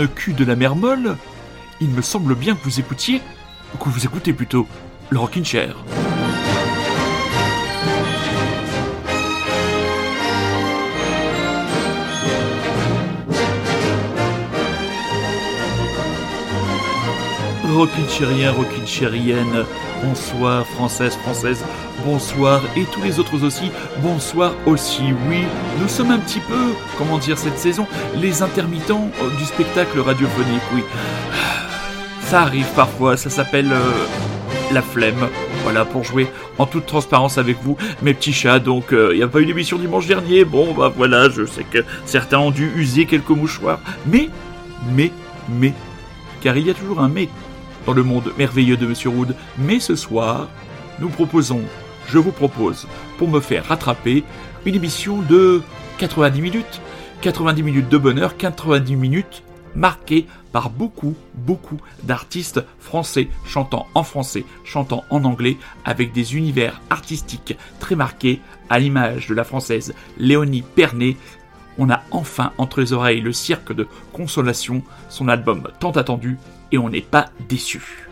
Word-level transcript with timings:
corne 0.00 0.14
cul 0.14 0.32
de 0.32 0.44
la 0.44 0.56
mer 0.56 0.76
molle, 0.76 1.16
il 1.80 1.90
me 1.90 2.00
semble 2.00 2.34
bien 2.34 2.54
que 2.54 2.64
vous 2.64 2.80
écoutiez, 2.80 3.20
que 3.78 3.88
vous 3.88 4.04
écoutez 4.04 4.32
plutôt, 4.32 4.66
le 5.10 5.18
Rockin' 5.18 5.44
Chair. 5.44 5.76
Rockin' 17.74 18.08
chérien, 18.08 18.52
Rockin' 18.52 18.86
chérienne, 18.86 19.64
bonsoir 20.02 20.66
française, 20.66 21.16
française, 21.16 21.64
bonsoir 22.04 22.62
et 22.76 22.84
tous 22.84 23.02
les 23.02 23.18
autres 23.18 23.44
aussi, 23.44 23.70
bonsoir 24.02 24.54
aussi. 24.66 25.02
Oui, 25.28 25.42
nous 25.80 25.88
sommes 25.88 26.10
un 26.10 26.18
petit 26.18 26.40
peu, 26.40 26.74
comment 26.98 27.18
dire 27.18 27.38
cette 27.38 27.58
saison, 27.58 27.86
les 28.16 28.42
intermittents 28.42 29.10
euh, 29.22 29.36
du 29.36 29.44
spectacle 29.44 30.00
radiophonique, 30.00 30.62
oui. 30.74 30.82
Ça 32.22 32.42
arrive 32.42 32.68
parfois, 32.76 33.16
ça 33.16 33.28
s'appelle 33.28 33.72
euh, 33.72 34.72
la 34.72 34.82
flemme. 34.82 35.28
Voilà, 35.64 35.84
pour 35.84 36.04
jouer 36.04 36.28
en 36.58 36.66
toute 36.66 36.86
transparence 36.86 37.38
avec 37.38 37.56
vous, 37.60 37.76
mes 38.02 38.14
petits 38.14 38.32
chats. 38.32 38.60
Donc, 38.60 38.86
il 38.92 38.96
euh, 38.96 39.16
n'y 39.16 39.22
a 39.22 39.28
pas 39.28 39.40
eu 39.40 39.46
d'émission 39.46 39.78
dimanche 39.78 40.06
dernier. 40.06 40.44
Bon, 40.44 40.72
bah 40.72 40.92
voilà, 40.96 41.28
je 41.28 41.44
sais 41.44 41.64
que 41.64 41.84
certains 42.06 42.38
ont 42.38 42.52
dû 42.52 42.70
user 42.76 43.06
quelques 43.06 43.30
mouchoirs. 43.30 43.80
Mais, 44.06 44.28
mais, 44.92 45.10
mais, 45.48 45.74
car 46.40 46.56
il 46.56 46.68
y 46.68 46.70
a 46.70 46.74
toujours 46.74 47.00
un 47.00 47.08
mais 47.08 47.28
dans 47.84 47.92
le 47.92 48.04
monde 48.04 48.32
merveilleux 48.38 48.76
de 48.76 48.86
Monsieur 48.86 49.10
Wood. 49.10 49.34
Mais 49.58 49.80
ce 49.80 49.96
soir, 49.96 50.46
nous 51.00 51.08
proposons, 51.08 51.62
je 52.10 52.18
vous 52.18 52.32
propose, 52.32 52.86
pour 53.18 53.28
me 53.28 53.40
faire 53.40 53.66
rattraper, 53.66 54.24
une 54.66 54.74
émission 54.74 55.22
de 55.22 55.62
90 55.98 56.42
minutes. 56.42 56.80
90 57.22 57.62
minutes 57.62 57.88
de 57.88 57.98
bonheur, 57.98 58.36
90 58.36 58.96
minutes 58.96 59.42
marquées 59.76 60.26
par 60.52 60.70
beaucoup, 60.70 61.14
beaucoup 61.34 61.76
d'artistes 62.02 62.64
français 62.80 63.28
chantant 63.44 63.86
en 63.94 64.02
français, 64.02 64.44
chantant 64.64 65.04
en 65.10 65.24
anglais, 65.24 65.58
avec 65.84 66.12
des 66.12 66.36
univers 66.36 66.80
artistiques 66.90 67.56
très 67.78 67.94
marqués, 67.94 68.40
à 68.68 68.78
l'image 68.78 69.28
de 69.28 69.34
la 69.34 69.44
française 69.44 69.94
Léonie 70.18 70.62
Pernet. 70.62 71.16
On 71.78 71.90
a 71.90 72.02
enfin 72.10 72.52
entre 72.58 72.80
les 72.80 72.92
oreilles 72.92 73.20
le 73.20 73.32
cirque 73.32 73.72
de 73.72 73.86
consolation, 74.12 74.82
son 75.08 75.28
album 75.28 75.68
tant 75.78 75.92
attendu 75.92 76.38
et 76.72 76.78
on 76.78 76.88
n'est 76.88 77.00
pas 77.00 77.26
déçu. 77.48 78.09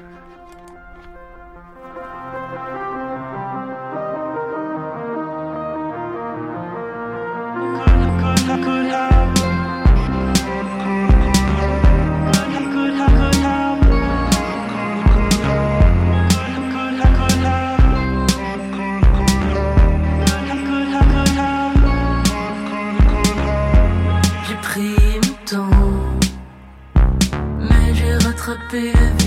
be 28.70 29.17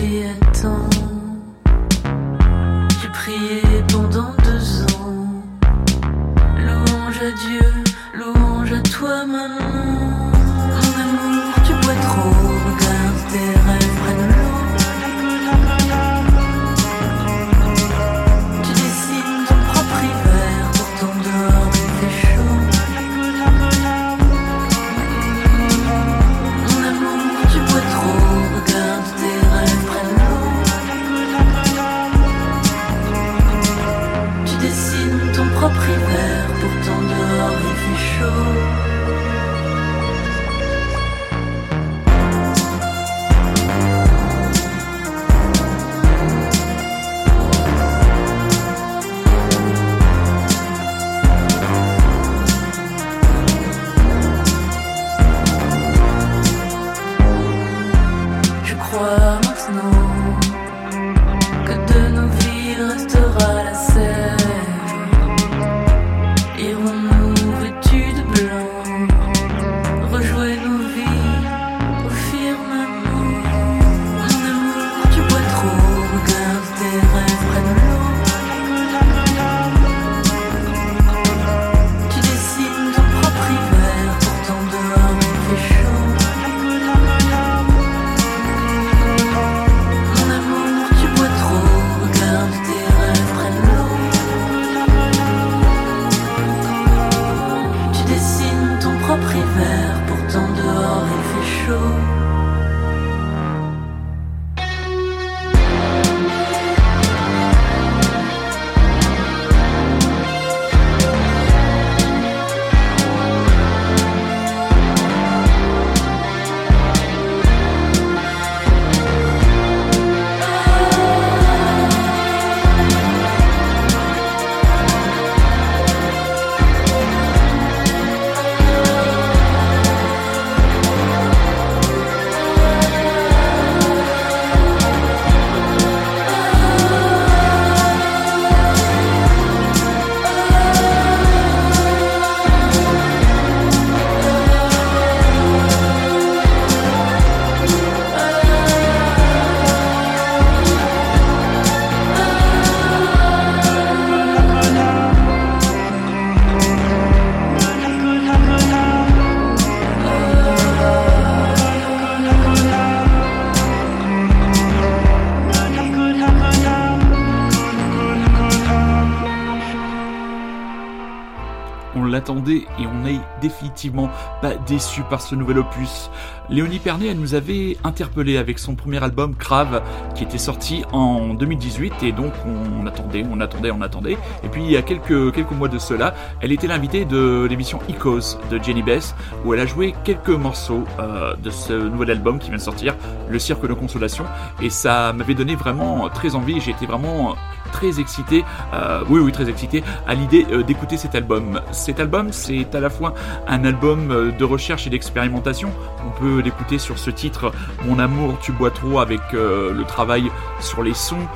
pas 174.42 174.56
déçu 174.68 175.02
par 175.10 175.22
ce 175.22 175.36
nouvel 175.36 175.60
opus. 175.60 176.10
Léonie 176.50 176.80
Pernet, 176.80 177.08
elle 177.08 177.20
nous 177.20 177.34
avait 177.34 177.78
interpellé 177.84 178.38
avec 178.38 178.60
son 178.60 178.76
premier 178.76 179.02
album 179.02 179.36
Crave 179.36 179.82
qui 180.16 180.24
était 180.24 180.38
sorti 180.38 180.84
en 180.92 181.34
2018 181.34 182.04
et 182.04 182.12
donc 182.12 182.34
on 182.46 182.86
attendait, 182.86 183.24
on 183.32 183.40
attendait, 183.40 183.72
on 183.72 183.82
attendait. 183.82 184.18
Et 184.44 184.50
puis 184.50 184.64
il 184.64 184.72
y 184.72 184.78
a 184.78 184.82
quelques, 184.82 185.34
quelques 185.34 185.52
mois 185.52 185.70
de 185.70 185.80
cela, 185.80 186.14
elle 186.42 186.52
était 186.52 186.68
l'invitée 186.68 187.06
de 187.06 187.48
l'émission 187.50 187.80
Ecos 187.90 188.38
de 188.50 188.62
Jenny 188.62 188.84
Bess 188.84 189.16
où 189.46 189.54
elle 189.54 189.62
a 189.62 189.66
joué 189.66 189.96
quelques 190.04 190.30
morceaux 190.30 190.84
euh, 191.00 191.36
de 191.36 191.50
ce 191.50 191.74
nouvel 191.74 192.12
album 192.12 192.40
qui 192.40 192.50
vient 192.50 192.58
de 192.58 192.64
sortir, 192.64 192.96
Le 193.30 193.40
Cirque 193.40 193.68
de 193.68 193.74
Consolation. 193.74 194.26
Et 194.62 194.70
ça 194.70 195.14
m'avait 195.14 195.36
donné 195.36 195.56
vraiment 195.56 196.10
très 196.10 196.36
envie, 196.36 196.60
j'ai 196.60 196.72
été 196.72 196.86
vraiment 196.86 197.36
très 197.82 198.00
excité, 198.00 198.46
euh, 198.76 199.04
oui 199.10 199.20
oui 199.22 199.32
très 199.32 199.50
excité 199.50 199.84
à 200.08 200.14
l'idée 200.14 200.46
euh, 200.52 200.62
d'écouter 200.62 200.98
cet 200.98 201.16
album. 201.16 201.62
Cet 201.72 202.00
album 202.00 202.32
c'est 202.32 202.76
à 202.76 202.80
la 202.80 202.92
fois 202.92 203.16
un 203.48 203.66
album 203.66 204.12
euh, 204.12 204.32
de 204.32 204.44
recherche 204.44 204.86
et 204.86 204.92
d'expérimentation, 204.92 205.72
on 206.06 206.12
peut 206.20 206.42
l'écouter 206.42 206.78
sur 206.78 207.00
ce 207.00 207.10
titre 207.10 207.52
Mon 207.86 207.98
amour 207.98 208.38
tu 208.40 208.52
bois 208.52 208.70
trop 208.70 209.00
avec 209.00 209.20
le 209.34 209.84
travail 209.88 210.32
sur 210.60 210.84
les 210.84 210.94
sons, 210.94 211.28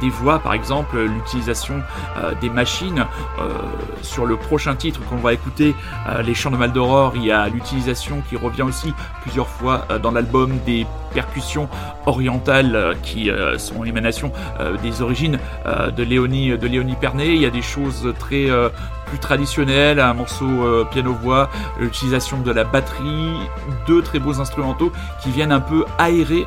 des 0.00 0.08
voix 0.08 0.38
par 0.38 0.54
exemple, 0.54 0.98
l'utilisation 0.98 1.82
des 2.40 2.50
machines. 2.50 3.04
sur 4.02 4.26
le 4.26 4.36
prochain 4.36 4.74
titre 4.74 5.00
qu'on 5.08 5.16
va 5.16 5.32
écouter, 5.32 5.74
Les 6.24 6.34
Chants 6.34 6.50
de 6.50 6.56
Mal 6.56 6.72
d'Aurore, 6.72 7.12
il 7.16 7.24
y 7.24 7.32
a 7.32 7.48
l'utilisation 7.48 8.22
qui 8.28 8.36
revient 8.36 8.62
aussi 8.62 8.92
plusieurs 9.22 9.48
fois 9.48 9.86
dans 10.02 10.10
l'album 10.10 10.58
des 10.66 10.86
percussions 11.14 11.68
orientales 12.06 12.96
qui 13.02 13.30
sont 13.56 13.84
émanation 13.84 14.32
des 14.82 15.00
origines 15.00 15.38
euh, 15.66 15.90
de 15.90 16.02
Léonie 16.02 16.50
de 16.50 16.94
Pernet. 16.94 17.34
Il 17.34 17.40
y 17.40 17.46
a 17.46 17.50
des 17.50 17.62
choses 17.62 18.12
très 18.18 18.50
euh, 18.50 18.68
plus 19.06 19.18
traditionnelles, 19.18 20.00
un 20.00 20.14
morceau 20.14 20.46
euh, 20.46 20.84
piano-voix, 20.84 21.48
l'utilisation 21.78 22.40
de 22.40 22.50
la 22.50 22.64
batterie, 22.64 23.32
deux 23.86 24.02
très 24.02 24.18
beaux 24.18 24.40
instrumentaux 24.40 24.92
qui 25.22 25.30
viennent 25.30 25.52
un 25.52 25.60
peu 25.60 25.84
aérer 25.98 26.46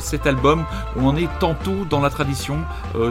cet 0.00 0.26
album 0.26 0.64
où 0.96 1.08
on 1.08 1.16
est 1.16 1.28
tantôt 1.38 1.84
dans 1.88 2.00
la 2.00 2.10
tradition, 2.10 2.58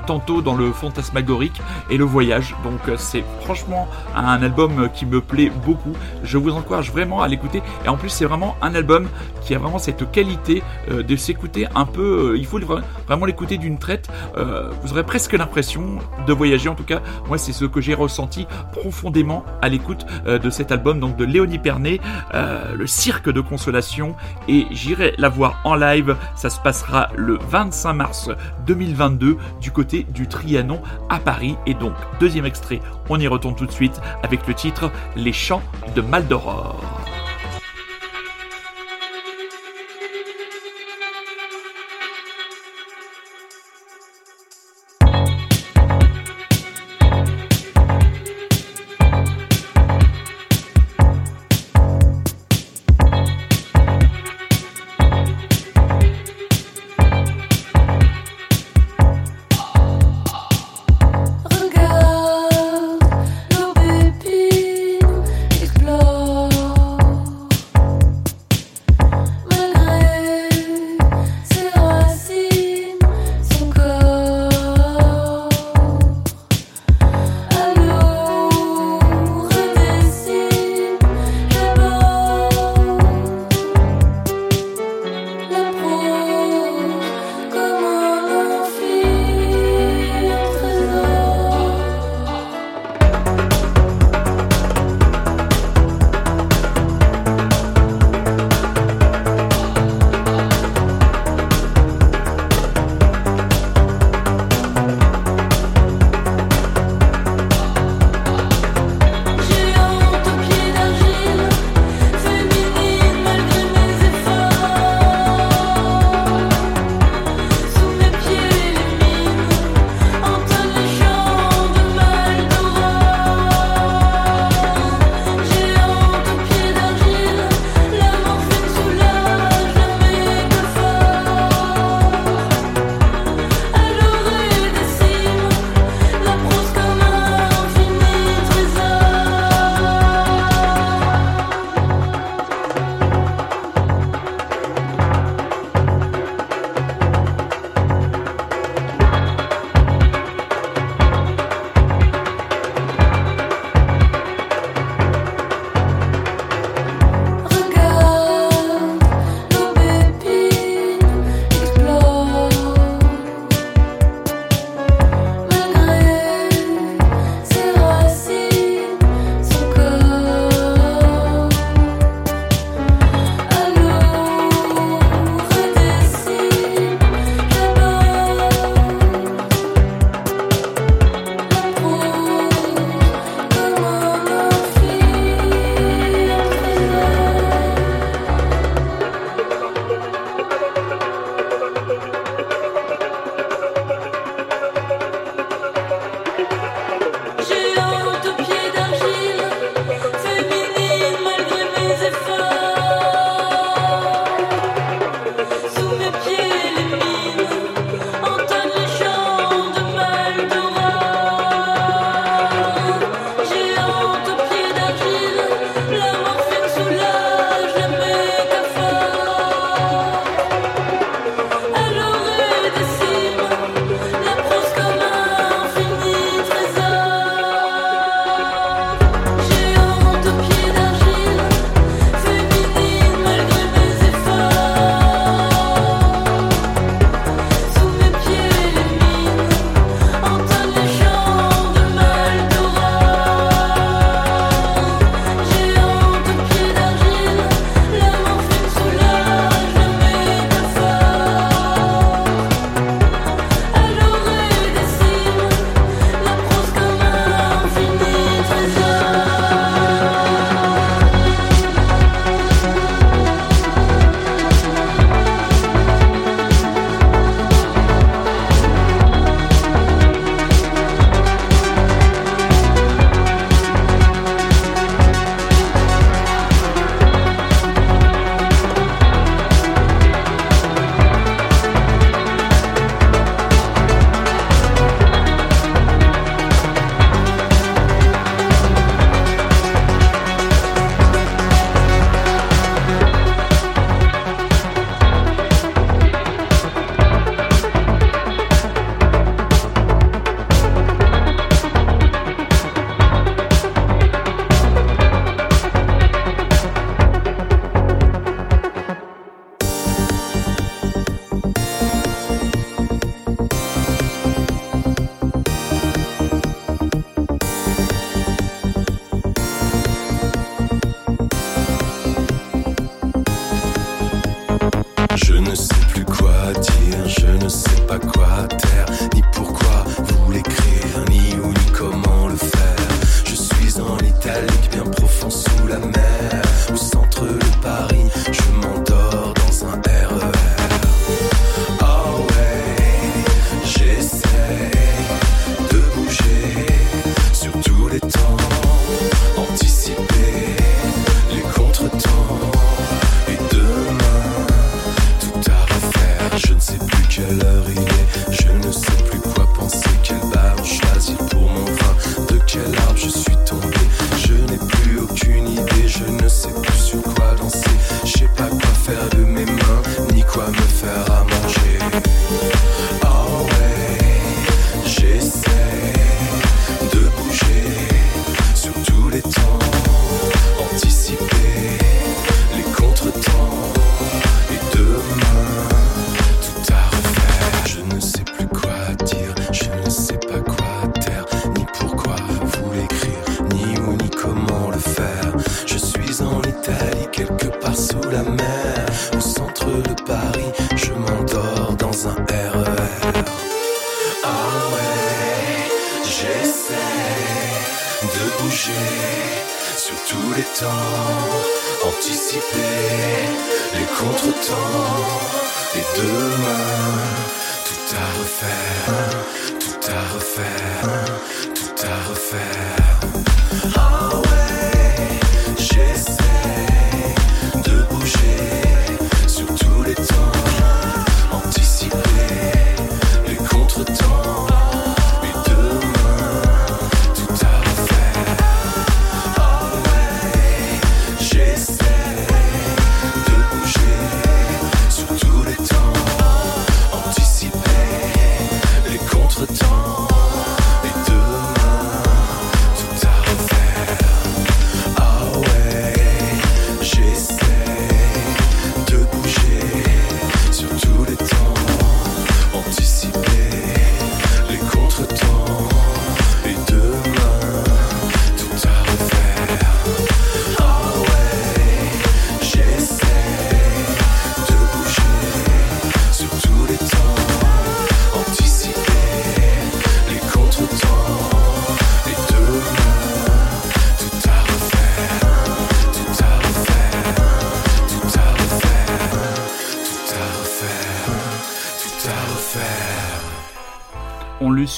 tantôt 0.06 0.42
dans 0.42 0.56
le 0.56 0.72
fantasmagorique 0.72 1.62
et 1.90 1.98
le 1.98 2.04
voyage. 2.04 2.56
Donc 2.64 2.80
c'est 2.98 3.24
franchement 3.42 3.88
un 4.16 4.42
album 4.44 4.90
qui 4.94 5.06
me 5.06 5.22
plaît 5.22 5.52
beaucoup. 5.66 5.94
Je 6.24 6.38
vous 6.38 6.52
encourage 6.52 6.92
vraiment 6.92 7.22
à 7.22 7.28
l'écouter 7.28 7.62
et 7.86 7.90
en 7.90 7.98
plus 7.98 8.10
c'est 8.10 8.26
vraiment 8.26 8.56
un 8.62 8.76
album 8.76 9.08
qui 9.42 9.56
a 9.56 9.60
vraiment 9.60 9.80
cette 9.80 10.12
qualité 10.12 10.59
de 10.90 11.16
s'écouter 11.16 11.68
un 11.76 11.86
peu. 11.86 12.36
il 12.38 12.46
faut 12.46 12.60
vraiment 12.60 13.26
l'écouter 13.26 13.58
d'une 13.58 13.78
traite 13.78 14.10
vous 14.82 14.92
aurez 14.92 15.04
presque 15.04 15.34
l'impression 15.34 16.00
de 16.26 16.34
voyager. 16.34 16.70
En 16.70 16.76
tout 16.76 16.84
cas, 16.84 17.02
moi, 17.28 17.38
c'est 17.38 17.54
ce 17.54 17.66
que 17.66 17.82
j'ai 17.82 17.94
ressenti 17.94 18.48
profondément 18.72 19.44
à 19.62 19.70
l'écoute 19.70 20.06
euh, 20.26 20.40
de 20.40 20.50
cet 20.50 20.72
album, 20.72 21.00
donc 21.00 21.16
de 21.18 21.26
Léonie 21.26 21.60
Pernet, 21.60 22.00
euh, 22.34 22.76
le 22.76 22.88
cirque 22.88 23.30
de 23.30 23.42
consolation. 23.42 24.16
Et 24.48 24.66
j'irai 24.72 25.14
la 25.18 25.30
voir 25.30 25.62
en 25.64 25.76
live. 25.76 26.16
Ça 26.36 26.50
se 26.50 26.60
passera 26.60 27.10
le 27.16 27.38
25 27.50 27.94
mars 27.94 28.30
2022 28.66 29.38
du 29.62 29.72
côté 29.72 30.06
du 30.10 30.28
Trianon 30.28 30.82
à 31.10 31.20
Paris. 31.20 31.56
Et 31.66 31.74
donc, 31.74 31.94
deuxième 32.20 32.46
extrait, 32.46 32.80
on 33.10 33.20
y 33.20 33.28
retourne 33.28 33.56
tout 33.56 33.66
de 33.66 33.72
suite 33.72 34.00
avec 34.24 34.48
le 34.48 34.54
titre 34.54 34.92
Les 35.16 35.34
chants 35.34 35.64
de 35.96 36.02
Maldoror. 36.02 37.09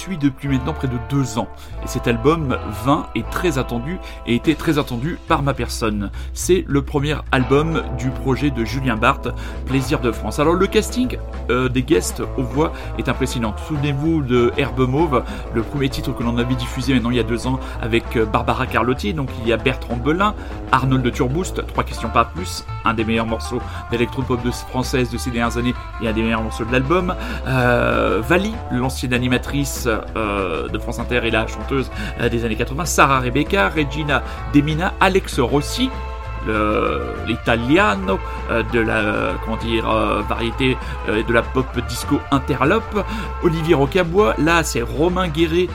Suit 0.02 0.18
depuis 0.18 0.48
maintenant 0.48 0.74
près 0.74 0.88
de 0.88 0.98
deux 1.10 1.38
ans. 1.38 1.48
Et 1.84 1.88
cet 1.88 2.08
album 2.08 2.58
20 2.86 3.10
est 3.14 3.30
très 3.30 3.60
attendu 3.60 4.00
et 4.26 4.34
était 4.34 4.56
très 4.56 4.80
attendu 4.80 5.20
par 5.28 5.44
ma 5.44 5.54
personne. 5.54 6.10
C'est 6.34 6.66
le 6.68 6.82
premier 6.82 7.16
album 7.32 7.84
du 8.00 8.10
projet 8.10 8.50
de 8.50 8.66
Julien 8.66 8.96
Barthes, 8.96 9.30
Plaisir 9.68 10.00
de 10.00 10.12
France. 10.12 10.40
Alors 10.40 10.56
le 10.56 10.66
casting 10.66 11.18
euh, 11.52 11.70
des 11.70 11.84
guests 11.84 12.24
aux 12.38 12.44
voix 12.44 12.74
est 12.98 13.10
impressionnant. 13.10 13.54
Souvenez-vous 13.68 14.24
de 14.24 14.52
Herbe 14.58 14.88
Mauve, 14.90 15.24
le 15.54 15.62
premier 15.62 15.90
titre 15.90 16.14
que 16.14 16.24
l'on 16.24 16.38
avait 16.40 16.56
diffusé 16.56 16.94
maintenant 16.96 17.12
il 17.12 17.18
y 17.18 17.20
a 17.20 17.24
deux 17.24 17.46
ans 17.46 17.60
avec 17.80 18.18
euh, 18.18 18.26
Barbara 18.26 18.66
Carlotti. 18.66 19.14
Donc 19.14 19.30
il 19.44 19.48
y 19.48 19.54
a 19.54 19.58
Bertrand 19.58 19.98
Belin, 19.98 20.34
Arnold 20.72 21.04
de 21.04 21.12
Turboost, 21.12 21.66
trois 21.68 21.84
questions 21.84 22.10
pas 22.10 22.26
plus, 22.26 22.66
un 22.86 22.96
des 22.96 23.06
meilleurs 23.06 23.28
morceaux 23.28 23.62
d'électropop 23.92 24.40
française 24.68 25.12
de 25.12 25.18
ces 25.20 25.30
dernières 25.30 25.58
années 25.58 25.76
et 26.02 26.08
un 26.08 26.14
des 26.14 26.24
meilleurs 26.24 26.42
morceaux 26.42 26.66
de 26.66 26.72
l'album. 26.72 27.14
Euh, 27.48 28.22
Vali, 28.28 28.54
l'ancienne 28.72 29.14
animatrice 29.14 29.88
euh, 30.16 30.68
de 30.68 30.78
France 30.78 31.00
Inter 31.00 31.22
et 31.24 31.32
la 31.32 31.48
chanteuse 31.48 31.92
euh, 32.20 32.30
des 32.30 32.46
années 32.46 32.56
80, 32.56 32.86
Sarah 32.86 33.20
Rebecca, 33.20 33.70
Regina 33.70 34.24
Demina, 34.54 34.94
Alex 35.00 35.40
Rossi, 35.40 35.90
l'italiano 37.28 38.20
euh, 38.50 38.64
de 38.74 38.80
la 38.80 39.34
comment 39.46 39.58
dire 39.58 39.86
variété 40.28 40.76
de 41.08 41.34
la 41.34 41.44
pop 41.44 41.68
disco 41.88 42.20
interlope 42.32 43.06
Olivier 43.44 43.76
Rocabois 43.76 44.34
là 44.40 44.64
c'est 44.64 44.82
Romain 44.82 45.28
Guéret 45.28 45.68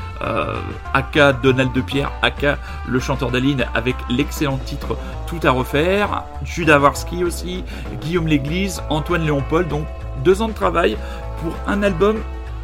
aka 0.92 1.35
Donald 1.35 1.73
de 1.73 1.80
Pierre 1.80 2.11
aka 2.23 2.58
le 2.88 2.99
chanteur 2.99 3.30
d'Aline 3.30 3.64
avec 3.75 3.94
l'excellent 4.11 4.58
titre 4.58 4.96
Tout 5.28 5.38
à 5.44 5.52
refaire 5.52 6.25
Judas 6.42 6.80
Warski 6.80 7.23
aussi 7.23 7.62
Guillaume 8.00 8.26
Léglise 8.26 8.82
Antoine 8.90 9.25
Léon 9.25 9.44
Paul 9.49 9.68
donc 9.68 9.87
deux 10.25 10.42
ans 10.42 10.49
de 10.49 10.52
travail 10.52 10.96
pour 11.40 11.54
un 11.68 11.85
album 11.85 12.16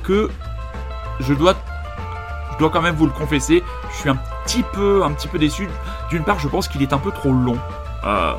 que 0.03 0.29
je 1.21 1.35
dois 1.35 1.55
je 2.53 2.59
dois 2.59 2.71
quand 2.71 2.83
même 2.83 2.95
vous 2.95 3.07
le 3.07 3.13
confesser, 3.13 3.63
je 3.91 3.97
suis 3.97 4.11
un 4.11 4.19
petit 4.45 4.63
peu, 4.63 5.03
un 5.05 5.13
petit 5.13 5.27
peu 5.27 5.39
déçu. 5.39 5.69
D'une 6.11 6.23
part, 6.23 6.39
je 6.39 6.49
pense 6.49 6.69
qu'il 6.69 6.83
est 6.83 6.93
un 6.93 6.99
peu 6.99 7.11
trop 7.11 7.33
long. 7.33 7.59
Euh, 8.05 8.35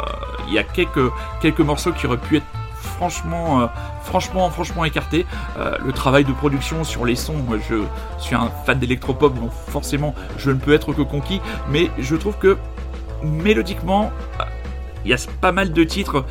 Il 0.47 0.53
y 0.53 0.59
a 0.59 0.63
quelques, 0.63 1.11
quelques 1.41 1.61
morceaux 1.61 1.91
qui 1.91 2.05
auraient 2.05 2.17
pu 2.17 2.37
être 2.37 2.45
franchement, 2.83 3.61
euh, 3.61 3.67
franchement, 4.03 4.49
franchement 4.49 4.85
écartés. 4.85 5.25
Euh, 5.57 5.77
le 5.83 5.91
travail 5.91 6.25
de 6.25 6.33
production 6.33 6.83
sur 6.83 7.05
les 7.05 7.15
sons, 7.15 7.37
moi, 7.47 7.57
je 7.69 7.83
suis 8.19 8.35
un 8.35 8.49
fan 8.65 8.79
d'électropop, 8.79 9.33
donc 9.33 9.51
forcément, 9.51 10.13
je 10.37 10.51
ne 10.51 10.59
peux 10.59 10.73
être 10.73 10.93
que 10.93 11.01
conquis. 11.01 11.41
Mais 11.69 11.89
je 11.97 12.15
trouve 12.15 12.37
que 12.37 12.57
mélodiquement, 13.23 14.11
euh, 14.39 14.43
il 15.05 15.11
y 15.11 15.13
a 15.13 15.17
pas 15.41 15.51
mal 15.51 15.73
de 15.73 15.83
titres. 15.83 16.25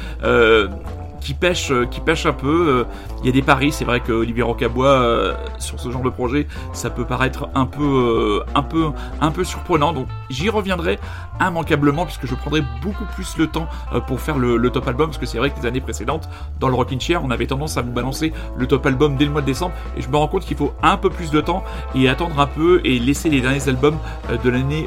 qui 1.20 1.34
pêchent, 1.34 1.72
qui 1.92 2.00
pêchent 2.00 2.26
un 2.26 2.32
peu. 2.32 2.84
Il 3.22 3.26
y 3.26 3.28
a 3.28 3.32
des 3.32 3.42
paris, 3.42 3.70
c'est 3.70 3.84
vrai 3.84 4.00
que 4.00 4.10
Olivier 4.10 4.42
Rocabois 4.42 4.88
euh, 4.88 5.34
sur 5.58 5.78
ce 5.78 5.90
genre 5.92 6.02
de 6.02 6.10
projet, 6.10 6.48
ça 6.72 6.90
peut 6.90 7.04
paraître 7.04 7.48
un 7.54 7.66
peu, 7.66 7.84
euh, 7.84 8.44
un 8.56 8.64
peu, 8.64 8.90
un 9.20 9.30
peu 9.30 9.44
surprenant. 9.44 9.92
Donc 9.92 10.08
j'y 10.28 10.50
reviendrai 10.50 10.98
immanquablement 11.40 12.04
puisque 12.04 12.26
je 12.26 12.34
prendrai 12.34 12.64
beaucoup 12.82 13.04
plus 13.14 13.36
le 13.36 13.46
temps 13.46 13.68
euh, 13.94 14.00
pour 14.00 14.20
faire 14.20 14.38
le, 14.38 14.70
top 14.70 14.88
album 14.88 15.06
parce 15.08 15.18
que 15.18 15.26
c'est 15.26 15.38
vrai 15.38 15.50
que 15.50 15.60
les 15.60 15.66
années 15.66 15.80
précédentes, 15.80 16.28
dans 16.58 16.68
le 16.68 16.74
Rockin' 16.74 17.00
Chair, 17.00 17.22
on 17.22 17.30
avait 17.30 17.46
tendance 17.46 17.76
à 17.76 17.82
vous 17.82 17.92
balancer 17.92 18.32
le 18.56 18.66
top 18.66 18.86
album 18.86 19.16
dès 19.16 19.24
le 19.24 19.30
mois 19.30 19.40
de 19.40 19.46
décembre 19.46 19.74
et 19.96 20.02
je 20.02 20.08
me 20.08 20.16
rends 20.16 20.28
compte 20.28 20.44
qu'il 20.44 20.56
faut 20.56 20.72
un 20.82 20.96
peu 20.96 21.10
plus 21.10 21.30
de 21.30 21.40
temps 21.40 21.62
et 21.94 22.08
attendre 22.08 22.40
un 22.40 22.46
peu 22.46 22.80
et 22.84 22.98
laisser 22.98 23.28
les 23.28 23.40
derniers 23.40 23.68
albums 23.68 23.98
de 24.42 24.50
l'année 24.50 24.86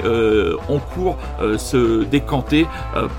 en 0.68 0.80
cours 0.80 1.18
se 1.58 2.04
décanter 2.04 2.68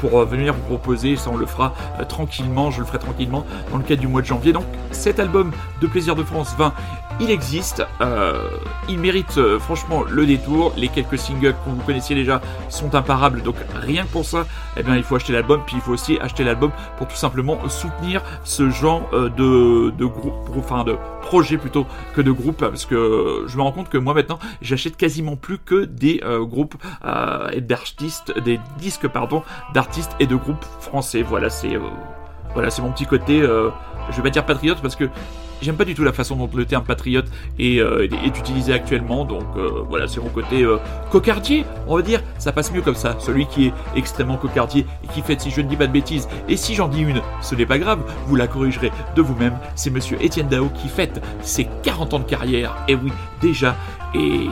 pour 0.00 0.24
venir 0.24 0.54
vous 0.54 0.62
proposer. 0.62 1.16
Ça, 1.16 1.30
on 1.32 1.36
le 1.36 1.46
fera 1.46 1.74
tranquillement. 2.08 2.70
Je 2.70 2.80
le 2.80 2.86
ferai 2.86 2.98
tranquillement 2.98 3.46
dans 3.70 3.78
le 3.78 3.84
cadre 3.84 4.00
du 4.00 4.08
mois 4.08 4.22
de 4.22 4.26
janvier. 4.26 4.52
Cet 5.06 5.20
album 5.20 5.52
de 5.80 5.86
Plaisir 5.86 6.16
de 6.16 6.24
France 6.24 6.56
20, 6.58 6.72
il 7.20 7.30
existe. 7.30 7.86
euh, 8.00 8.48
il 8.88 8.98
mérite 8.98 9.38
euh, 9.38 9.60
franchement 9.60 10.02
le 10.02 10.26
détour. 10.26 10.72
Les 10.76 10.88
quelques 10.88 11.16
singles 11.16 11.52
que 11.52 11.70
vous 11.70 11.80
connaissiez 11.86 12.16
déjà 12.16 12.40
sont 12.70 12.92
imparables. 12.92 13.40
Donc, 13.42 13.54
rien 13.72 14.02
que 14.02 14.08
pour 14.08 14.24
ça, 14.24 14.48
eh 14.76 14.82
bien, 14.82 14.96
il 14.96 15.04
faut 15.04 15.14
acheter 15.14 15.32
l'album. 15.32 15.60
Puis, 15.64 15.76
il 15.76 15.80
faut 15.80 15.92
aussi 15.92 16.18
acheter 16.20 16.42
l'album 16.42 16.72
pour 16.98 17.06
tout 17.06 17.14
simplement 17.14 17.56
soutenir 17.68 18.20
ce 18.42 18.68
genre 18.68 19.08
euh, 19.12 19.28
de, 19.28 19.90
de 19.96 20.04
groupe, 20.06 20.34
enfin 20.58 20.82
de 20.82 20.96
projet 21.22 21.56
plutôt 21.56 21.86
que 22.16 22.20
de 22.20 22.32
groupe. 22.32 22.56
Parce 22.56 22.84
que 22.84 23.44
je 23.46 23.56
me 23.56 23.62
rends 23.62 23.70
compte 23.70 23.88
que 23.88 23.98
moi 23.98 24.12
maintenant, 24.12 24.40
j'achète 24.60 24.96
quasiment 24.96 25.36
plus 25.36 25.58
que 25.58 25.84
des 25.84 26.20
groupes 26.40 26.74
et 27.52 27.60
d'artistes, 27.60 28.36
des 28.40 28.58
disques 28.80 29.06
pardon, 29.06 29.44
d'artistes 29.72 30.16
et 30.18 30.26
de 30.26 30.34
groupes 30.34 30.64
français. 30.80 31.22
Voilà, 31.22 31.48
c'est 31.48 31.78
voilà, 32.56 32.70
c'est 32.70 32.80
mon 32.80 32.90
petit 32.90 33.04
côté. 33.04 33.42
euh, 33.42 33.68
je 34.10 34.16
vais 34.16 34.22
pas 34.22 34.30
dire 34.30 34.46
patriote 34.46 34.78
parce 34.80 34.96
que 34.96 35.08
j'aime 35.62 35.76
pas 35.76 35.84
du 35.84 35.94
tout 35.94 36.04
la 36.04 36.12
façon 36.12 36.36
dont 36.36 36.48
le 36.54 36.64
terme 36.64 36.84
patriote 36.84 37.26
est, 37.58 37.80
euh, 37.80 38.06
est 38.24 38.38
utilisé 38.38 38.72
actuellement, 38.72 39.24
donc 39.24 39.44
euh, 39.56 39.82
voilà, 39.88 40.06
c'est 40.06 40.20
mon 40.20 40.28
côté 40.28 40.62
euh, 40.62 40.76
cocardier, 41.10 41.64
on 41.88 41.96
va 41.96 42.02
dire, 42.02 42.22
ça 42.38 42.52
passe 42.52 42.72
mieux 42.72 42.82
comme 42.82 42.94
ça, 42.94 43.16
celui 43.18 43.46
qui 43.46 43.66
est 43.66 43.72
extrêmement 43.96 44.36
cocardier 44.36 44.86
et 45.02 45.08
qui 45.08 45.22
fait, 45.22 45.40
si 45.40 45.50
je 45.50 45.60
ne 45.60 45.68
dis 45.68 45.76
pas 45.76 45.86
de 45.86 45.92
bêtises, 45.92 46.28
et 46.48 46.56
si 46.56 46.74
j'en 46.74 46.88
dis 46.88 47.02
une, 47.02 47.20
ce 47.40 47.54
n'est 47.54 47.66
pas 47.66 47.78
grave, 47.78 48.00
vous 48.26 48.36
la 48.36 48.46
corrigerez 48.46 48.92
de 49.14 49.22
vous-même, 49.22 49.58
c'est 49.74 49.90
monsieur 49.90 50.22
Étienne 50.22 50.48
Dao 50.48 50.68
qui 50.68 50.88
fête 50.88 51.20
ses 51.40 51.66
40 51.82 52.14
ans 52.14 52.18
de 52.20 52.24
carrière, 52.24 52.76
et 52.86 52.94
oui, 52.94 53.12
déjà, 53.40 53.74
et 54.14 54.46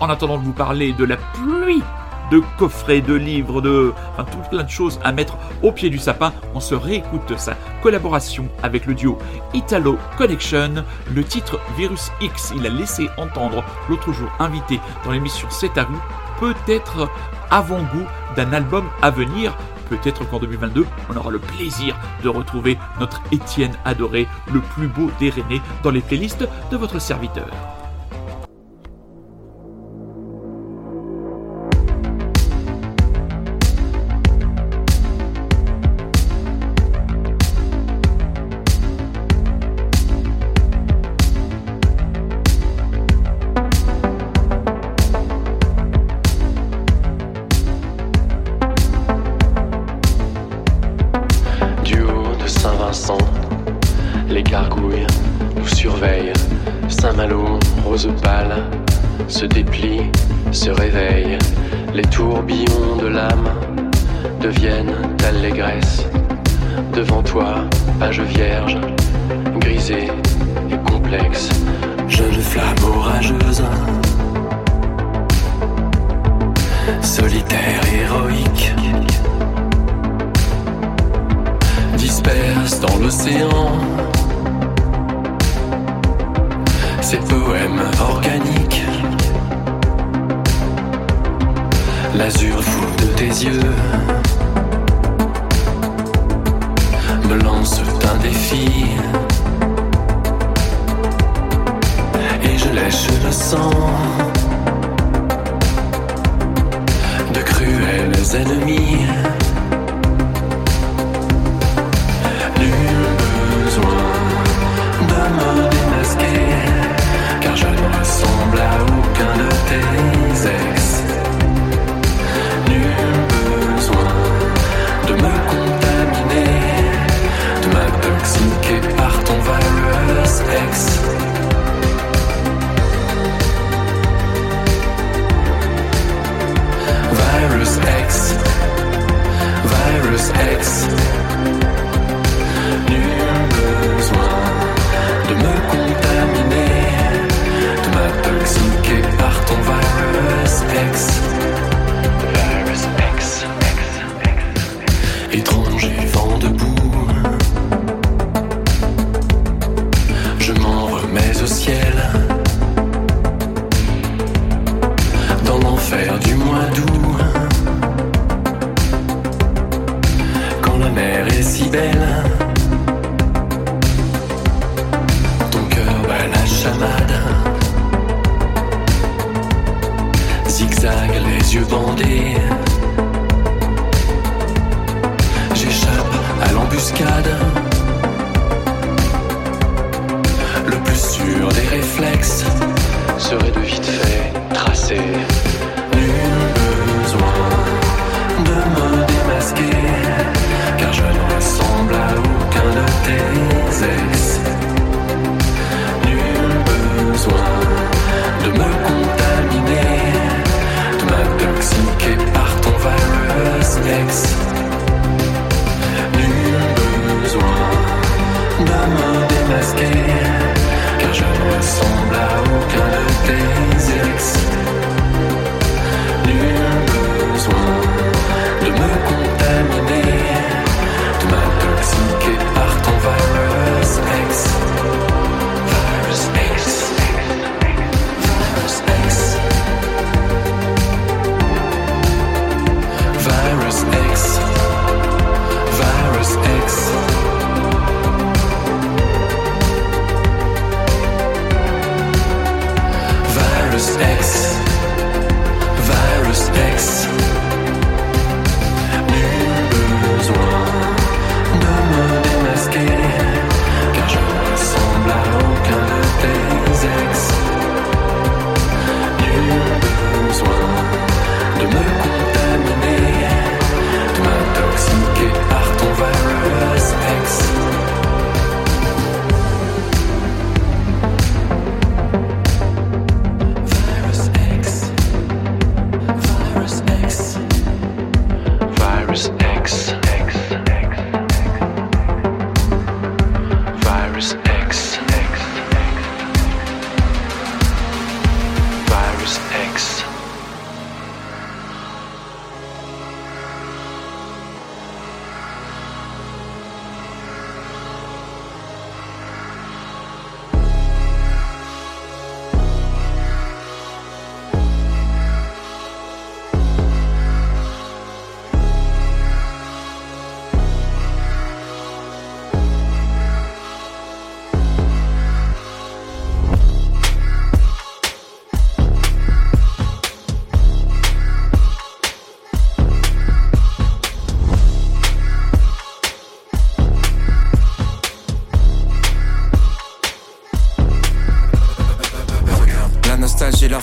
en 0.00 0.10
attendant 0.10 0.38
de 0.38 0.44
vous 0.44 0.52
parler 0.52 0.92
de 0.92 1.04
la 1.04 1.16
pluie 1.16 1.82
de 2.30 2.42
coffrets, 2.58 3.00
de 3.00 3.14
livres, 3.14 3.60
de 3.60 3.92
enfin, 4.12 4.24
tout 4.24 4.48
plein 4.50 4.62
de 4.62 4.70
choses 4.70 5.00
à 5.04 5.12
mettre 5.12 5.36
au 5.62 5.72
pied 5.72 5.90
du 5.90 5.98
sapin. 5.98 6.32
On 6.54 6.60
se 6.60 6.74
réécoute 6.74 7.36
sa 7.36 7.54
collaboration 7.82 8.48
avec 8.62 8.86
le 8.86 8.94
duo 8.94 9.18
Italo 9.54 9.98
Connection. 10.16 10.84
Le 11.14 11.24
titre 11.24 11.60
Virus 11.76 12.10
X, 12.20 12.52
il 12.56 12.66
a 12.66 12.70
laissé 12.70 13.08
entendre 13.16 13.64
l'autre 13.88 14.12
jour 14.12 14.30
invité 14.38 14.80
dans 15.04 15.12
l'émission 15.12 15.48
C'est 15.50 15.76
à 15.78 15.84
rue, 15.84 15.94
peut-être 16.40 17.08
avant-goût 17.50 18.06
d'un 18.36 18.52
album 18.52 18.84
à 19.02 19.10
venir. 19.10 19.56
Peut-être 19.88 20.28
qu'en 20.28 20.38
2022, 20.38 20.86
on 21.08 21.16
aura 21.16 21.30
le 21.30 21.38
plaisir 21.38 21.98
de 22.22 22.28
retrouver 22.28 22.76
notre 23.00 23.22
Étienne 23.32 23.72
adoré, 23.86 24.28
le 24.52 24.60
plus 24.60 24.86
beau 24.86 25.10
des 25.18 25.30
Rennais, 25.30 25.62
dans 25.82 25.90
les 25.90 26.02
playlists 26.02 26.46
de 26.70 26.76
votre 26.76 26.98
serviteur. 26.98 27.48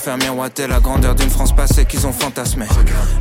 Faire 0.05 0.17
miroiter 0.19 0.67
la 0.67 0.79
grandeur 0.79 1.15
d'une 1.15 1.31
France 1.31 1.55
passée 1.55 1.85
qu'ils 1.85 2.05
ont 2.05 2.11
fantasmée. 2.11 2.67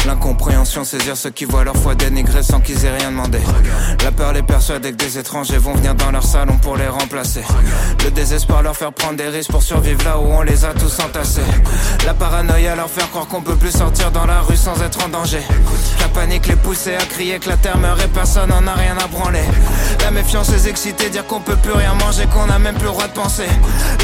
L'incompréhension, 0.05 0.85
saisir 0.85 1.17
ceux 1.17 1.31
qui 1.31 1.47
voient 1.47 1.65
leur 1.65 1.79
foi 1.79 1.95
dénigrée 1.95 2.43
sans 2.43 2.61
qu'ils 2.61 2.85
aient 2.85 2.95
rien 2.95 3.11
demandé. 3.11 3.39
La 4.05 4.13
peur 4.13 4.35
les 4.35 4.43
persuade 4.43 4.83
que 4.83 4.91
des 4.91 5.17
étrangers 5.17 5.57
vont 5.57 5.73
venir 5.73 5.95
dans 5.95 6.11
leur 6.11 6.23
salon 6.23 6.59
pour 6.59 6.77
les 6.77 6.89
remplacer. 6.89 7.41
Le 8.05 8.11
désespoir 8.11 8.63
leur 8.63 8.77
faire 8.77 8.93
prendre 8.93 9.17
des 9.17 9.29
risques 9.29 9.51
pour 9.51 9.63
survivre 9.63 10.05
là 10.05 10.19
où 10.19 10.27
on 10.27 10.43
les 10.43 10.67
a 10.67 10.75
tous 10.75 10.99
entassés. 11.01 11.41
La 12.05 12.13
paranoïa 12.13 12.77
leur 12.77 12.91
faire 12.91 13.09
croire 13.09 13.29
qu'on 13.29 13.41
peut 13.41 13.57
plus 13.57 13.73
sortir 13.73 14.11
dans 14.11 14.27
la 14.27 14.43
rue 14.43 14.59
sans 14.59 14.79
être 14.83 15.03
en 15.07 15.09
danger. 15.09 15.41
Panique 16.15 16.47
les 16.47 16.55
pousser 16.55 16.95
à 16.95 17.05
crier 17.05 17.41
que 17.41 17.49
la 17.49 17.57
terre 17.57 17.77
meurt 17.77 18.01
personne 18.07 18.49
n'en 18.49 18.65
a 18.69 18.75
rien 18.75 18.97
à 18.97 19.09
branler. 19.09 19.43
La 20.01 20.13
méfiance 20.13 20.49
les 20.51 20.69
exciter, 20.69 21.11
dire 21.11 21.27
qu'on 21.27 21.41
peut 21.41 21.57
plus 21.57 21.73
rien 21.73 21.93
manger, 21.95 22.27
qu'on 22.27 22.49
a 22.51 22.59
même 22.59 22.77
plus 22.77 22.85
le 22.85 22.93
droit 22.93 23.09
de 23.09 23.13
penser. 23.13 23.49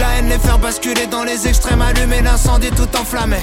La 0.00 0.18
haine 0.18 0.28
les 0.28 0.38
faire 0.38 0.58
basculer 0.58 1.06
dans 1.06 1.22
les 1.22 1.46
extrêmes, 1.46 1.80
allumer 1.80 2.20
l'incendie 2.20 2.70
tout 2.70 2.88
enflammé. 2.96 3.38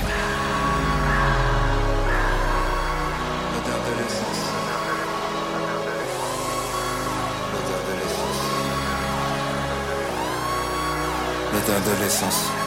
L'odeur 11.53 11.79
de 11.79 12.03
l'essence. 12.03 12.66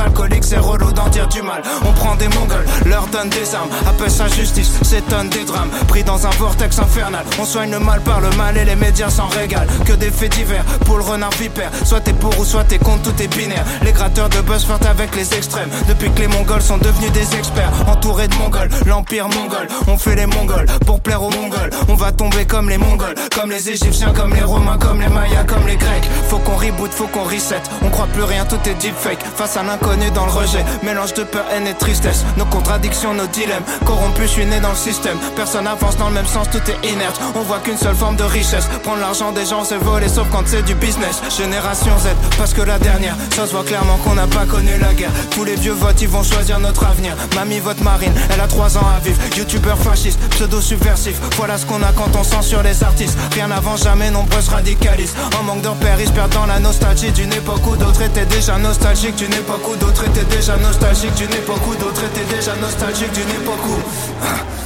alcoolique, 0.00 0.44
c'est 0.44 0.58
relou 0.58 0.92
d'en 0.92 1.08
dire 1.08 1.28
du 1.28 1.42
mal. 1.42 1.62
On 1.84 1.92
prend 1.92 2.14
des 2.16 2.28
mongols, 2.28 2.64
leur 2.86 3.06
donne 3.08 3.28
des 3.30 3.54
armes. 3.54 3.68
Appelle 3.88 4.10
ça 4.10 4.28
justice, 4.28 4.70
s'étonne 4.82 5.28
des 5.30 5.44
drames. 5.44 5.70
Pris 5.88 6.04
dans 6.04 6.26
un 6.26 6.30
vortex 6.30 6.78
infernal. 6.78 7.24
On 7.40 7.44
soigne 7.44 7.70
le 7.70 7.78
mal 7.78 8.00
par 8.00 8.20
le 8.20 8.30
mal 8.30 8.56
et 8.56 8.64
les 8.64 8.76
médias 8.76 9.10
s'en 9.10 9.26
régalent. 9.28 9.70
Que 9.84 9.92
des 9.92 10.10
faits 10.10 10.32
divers 10.32 10.64
pour 10.84 10.98
le 10.98 11.04
renard 11.04 11.30
vipère. 11.32 11.70
Soit 11.84 12.00
t'es 12.00 12.12
pour 12.12 12.38
ou 12.38 12.44
soit 12.44 12.64
t'es 12.64 12.78
contre, 12.78 13.10
tout 13.10 13.22
est 13.22 13.28
binaire. 13.28 13.64
Les 13.82 13.92
gratteurs 13.92 14.28
de 14.28 14.40
buzz 14.40 14.64
flirtent 14.64 14.86
avec 14.86 15.14
les 15.16 15.34
extrêmes. 15.34 15.70
Depuis 15.88 16.10
que 16.10 16.20
les 16.20 16.28
mongols 16.28 16.62
sont 16.62 16.78
devenus 16.78 17.12
des 17.12 17.34
experts. 17.36 17.72
Entourés 17.86 18.28
de 18.28 18.34
mongols, 18.36 18.68
l'empire 18.86 19.28
mongol. 19.28 19.68
On 19.88 19.96
fait 19.96 20.16
les 20.16 20.26
mongols 20.26 20.66
pour 20.84 21.00
plaire 21.00 21.22
aux 21.22 21.30
mongols. 21.30 21.70
On 21.88 21.94
va 21.94 22.12
tomber 22.12 22.44
comme 22.44 22.68
les 22.68 22.78
mongols, 22.78 23.14
comme 23.34 23.50
les 23.50 23.70
égyptiens, 23.70 24.12
comme 24.12 24.34
les 24.34 24.42
romains, 24.42 24.78
comme 24.78 25.00
les 25.00 25.08
mayas, 25.08 25.44
comme 25.44 25.66
les 25.66 25.76
grecs. 25.76 26.04
Faut 26.28 26.38
qu'on 26.38 26.56
reboot, 26.56 26.92
faut 26.92 27.06
qu'on 27.06 27.24
reset. 27.24 27.62
On 27.82 27.88
croit 27.90 28.08
plus 28.12 28.24
rien, 28.24 28.44
tout 28.44 28.60
est 28.68 28.74
deepfake. 28.74 29.24
Face 29.36 29.56
à 29.56 29.62
l'inconnu 29.62 29.85
dans 30.14 30.26
le 30.26 30.32
rejet. 30.32 30.64
Mélange 30.82 31.14
de 31.14 31.22
peur, 31.22 31.44
haine 31.52 31.66
et 31.66 31.74
tristesse. 31.74 32.24
Nos 32.36 32.44
contradictions, 32.46 33.14
nos 33.14 33.26
dilemmes. 33.26 33.62
Corrompus, 33.84 34.24
je 34.24 34.32
suis 34.32 34.46
né 34.46 34.58
dans 34.60 34.70
le 34.70 34.76
système. 34.76 35.16
Personne 35.36 35.66
avance 35.66 35.96
dans 35.96 36.08
le 36.08 36.14
même 36.14 36.26
sens, 36.26 36.48
tout 36.50 36.58
est 36.58 36.88
inerte. 36.88 37.20
On 37.34 37.42
voit 37.42 37.60
qu'une 37.60 37.78
seule 37.78 37.94
forme 37.94 38.16
de 38.16 38.24
richesse. 38.24 38.66
Prendre 38.82 39.00
l'argent 39.00 39.32
des 39.32 39.46
gens, 39.46 39.64
c'est 39.64 39.76
voler, 39.76 40.08
sauf 40.08 40.26
quand 40.30 40.42
c'est 40.46 40.62
du 40.62 40.74
business. 40.74 41.22
Génération 41.36 41.92
Z, 41.98 42.08
parce 42.36 42.52
que 42.52 42.62
la 42.62 42.78
dernière, 42.78 43.14
ça 43.34 43.46
se 43.46 43.52
voit 43.52 43.64
clairement 43.64 43.96
qu'on 43.98 44.14
n'a 44.14 44.26
pas 44.26 44.44
connu 44.44 44.76
la 44.80 44.92
guerre. 44.94 45.12
Tous 45.30 45.44
les 45.44 45.54
vieux 45.54 45.72
votent, 45.72 46.00
ils 46.02 46.08
vont 46.08 46.24
choisir 46.24 46.58
notre 46.58 46.84
avenir. 46.84 47.14
Mamie 47.34 47.60
vote 47.60 47.80
marine, 47.80 48.12
elle 48.30 48.40
a 48.40 48.48
3 48.48 48.78
ans 48.78 48.88
à 48.96 49.00
vivre. 49.00 49.18
Youtubeur 49.36 49.78
fasciste, 49.78 50.18
pseudo 50.30 50.60
subversif. 50.60 51.16
Voilà 51.36 51.58
ce 51.58 51.66
qu'on 51.66 51.82
a 51.82 51.92
quand 51.92 52.16
on 52.18 52.24
censure 52.24 52.62
les 52.62 52.82
artistes. 52.82 53.16
Rien 53.32 53.48
n'avance 53.48 53.84
jamais, 53.84 54.10
nombreuses 54.10 54.48
radicalistes. 54.48 55.16
En 55.38 55.44
manque 55.44 55.62
de 55.62 55.68
repères, 55.68 56.00
ils 56.00 56.08
se 56.08 56.12
la 56.48 56.58
nostalgie 56.58 57.12
d'une 57.12 57.32
époque 57.32 57.66
où 57.66 57.76
d'autres 57.76 58.02
étaient 58.02 58.26
déjà 58.26 58.58
nostalgiques. 58.58 59.16
D'une 59.16 59.32
époque 59.32 59.66
où 59.68 59.75
d'autres 59.76 60.04
étaient 60.06 60.36
déjà 60.36 60.56
nostalgiques. 60.56 61.14
D'une 61.14 61.32
époque 61.32 61.66
où 61.66 61.74
d'autres 61.76 62.04
étaient 62.04 62.36
déjà 62.36 62.54
nostalgiques. 62.56 63.12
D'une 63.12 63.30
époque 63.30 63.64
où. 63.68 64.65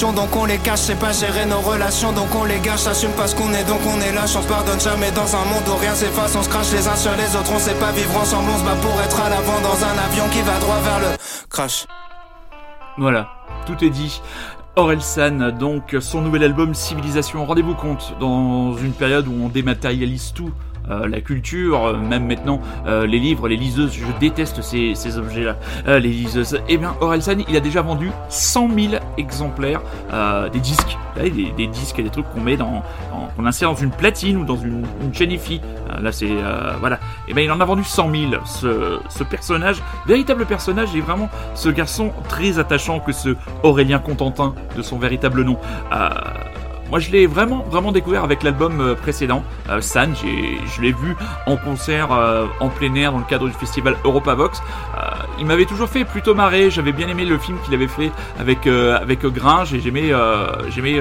donc 0.09 0.35
on 0.35 0.45
les 0.45 0.57
cache. 0.57 0.79
C'est 0.79 0.99
pas 0.99 1.11
gérer 1.11 1.45
nos 1.45 1.59
relations, 1.59 2.11
donc 2.11 2.33
on 2.33 2.43
les 2.45 2.59
gâche. 2.59 2.87
Assume 2.87 3.11
pas 3.11 3.27
ce 3.27 3.35
qu'on 3.35 3.53
est, 3.53 3.63
donc 3.65 3.81
on 3.85 4.01
est 4.01 4.11
lâche. 4.11 4.35
On 4.35 4.41
se 4.41 4.47
pardonne 4.47 4.79
jamais 4.79 5.11
dans 5.11 5.35
un 5.35 5.45
monde 5.45 5.63
où 5.67 5.75
rien 5.75 5.93
s'efface. 5.93 6.35
On 6.35 6.41
se 6.41 6.49
crache 6.49 6.71
les 6.71 6.87
uns 6.87 6.95
sur 6.95 7.11
les 7.15 7.35
autres, 7.35 7.51
on 7.53 7.59
sait 7.59 7.75
pas 7.75 7.91
vivre 7.91 8.17
ensemble. 8.17 8.49
On 8.49 8.57
se 8.57 8.63
bat 8.63 8.75
pour 8.81 8.99
être 9.01 9.21
à 9.21 9.29
l'avant 9.29 9.59
dans 9.61 9.85
un 9.85 9.97
avion 10.09 10.27
qui 10.29 10.41
va 10.41 10.57
droit 10.59 10.79
vers 10.79 10.99
le 10.99 11.17
crash. 11.49 11.85
Voilà, 12.97 13.29
tout 13.67 13.83
est 13.83 13.91
dit. 13.91 14.21
Orelsan, 14.75 15.51
donc 15.51 15.95
son 15.99 16.21
nouvel 16.21 16.43
album 16.43 16.73
Civilisation. 16.73 17.45
Rendez-vous 17.45 17.75
compte, 17.75 18.15
dans 18.19 18.75
une 18.77 18.93
période 18.93 19.27
où 19.27 19.33
on 19.43 19.49
dématérialise 19.49 20.31
tout, 20.33 20.51
euh, 20.89 21.07
la 21.07 21.21
culture, 21.21 21.85
euh, 21.85 21.97
même 21.97 22.27
maintenant 22.27 22.61
euh, 22.87 23.05
les 23.05 23.19
livres, 23.19 23.47
les 23.47 23.57
liseuses, 23.57 23.93
je 23.93 24.05
déteste 24.19 24.61
ces, 24.61 24.95
ces 24.95 25.17
objets-là, 25.17 25.55
euh, 25.87 25.99
les 25.99 26.09
liseuses. 26.09 26.59
Eh 26.67 26.77
bien, 26.77 26.95
Orelsan, 27.01 27.37
il 27.47 27.55
a 27.55 27.59
déjà 27.59 27.81
vendu 27.81 28.11
100 28.29 28.69
000 28.69 28.93
exemplaires 29.17 29.81
des 30.51 30.59
disques, 30.59 30.97
des, 31.15 31.29
des 31.29 31.67
disques 31.67 32.01
des 32.01 32.09
trucs 32.09 32.29
qu'on 32.29 32.41
met 32.41 32.57
dans, 32.57 32.83
qu'on 33.35 33.45
insère 33.45 33.69
dans 33.69 33.75
une 33.75 33.91
platine 33.91 34.37
ou 34.37 34.45
dans 34.45 34.57
une, 34.57 34.85
une. 35.01 35.21
Euh, 35.31 36.01
là, 36.01 36.11
c'est 36.11 36.29
voilà. 36.79 36.99
Eh 37.27 37.33
bien, 37.33 37.43
il 37.43 37.51
en 37.51 37.59
a 37.59 37.65
vendu 37.65 37.83
100 37.83 38.11
000. 38.11 38.31
Ce, 38.45 38.99
ce 39.09 39.23
personnage, 39.23 39.81
véritable 40.07 40.45
personnage, 40.45 40.95
et 40.95 41.01
vraiment 41.01 41.29
ce 41.55 41.69
garçon 41.69 42.11
très 42.27 42.59
attachant 42.59 42.99
que 42.99 43.11
ce 43.11 43.35
Aurélien 43.63 43.99
Contentin 43.99 44.53
de 44.75 44.81
son 44.81 44.97
véritable 44.97 45.43
nom. 45.43 45.57
Moi, 46.91 46.99
je 46.99 47.09
l'ai 47.09 47.25
vraiment, 47.25 47.63
vraiment 47.69 47.93
découvert 47.93 48.25
avec 48.25 48.43
l'album 48.43 48.81
euh, 48.81 48.95
précédent, 48.95 49.43
euh, 49.69 49.79
San. 49.79 50.13
Je 50.13 50.81
l'ai 50.81 50.91
vu 50.91 51.15
en 51.45 51.55
concert 51.55 52.11
euh, 52.11 52.47
en 52.59 52.67
plein 52.67 52.93
air 52.95 53.13
dans 53.13 53.19
le 53.19 53.23
cadre 53.23 53.47
du 53.47 53.53
festival 53.53 53.95
Europavox. 54.03 54.61
Euh, 54.61 54.99
il 55.39 55.45
m'avait 55.45 55.63
toujours 55.63 55.87
fait 55.87 56.03
plutôt 56.03 56.35
marrer. 56.35 56.69
J'avais 56.69 56.91
bien 56.91 57.07
aimé 57.07 57.23
le 57.23 57.37
film 57.37 57.57
qu'il 57.63 57.73
avait 57.73 57.87
fait 57.87 58.11
avec 58.37 58.67
avec 58.67 59.25
Gringe 59.25 59.73
et 59.73 59.79
j'aimais 59.79 60.11
j'aimais 60.69 60.99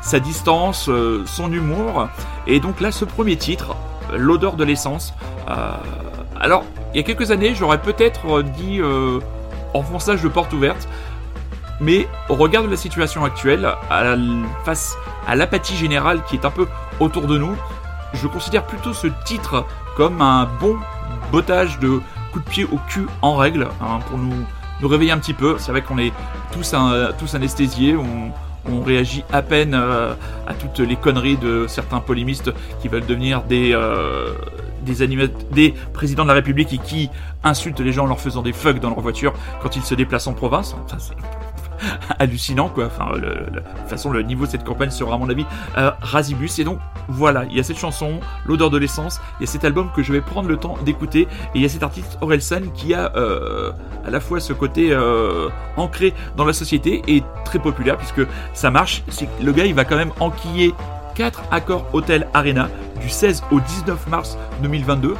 sa 0.00 0.20
distance, 0.20 0.88
son 1.26 1.52
humour. 1.52 2.08
Et 2.46 2.60
donc 2.60 2.80
là, 2.80 2.92
ce 2.92 3.04
premier 3.04 3.36
titre, 3.36 3.74
l'odeur 4.16 4.54
de 4.54 4.64
l'essence. 4.64 5.12
alors, 6.40 6.64
il 6.94 6.98
y 6.98 7.00
a 7.00 7.02
quelques 7.02 7.30
années, 7.32 7.54
j'aurais 7.54 7.80
peut-être 7.82 8.42
dit 8.42 8.80
enfonçage 9.74 10.22
de 10.22 10.28
porte 10.28 10.52
ouverte. 10.52 10.88
Mais 11.80 12.08
au 12.28 12.34
regard 12.34 12.62
de 12.62 12.68
la 12.68 12.76
situation 12.76 13.24
actuelle, 13.24 13.68
face 14.64 14.96
à 15.26 15.34
l'apathie 15.34 15.76
générale 15.76 16.22
qui 16.28 16.36
est 16.36 16.44
un 16.44 16.50
peu 16.50 16.66
autour 17.00 17.26
de 17.26 17.38
nous, 17.38 17.56
je 18.14 18.26
considère 18.26 18.66
plutôt 18.66 18.92
ce 18.92 19.08
titre 19.24 19.64
comme 19.96 20.20
un 20.20 20.48
bon 20.60 20.76
bottage 21.30 21.78
de 21.78 22.00
coup 22.32 22.40
de 22.40 22.48
pied 22.48 22.64
au 22.64 22.78
cul 22.88 23.06
en 23.20 23.36
règle 23.36 23.68
hein, 23.80 23.98
pour 24.08 24.18
nous, 24.18 24.34
nous 24.80 24.88
réveiller 24.88 25.12
un 25.12 25.18
petit 25.18 25.34
peu. 25.34 25.56
C'est 25.58 25.70
vrai 25.70 25.82
qu'on 25.82 25.98
est 25.98 26.12
tous, 26.52 26.74
tous 27.18 27.34
anesthésiés, 27.34 27.96
on, 27.96 28.32
réagit 28.84 29.24
à 29.32 29.42
peine 29.42 29.74
euh, 29.74 30.14
à 30.46 30.54
toutes 30.54 30.78
les 30.78 30.96
conneries 30.96 31.36
de 31.36 31.66
certains 31.68 32.00
polémistes 32.00 32.52
qui 32.80 32.88
veulent 32.88 33.06
devenir 33.06 33.42
des, 33.42 33.72
euh, 33.74 34.34
des, 34.82 35.06
des 35.50 35.74
présidents 35.92 36.22
de 36.22 36.28
la 36.28 36.34
République 36.34 36.72
et 36.72 36.78
qui 36.78 37.10
insultent 37.42 37.80
les 37.80 37.92
gens 37.92 38.04
en 38.04 38.08
leur 38.08 38.20
faisant 38.20 38.42
des 38.42 38.52
fucks 38.52 38.80
dans 38.80 38.90
leur 38.90 39.00
voiture 39.00 39.34
quand 39.62 39.76
ils 39.76 39.82
se 39.82 39.94
déplacent 39.94 40.26
en 40.28 40.32
province. 40.32 40.76
hallucinant 42.18 42.68
quoi. 42.68 42.86
Enfin, 42.86 43.12
le, 43.14 43.50
de 43.50 43.60
toute 43.60 43.88
façon, 43.88 44.10
le 44.10 44.22
niveau 44.22 44.46
de 44.46 44.50
cette 44.50 44.64
campagne 44.64 44.90
sera 44.90 45.14
à 45.14 45.18
mon 45.18 45.28
avis 45.28 45.46
euh, 45.78 45.90
rasibus. 46.00 46.58
Et 46.58 46.64
donc 46.64 46.78
voilà, 47.08 47.44
il 47.44 47.56
y 47.56 47.60
a 47.60 47.62
cette 47.62 47.78
chanson, 47.78 48.20
l'odeur 48.46 48.70
de 48.70 48.78
l'essence. 48.78 49.20
Il 49.40 49.46
y 49.46 49.48
a 49.48 49.52
cet 49.52 49.64
album 49.64 49.90
que 49.94 50.02
je 50.02 50.12
vais 50.12 50.20
prendre 50.20 50.48
le 50.48 50.56
temps 50.56 50.76
d'écouter. 50.84 51.22
Et 51.22 51.56
il 51.56 51.62
y 51.62 51.64
a 51.64 51.68
cet 51.68 51.82
artiste 51.82 52.18
Orelsan 52.20 52.70
qui 52.74 52.94
a 52.94 53.12
euh, 53.16 53.72
à 54.06 54.10
la 54.10 54.20
fois 54.20 54.40
ce 54.40 54.52
côté 54.52 54.92
euh, 54.92 55.48
ancré 55.76 56.14
dans 56.36 56.44
la 56.44 56.52
société 56.52 57.02
et 57.08 57.22
très 57.44 57.58
populaire 57.58 57.96
puisque 57.96 58.26
ça 58.54 58.70
marche. 58.70 59.02
Le 59.42 59.52
gars, 59.52 59.66
il 59.66 59.74
va 59.74 59.84
quand 59.84 59.96
même 59.96 60.12
enquiller 60.20 60.74
4 61.14 61.42
accords 61.50 61.86
Hotel 61.92 62.26
Arena 62.34 62.68
du 63.00 63.08
16 63.08 63.44
au 63.50 63.60
19 63.60 64.06
mars 64.08 64.38
2022. 64.62 65.14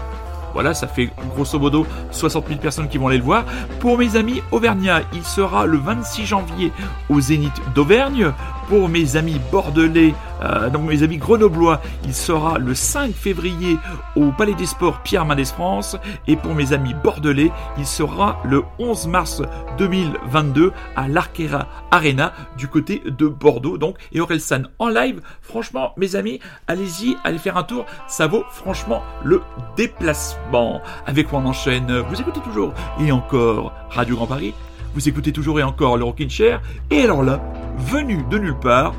Voilà, 0.53 0.75
ça 0.75 0.87
fait 0.87 1.11
grosso 1.35 1.59
modo 1.59 1.87
60 2.11 2.49
000 2.49 2.61
personnes 2.61 2.89
qui 2.89 2.99
vont 2.99 3.09
aller 3.09 3.19
le 3.19 3.25
voir. 3.25 3.45
Pour 3.81 3.99
mes 3.99 4.17
amis 4.17 4.43
auvergnats, 4.51 5.03
il 5.13 5.25
sera 5.25 5.67
le 5.67 5.79
26 5.79 6.27
janvier 6.27 6.73
au 7.09 7.21
Zénith 7.21 7.61
d'Auvergne. 7.75 8.33
Pour 8.73 8.89
mes 8.89 9.17
amis 9.17 9.39
bordelais, 9.51 10.15
euh, 10.41 10.71
donc 10.71 10.89
mes 10.89 11.03
amis 11.03 11.19
grenoblois, 11.19 11.83
il 12.07 12.15
sera 12.15 12.57
le 12.57 12.75
5 12.75 13.13
février 13.13 13.77
au 14.17 14.33
Palais 14.33 14.55
des 14.55 14.65
Sports 14.65 15.03
Pierre 15.03 15.27
Mendès 15.27 15.45
France. 15.45 15.95
Et 16.27 16.37
pour 16.37 16.55
mes 16.55 16.73
amis 16.73 16.95
bordelais, 16.95 17.53
il 17.77 17.85
sera 17.85 18.41
le 18.47 18.63
11 18.79 19.09
mars 19.09 19.43
2022 19.77 20.73
à 20.97 21.07
l'Arquera 21.07 21.69
Arena 21.91 22.33
du 22.57 22.67
côté 22.67 23.03
de 23.05 23.27
Bordeaux. 23.27 23.77
Donc, 23.77 23.99
et 24.11 24.23
Orelsan 24.23 24.63
en 24.79 24.89
live. 24.89 25.21
Franchement, 25.43 25.93
mes 25.99 26.17
amis, 26.17 26.41
allez-y, 26.67 27.19
allez 27.25 27.37
faire 27.37 27.59
un 27.59 27.65
tour. 27.65 27.85
Ça 28.09 28.27
vaut 28.27 28.45
franchement 28.49 29.03
le 29.23 29.43
déplacement. 29.77 30.81
Avec 31.05 31.31
moi, 31.31 31.43
on 31.45 31.49
enchaîne. 31.49 31.99
Vous 32.09 32.19
écoutez 32.19 32.41
toujours 32.41 32.73
et 32.99 33.13
encore 33.13 33.75
Radio 33.91 34.17
Grand 34.17 34.29
Paris. 34.29 34.55
Vous 34.95 35.09
écoutez 35.09 35.33
toujours 35.33 35.59
et 35.59 35.63
encore 35.63 35.97
le 35.97 36.05
Rockin' 36.05 36.29
Chair. 36.29 36.61
Et 36.91 37.03
alors 37.03 37.23
là, 37.23 37.41
venu 37.79 38.25
de 38.31 38.39
nulle 38.39 38.59
part, 38.59 38.95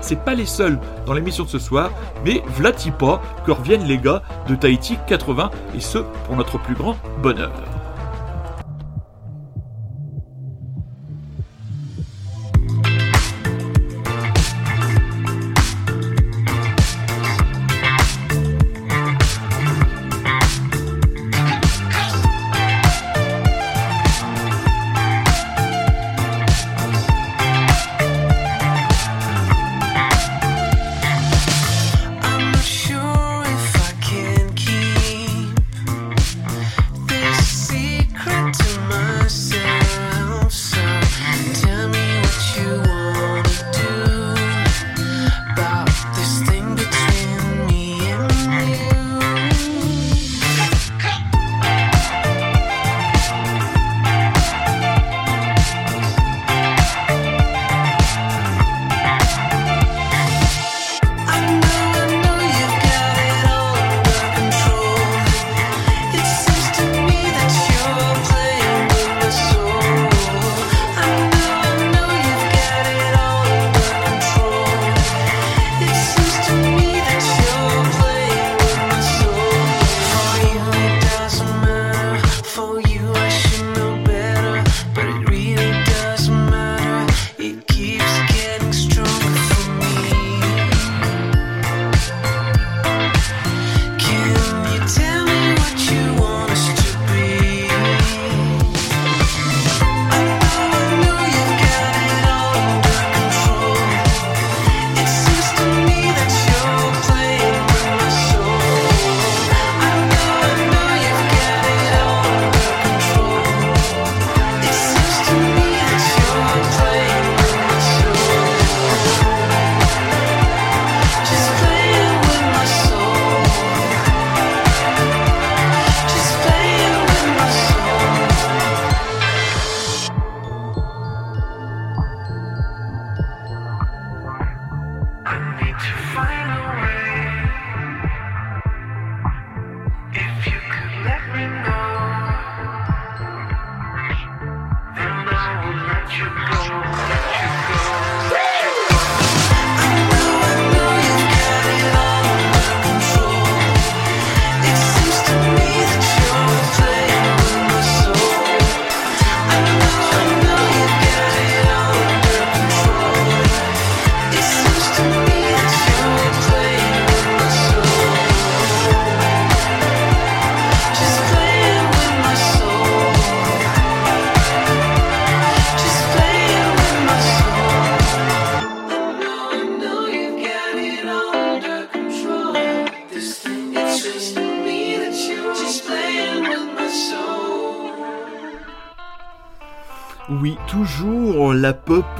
c'est 0.00 0.24
pas 0.24 0.34
les 0.34 0.46
seuls 0.46 0.78
dans 1.06 1.12
l'émission 1.12 1.44
de 1.44 1.48
ce 1.48 1.58
soir, 1.58 1.90
mais 2.24 2.42
pas 2.98 3.20
que 3.44 3.50
reviennent 3.50 3.84
les 3.84 3.98
gars 3.98 4.22
de 4.48 4.54
Tahiti 4.54 4.96
80 5.08 5.50
et 5.74 5.80
ce 5.80 5.98
pour 5.98 6.36
notre 6.36 6.58
plus 6.58 6.74
grand 6.74 6.96
bonheur. 7.20 7.73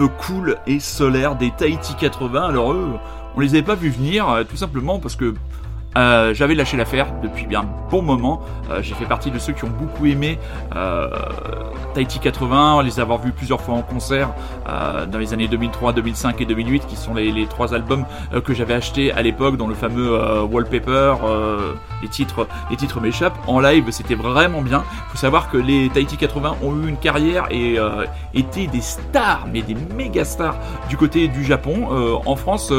Cool 0.02 0.58
et 0.66 0.80
solaire 0.80 1.36
des 1.36 1.50
Tahiti 1.50 1.94
80. 1.94 2.48
Alors 2.48 2.72
eux, 2.72 2.94
on 3.36 3.40
les 3.40 3.54
avait 3.54 3.62
pas 3.62 3.74
vus 3.74 3.90
venir, 3.90 4.28
euh, 4.28 4.44
tout 4.44 4.56
simplement 4.56 4.98
parce 4.98 5.16
que 5.16 5.34
Euh, 5.96 6.34
j'avais 6.34 6.56
lâché 6.56 6.76
l'affaire 6.76 7.06
depuis 7.22 7.46
bien 7.46 7.64
bon 7.88 8.02
moment. 8.02 8.42
Euh, 8.68 8.82
j'ai 8.82 8.96
fait 8.96 9.06
partie 9.06 9.30
de 9.30 9.38
ceux 9.38 9.52
qui 9.52 9.64
ont 9.64 9.70
beaucoup 9.70 10.06
aimé 10.06 10.40
Tahiti 11.94 12.18
80, 12.18 12.82
les 12.82 12.98
avoir 12.98 13.20
vus 13.20 13.30
plusieurs 13.30 13.60
fois 13.60 13.74
en 13.74 13.82
concert 13.82 14.34
euh, 14.68 15.06
dans 15.06 15.18
les 15.18 15.32
années 15.32 15.46
2003, 15.46 15.92
2005 15.92 16.40
et 16.40 16.44
2008, 16.44 16.86
qui 16.86 16.96
sont 16.96 17.14
les, 17.14 17.46
trois 17.46 17.72
albums 17.72 18.04
euh, 18.32 18.40
que 18.40 18.52
j'avais 18.52 18.74
achetés 18.74 19.12
à 19.12 19.22
l'époque, 19.22 19.56
dont 19.56 19.68
le 19.68 19.74
fameux 19.74 20.12
euh, 20.12 20.42
Wallpaper. 20.42 21.14
les 22.02 22.08
titres, 22.08 22.46
les 22.70 22.76
titres 22.76 23.00
m'échappent. 23.00 23.38
En 23.46 23.60
live, 23.60 23.90
c'était 23.90 24.16
vraiment 24.16 24.60
bien. 24.60 24.82
Faut 25.10 25.16
savoir 25.16 25.50
que 25.50 25.56
les 25.56 25.88
Tahiti 25.88 26.16
80 26.16 26.56
ont 26.62 26.76
eu 26.82 26.88
une 26.88 26.96
carrière 26.96 27.46
et 27.50 27.78
étaient 28.34 28.66
des 28.66 28.80
stars, 28.80 29.46
mais 29.52 29.62
des 29.62 29.76
méga 29.94 30.24
stars 30.24 30.56
du 30.88 30.96
côté 30.96 31.28
du 31.28 31.44
Japon. 31.44 32.20
En 32.26 32.36
France, 32.36 32.72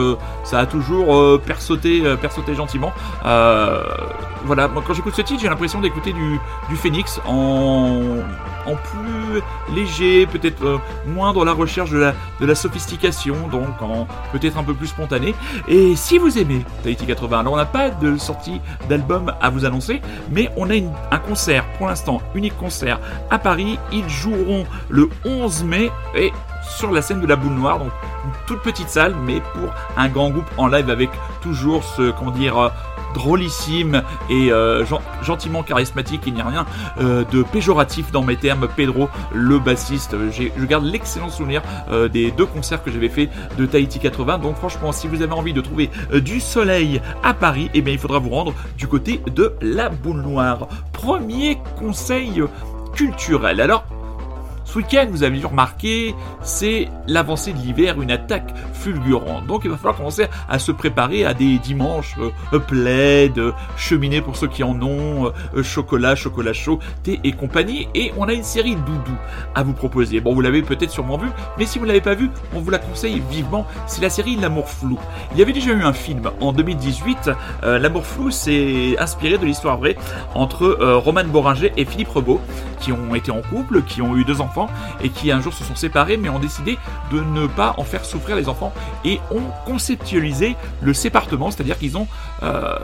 ça 0.44 0.60
a 0.60 0.66
toujours 0.66 1.40
persauté, 1.42 2.04
persauté 2.22 2.54
gentiment. 2.56 2.92
Voilà, 3.24 4.70
quand 4.86 4.94
j'écoute 4.94 5.16
ce 5.16 5.22
titre, 5.22 5.42
j'ai 5.42 5.50
l'impression 5.50 5.80
d'écouter 5.80 6.14
du 6.14 6.76
Phoenix 6.76 7.22
en, 7.26 8.20
en 8.66 8.76
plus 8.76 9.42
léger, 9.74 10.26
peut-être 10.26 10.64
euh, 10.66 10.78
moins 11.08 11.34
dans 11.34 11.44
la 11.44 11.54
recherche 11.54 11.92
de 11.92 12.14
la, 12.42 12.56
sophistication, 12.56 13.36
donc 13.52 13.82
en 13.82 14.08
peut-être 14.32 14.58
un 14.58 14.64
peu 14.64 14.74
plus 14.74 14.88
spontané. 14.88 15.36
Et 15.68 15.96
si 15.96 16.18
vous 16.18 16.38
aimez 16.38 16.66
Tahiti 16.84 17.06
80, 17.06 17.40
alors 17.40 17.54
on 17.54 17.58
n'a 17.58 17.66
pas 17.66 17.90
de 17.90 18.18
sortie 18.18 18.62
d'album 18.90 19.34
à 19.42 19.50
vous 19.50 19.66
annoncer, 19.66 20.02
mais 20.32 20.50
on 20.58 20.70
a 20.70 20.76
un 21.12 21.20
concert, 21.20 21.66
pour 21.78 21.88
l'instant, 21.88 22.22
unique 22.34 22.58
concert 22.58 23.00
à 23.30 23.40
Paris. 23.40 23.78
Ils 23.92 24.10
joueront 24.10 24.66
le 24.90 25.10
11 25.26 25.64
mai 25.64 25.92
et 26.16 26.32
sur 26.78 26.92
la 26.92 27.02
scène 27.02 27.22
de 27.22 27.28
la 27.28 27.36
boule 27.36 27.54
noire, 27.54 27.80
donc 27.80 27.92
une 28.26 28.32
toute 28.48 28.62
petite 28.62 28.90
salle, 28.90 29.16
mais 29.26 29.42
pour 29.54 29.74
un 29.98 30.08
grand 30.08 30.30
groupe 30.30 30.50
en 30.58 30.68
live 30.68 30.90
avec 30.90 31.10
toujours 31.42 31.84
ce, 31.84 32.12
comment 32.12 32.32
dire, 32.32 32.58
euh, 32.58 32.70
drôlissime 33.16 34.04
et 34.30 34.52
euh, 34.52 34.86
gen- 34.86 35.00
gentiment 35.24 35.64
charismatique, 35.64 36.22
il 36.28 36.34
n'y 36.36 36.42
a 36.42 36.48
rien 36.48 36.66
euh, 37.00 37.24
de 37.32 37.42
péjoratif 37.42 38.12
dans 38.12 38.22
mes 38.22 38.36
termes. 38.36 38.68
Pedro, 38.76 39.10
le 39.34 39.58
bassiste, 39.58 40.16
je 40.32 40.66
garde 40.66 40.86
l'excellent 40.86 41.30
souvenir 41.30 41.62
euh, 41.92 42.08
des 42.08 42.30
deux 42.32 42.46
concerts 42.46 42.84
que 42.84 42.92
j'avais 42.92 43.10
fait 43.10 43.30
de 43.58 43.66
Tahiti 43.66 44.00
80. 44.00 44.38
Donc 44.40 44.58
franchement, 44.58 44.92
si 44.92 45.08
vous 45.08 45.22
avez 45.24 45.34
envie 45.34 45.54
de 45.54 45.62
trouver 45.62 45.90
du 46.14 46.40
soleil 46.40 47.02
à 47.24 47.34
Paris, 47.34 47.72
eh 47.74 47.82
bien 47.82 47.94
il 47.94 48.00
faudra 48.00 48.20
vous 48.20 48.30
rendre 48.30 48.54
du 48.78 48.88
côté 48.88 49.22
de 49.34 49.54
la 49.62 49.90
boule 49.90 50.22
noire. 50.22 50.68
Premier 50.94 51.58
conseil 51.80 52.44
culturel. 52.94 53.60
Alors, 53.62 53.84
ce 54.76 54.80
week-end, 54.80 55.08
vous 55.10 55.24
avez 55.24 55.40
dû 55.40 55.46
remarquer, 55.46 56.14
c'est 56.42 56.90
l'avancée 57.08 57.54
de 57.54 57.58
l'hiver, 57.60 58.02
une 58.02 58.12
attaque 58.12 58.54
fulgurante. 58.74 59.48
Donc 59.48 59.62
il 59.64 59.72
va 59.72 59.78
falloir 59.78 59.96
commencer 59.96 60.28
à 60.50 60.60
se 60.60 60.74
préparer 60.74 61.24
à 61.24 61.34
des 61.34 61.60
dimanches 61.60 62.16
euh, 62.20 62.60
plaids, 62.60 63.32
euh, 63.38 63.54
cheminées 63.78 64.20
pour 64.20 64.36
ceux 64.36 64.48
qui 64.48 64.64
en 64.64 64.82
ont, 64.82 65.32
euh, 65.56 65.64
chocolat, 65.64 66.16
chocolat 66.16 66.52
chaud, 66.52 66.80
thé 67.04 67.22
et 67.24 67.32
compagnie. 67.32 67.88
Et 67.96 68.12
on 68.18 68.28
a 68.28 68.34
une 68.34 68.44
série 68.44 68.76
doudou 68.76 69.16
à 69.56 69.64
vous 69.64 69.72
proposer. 69.72 70.20
Bon, 70.20 70.34
vous 70.34 70.42
l'avez 70.42 70.62
peut-être 70.62 70.92
sûrement 70.92 71.18
vu, 71.18 71.30
mais 71.58 71.66
si 71.66 71.80
vous 71.80 71.86
ne 71.86 71.88
l'avez 71.88 72.02
pas 72.02 72.16
vu, 72.16 72.30
on 72.54 72.60
vous 72.60 72.70
la 72.70 72.80
conseille 72.80 73.24
vivement. 73.32 73.66
C'est 73.88 74.02
la 74.02 74.10
série 74.10 74.36
L'amour 74.36 74.68
flou. 74.70 75.00
Il 75.32 75.40
y 75.40 75.42
avait 75.42 75.54
déjà 75.54 75.72
eu 75.72 75.84
un 75.84 75.94
film 75.94 76.30
en 76.42 76.52
2018. 76.52 77.32
euh, 77.64 77.80
L'amour 77.80 78.06
flou, 78.06 78.30
c'est 78.30 79.00
inspiré 79.00 79.38
de 79.38 79.46
l'histoire 79.46 79.78
vraie 79.78 79.96
entre 80.34 80.64
euh, 80.82 80.98
Roman 80.98 81.24
Boringer 81.24 81.72
et 81.78 81.86
Philippe 81.86 82.10
Rebaud, 82.10 82.42
qui 82.82 82.92
ont 82.92 83.16
été 83.16 83.32
en 83.32 83.42
couple, 83.42 83.82
qui 83.84 84.02
ont 84.02 84.18
eu 84.18 84.26
deux 84.26 84.42
enfants 84.42 84.65
et 85.02 85.10
qui 85.10 85.32
un 85.32 85.42
jour 85.42 85.54
se 85.54 85.64
sont 85.64 85.76
séparés, 85.76 86.18
mais 86.18 86.30
ont 86.30 86.40
décidé 86.40 86.78
de 87.12 87.20
ne 87.20 87.48
pas 87.48 87.76
en 87.78 87.84
faire 87.84 88.06
souffrir 88.06 88.36
les 88.36 88.50
enfants 88.50 88.74
et 89.04 89.20
ont 89.32 89.44
conceptualisé 89.66 90.56
le 90.82 90.94
sépartement, 90.94 91.52
c'est-à-dire 91.52 91.78
qu'ils 91.78 91.98
ont 91.98 92.08
euh, 92.44 92.78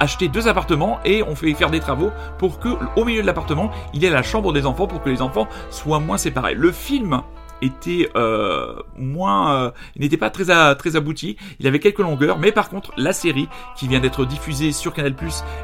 acheté 0.00 0.28
deux 0.28 0.48
appartements 0.48 1.00
et 1.04 1.22
ont 1.22 1.34
fait 1.34 1.52
faire 1.54 1.70
des 1.70 1.80
travaux 1.80 2.10
pour 2.38 2.60
que 2.60 2.68
au 2.96 3.04
milieu 3.04 3.22
de 3.22 3.26
l'appartement 3.26 3.70
il 3.94 4.02
y 4.02 4.06
ait 4.06 4.10
la 4.10 4.22
chambre 4.22 4.52
des 4.52 4.66
enfants 4.66 4.86
pour 4.86 5.02
que 5.02 5.10
les 5.10 5.22
enfants 5.22 5.48
soient 5.70 6.00
moins 6.00 6.18
séparés. 6.18 6.54
Le 6.54 6.72
film 6.72 7.22
était 7.62 8.08
euh, 8.16 8.74
moins, 8.96 9.54
euh, 9.54 9.70
n'était 9.96 10.16
pas 10.16 10.30
très 10.30 10.44
très 10.76 10.96
abouti. 10.96 11.36
Il 11.58 11.66
avait 11.66 11.80
quelques 11.80 11.98
longueurs, 11.98 12.38
mais 12.38 12.52
par 12.52 12.68
contre 12.68 12.92
la 12.96 13.12
série 13.12 13.48
qui 13.76 13.88
vient 13.88 14.00
d'être 14.00 14.24
diffusée 14.24 14.72
sur 14.72 14.94
Canal+ 14.94 15.14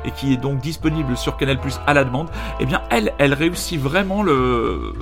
et 0.05 0.11
qui 0.11 0.33
est 0.33 0.37
donc 0.37 0.59
disponible 0.61 1.17
sur 1.17 1.37
Canal+ 1.37 1.59
à 1.87 1.95
la 1.95 2.05
demande, 2.05 2.31
eh 2.61 2.67
bien 2.67 2.83
elle, 2.91 3.13
elle 3.19 3.35
réussit 3.35 3.81
vraiment 3.81 4.23
le 4.23 4.93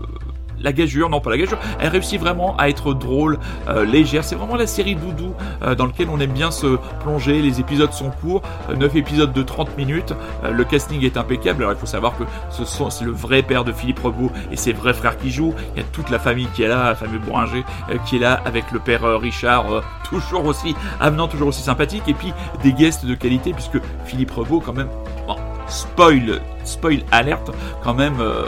la 0.63 0.73
gageure, 0.73 1.09
non 1.09 1.21
pas 1.21 1.31
la 1.31 1.39
gageure, 1.39 1.59
elle 1.81 1.89
réussit 1.89 2.21
vraiment 2.21 2.57
à 2.57 2.69
être 2.69 2.95
drôle, 2.95 3.39
euh, 3.69 3.85
légère. 3.85 4.25
C'est 4.25 4.35
vraiment 4.35 4.57
la 4.57 4.67
série 4.67 4.95
doudou 4.95 5.35
euh, 5.63 5.75
dans 5.75 5.87
lequel 5.87 6.09
on 6.11 6.21
aime 6.21 6.33
bien 6.33 6.51
se 6.51 6.79
plonger. 7.03 7.43
Les 7.43 7.61
épisodes 7.61 7.93
sont 7.93 8.11
courts, 8.11 8.43
euh, 8.71 8.77
9 8.77 8.97
épisodes 8.97 9.33
de 9.33 9.43
30 9.43 9.77
minutes. 9.77 10.15
Euh, 10.45 10.51
le 10.51 10.65
casting 10.65 11.05
est 11.05 11.17
impeccable. 11.17 11.63
Alors 11.63 11.75
il 11.75 11.79
faut 11.79 11.87
savoir 11.87 12.17
que 12.17 12.25
ce 12.51 12.65
sont, 12.65 12.91
c'est 12.91 13.05
le 13.05 13.13
vrai 13.13 13.43
père 13.43 13.65
de 13.65 13.73
Philippe 13.73 14.01
Rebaud 14.01 14.31
et 14.51 14.57
ses 14.57 14.73
vrais 14.73 14.95
frères 14.95 15.17
qui 15.17 15.31
jouent. 15.31 15.55
Il 15.75 15.83
y 15.83 15.85
a 15.85 15.89
toute 15.93 16.11
la 16.11 16.19
famille 16.19 16.49
qui 16.55 16.63
est 16.63 16.69
là, 16.69 16.91
la 16.91 16.95
famille 16.95 17.19
Bouranger 17.19 17.65
euh, 17.91 17.99
qui 18.07 18.17
est 18.17 18.21
là 18.21 18.41
avec 18.45 18.71
le 18.73 18.79
père 18.79 19.05
euh, 19.05 19.17
Richard, 19.17 19.73
euh, 19.73 19.81
toujours 20.05 20.45
aussi 20.47 20.75
avenant, 21.01 21.29
toujours 21.29 21.49
aussi 21.49 21.63
sympathique. 21.63 22.05
Et 22.07 22.15
puis 22.15 22.33
des 22.63 22.73
guests 22.73 23.05
de 23.05 23.15
qualité 23.15 23.53
puisque 23.53 23.79
Philippe 24.05 24.31
Rebaud 24.31 24.61
quand 24.61 24.73
même, 24.73 24.89
spoil, 25.73 26.41
spoil 26.65 27.01
alerte 27.11 27.51
quand 27.83 27.95
même. 27.95 28.21
euh, 28.21 28.45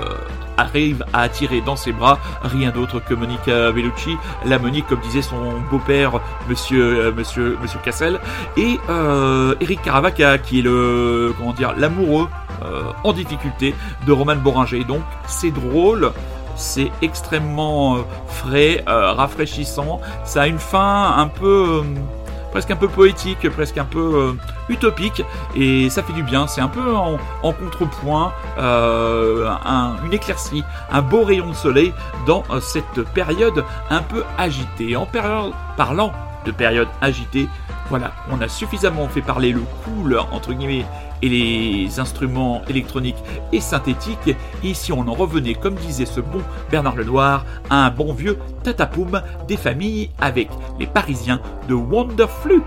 arrive 0.57 1.05
à 1.12 1.22
attirer 1.22 1.61
dans 1.61 1.75
ses 1.75 1.93
bras 1.93 2.18
rien 2.43 2.70
d'autre 2.70 3.01
que 3.01 3.12
Monica 3.14 3.72
Bellucci, 3.72 4.16
la 4.45 4.59
Monique 4.59 4.87
comme 4.87 5.01
disait 5.01 5.22
son 5.22 5.61
beau-père 5.70 6.20
monsieur 6.49 7.07
euh, 7.07 7.12
monsieur 7.12 7.59
monsieur 7.61 7.81
Cassel 7.83 8.20
et 8.57 8.79
euh, 8.89 9.57
Eric 9.61 9.83
Caravaca 9.83 10.39
qui 10.39 10.61
est 10.61 10.62
le 10.62 11.35
comment 11.37 11.53
dire 11.53 11.75
l'amoureux 11.77 12.29
en 13.03 13.12
difficulté 13.12 13.75
de 14.07 14.12
Roman 14.12 14.37
Boringer. 14.37 14.85
Donc 14.85 15.03
c'est 15.27 15.51
drôle, 15.51 16.12
c'est 16.55 16.91
extrêmement 17.03 17.99
frais, 18.27 18.83
rafraîchissant, 18.87 20.01
ça 20.25 20.43
a 20.43 20.47
une 20.47 20.61
fin 20.61 21.14
un 21.18 21.27
peu 21.27 21.83
presque 22.55 22.71
un 22.71 22.77
peu 22.77 22.87
poétique, 22.89 23.51
presque 23.51 23.77
un 23.79 23.85
peu 23.85 23.99
euh, 23.99 24.33
utopique, 24.69 25.23
et 25.57 25.91
ça 25.91 26.05
fait 26.05 26.13
du 26.13 26.23
bien. 26.23 26.47
C'est 26.47 26.61
un 26.61 26.69
peu 26.69 26.95
en, 26.95 27.19
contrepoint, 27.53 28.33
euh, 28.59 29.51
un- 29.67 29.97
une 30.07 30.13
éclaircie, 30.15 30.63
un 30.93 31.03
beau 31.03 31.25
rayon 31.25 31.49
de 31.51 31.55
soleil 31.55 31.93
dans 32.27 32.45
euh, 32.51 32.61
cette 32.61 33.03
période 33.13 33.65
un 33.91 34.03
peu 34.03 34.23
agitée. 34.39 34.95
En 34.97 35.05
parlant 35.77 36.13
de 36.47 36.53
période 36.53 36.89
agitée, 37.01 37.49
voilà, 37.91 38.13
on 38.31 38.41
a 38.41 38.47
suffisamment 38.49 39.09
fait 39.09 39.21
parler 39.21 39.51
le 39.53 39.63
cool 39.85 40.17
entre 40.31 40.53
guillemets 40.53 40.87
et 41.25 41.29
les 41.31 42.01
instruments 42.01 42.61
électroniques 42.68 43.16
et 43.53 43.61
synthétiques. 43.61 44.37
Et 44.62 44.75
si 44.75 44.93
on 44.93 45.01
en 45.01 45.14
revenait, 45.14 45.55
comme 45.55 45.75
disait 45.75 46.05
ce 46.05 46.20
bon 46.20 46.43
Bernard 46.70 46.97
Lenoir, 46.97 47.47
à 47.70 47.87
un 47.87 47.91
bon 47.91 48.12
vieux 48.12 48.39
tatapoum 48.62 49.22
des 49.49 49.57
familles 49.57 50.11
avec 50.20 50.51
les 50.79 50.87
Parisiens 50.87 51.41
de 51.66 51.75
Wonderflu. 51.75 52.61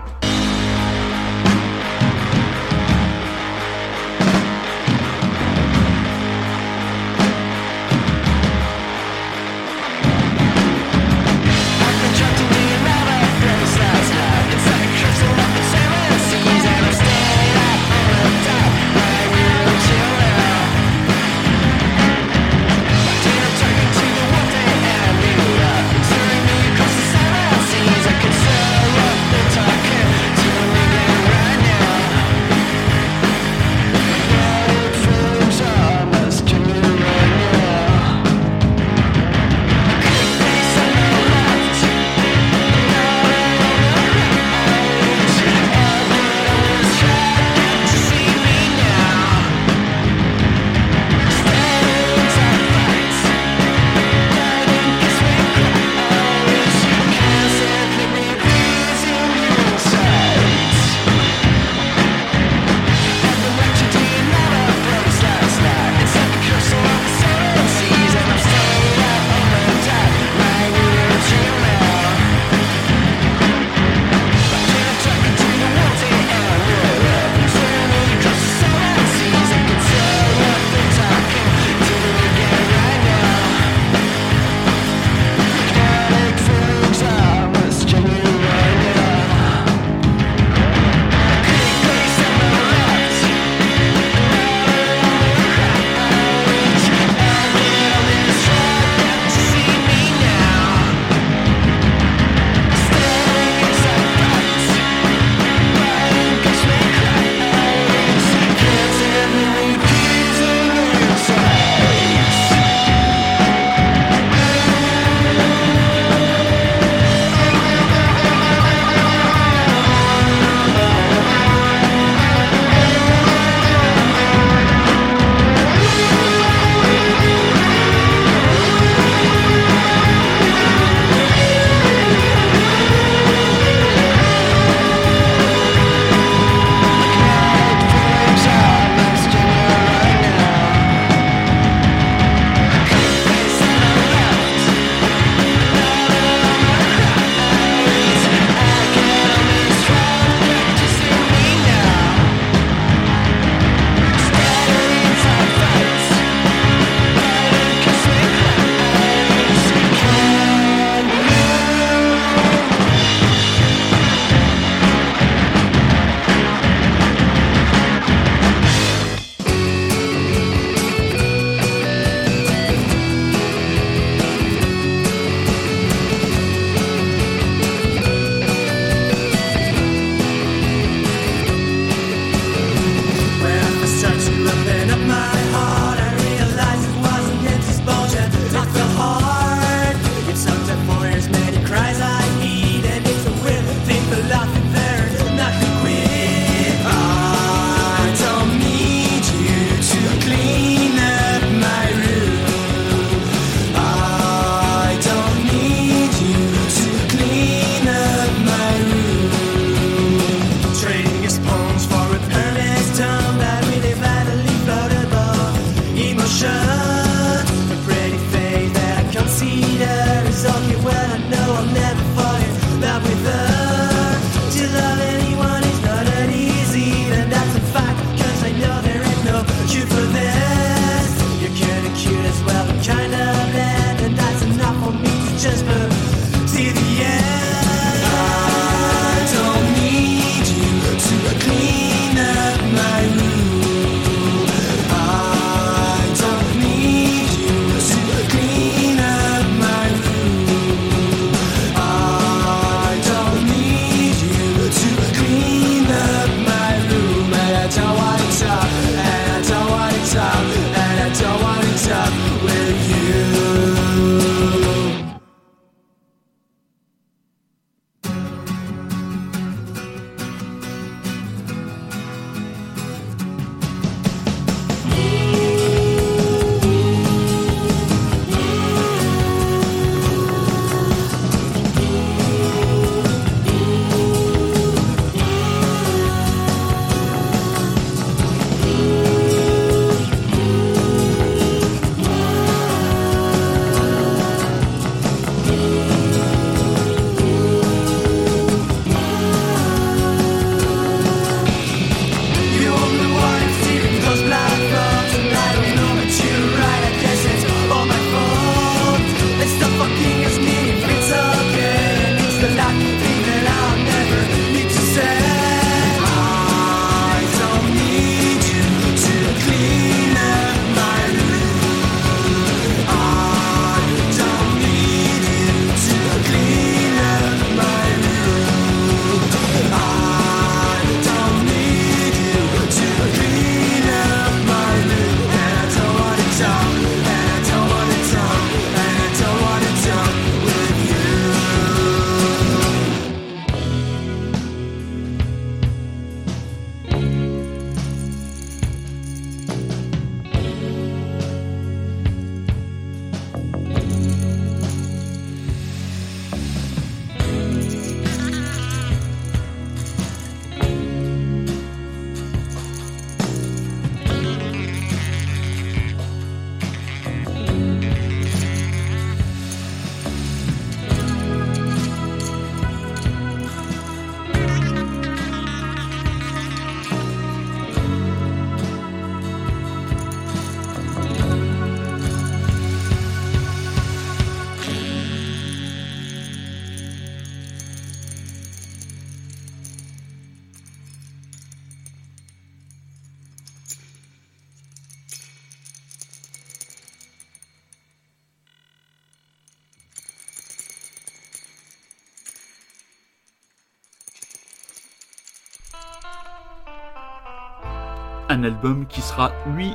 Un 408.38 408.44
album 408.44 408.86
qui 408.88 409.00
sera, 409.00 409.32
lui, 409.56 409.74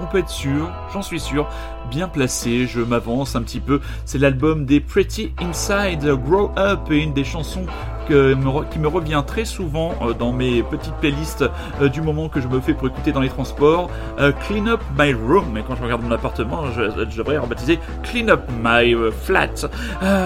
on 0.00 0.06
peut 0.06 0.18
être 0.18 0.28
sûr, 0.28 0.70
j'en 0.92 1.02
suis 1.02 1.20
sûr, 1.20 1.48
bien 1.90 2.08
placé, 2.08 2.66
je 2.66 2.80
m'avance 2.80 3.34
un 3.34 3.42
petit 3.42 3.60
peu. 3.60 3.80
C'est 4.04 4.18
l'album 4.18 4.66
des 4.66 4.80
Pretty 4.80 5.32
Inside 5.40 6.06
Grow 6.24 6.52
Up 6.56 6.90
et 6.90 6.98
une 6.98 7.14
des 7.14 7.24
chansons 7.24 7.66
qui 8.08 8.78
me 8.78 8.88
revient 8.88 9.22
très 9.26 9.44
souvent 9.44 9.94
euh, 10.02 10.12
dans 10.12 10.32
mes 10.32 10.62
petites 10.62 10.94
playlists 10.94 11.44
euh, 11.80 11.88
du 11.88 12.00
moment 12.00 12.28
que 12.28 12.40
je 12.40 12.48
me 12.48 12.60
fais 12.60 12.74
pour 12.74 12.88
écouter 12.88 13.12
dans 13.12 13.20
les 13.20 13.28
transports. 13.28 13.90
Euh, 14.18 14.32
Clean 14.46 14.66
Up 14.66 14.80
My 14.98 15.12
Room, 15.12 15.46
mais 15.52 15.62
quand 15.66 15.76
je 15.76 15.82
regarde 15.82 16.02
mon 16.02 16.10
appartement, 16.10 16.64
je, 16.72 17.04
devrais 17.16 17.38
rebaptiser 17.38 17.78
Clean 18.02 18.28
Up 18.28 18.42
My 18.62 18.94
Flat. 19.22 19.68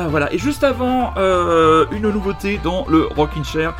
voilà, 0.09 0.33
et 0.33 0.39
juste 0.39 0.65
avant, 0.65 1.15
une 1.17 2.11
nouveauté 2.11 2.61
dans 2.63 2.87
le 2.89 3.07
Rockin' 3.17 3.45
Chair 3.45 3.75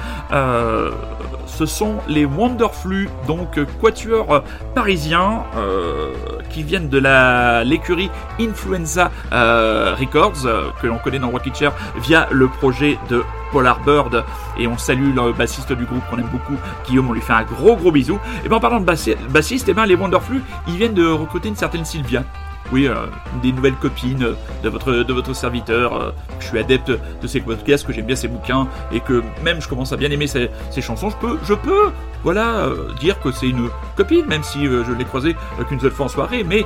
ce 1.53 1.67
sont 1.67 1.97
les 2.09 2.25
Wonderflu, 2.25 3.09
donc 3.27 3.61
quatuors 3.81 4.43
parisiens 4.75 5.45
euh, 5.57 6.13
qui 6.51 6.63
viennent 6.63 6.89
de 6.89 6.99
la 6.99 7.63
l'écurie 7.65 8.11
Influenza 8.41 9.11
Records 9.31 10.73
que 10.81 10.87
l'on 10.87 10.99
connaît 10.99 11.19
dans 11.19 11.31
Rocket 11.31 11.57
Chair 11.57 11.73
via 11.97 12.29
le 12.31 12.49
projet 12.49 12.99
de 13.11 13.23
Polar 13.53 13.81
Bird 13.81 14.25
et 14.59 14.67
on 14.67 14.79
salue 14.79 15.15
le 15.15 15.33
bassiste 15.33 15.73
du 15.73 15.85
groupe 15.85 16.03
qu'on 16.11 16.19
aime 16.19 16.29
beaucoup 16.33 16.57
Guillaume 16.87 17.11
on 17.11 17.13
lui 17.13 17.21
fait 17.21 17.33
un 17.33 17.45
gros 17.45 17.77
gros 17.77 17.93
bisou 17.93 18.19
et 18.45 18.49
bien 18.49 18.57
en 18.57 18.61
parlant 18.61 18.81
de 18.81 18.85
bassiste 18.87 19.69
et 19.69 19.71
eh 19.71 19.75
ben 19.75 19.87
les 19.87 19.95
Wonderflu 19.95 20.43
ils 20.69 20.77
viennent 20.77 20.95
de 20.95 21.07
recruter 21.07 21.49
une 21.49 21.57
certaine 21.57 21.85
Sylvia 21.85 22.25
oui, 22.73 22.89
euh, 22.89 23.07
des 23.43 23.53
nouvelles 23.53 23.75
copines 23.75 24.35
de 24.63 24.69
votre, 24.69 24.93
de 24.93 25.13
votre 25.13 25.35
serviteur. 25.35 25.95
Euh, 25.95 26.11
je 26.41 26.47
suis 26.47 26.59
adepte 26.59 26.91
de 26.91 27.27
ces 27.27 27.41
podcasts, 27.41 27.87
que 27.87 27.93
j'aime 27.93 28.07
bien 28.07 28.17
ces 28.17 28.29
bouquins 28.29 28.67
et 28.93 29.01
que 29.01 29.23
même 29.45 29.61
je 29.61 29.69
commence 29.69 29.93
à 29.93 29.97
bien 29.97 30.11
aimer 30.11 30.27
ces, 30.27 30.49
chansons. 30.81 31.11
Je 31.11 31.17
peux, 31.17 31.39
je 31.45 31.55
peux, 31.55 31.91
voilà, 32.23 32.65
euh, 32.65 32.93
dire 32.99 33.21
que 33.21 33.31
c'est 33.31 33.49
une 33.49 33.69
copine, 33.97 34.25
même 34.27 34.43
si 34.43 34.65
je 34.65 34.93
l'ai 34.93 35.05
croisée 35.05 35.37
qu'une 35.69 35.81
seule 35.81 35.91
fois 35.91 36.07
en 36.07 36.09
soirée, 36.09 36.45
mais 36.45 36.65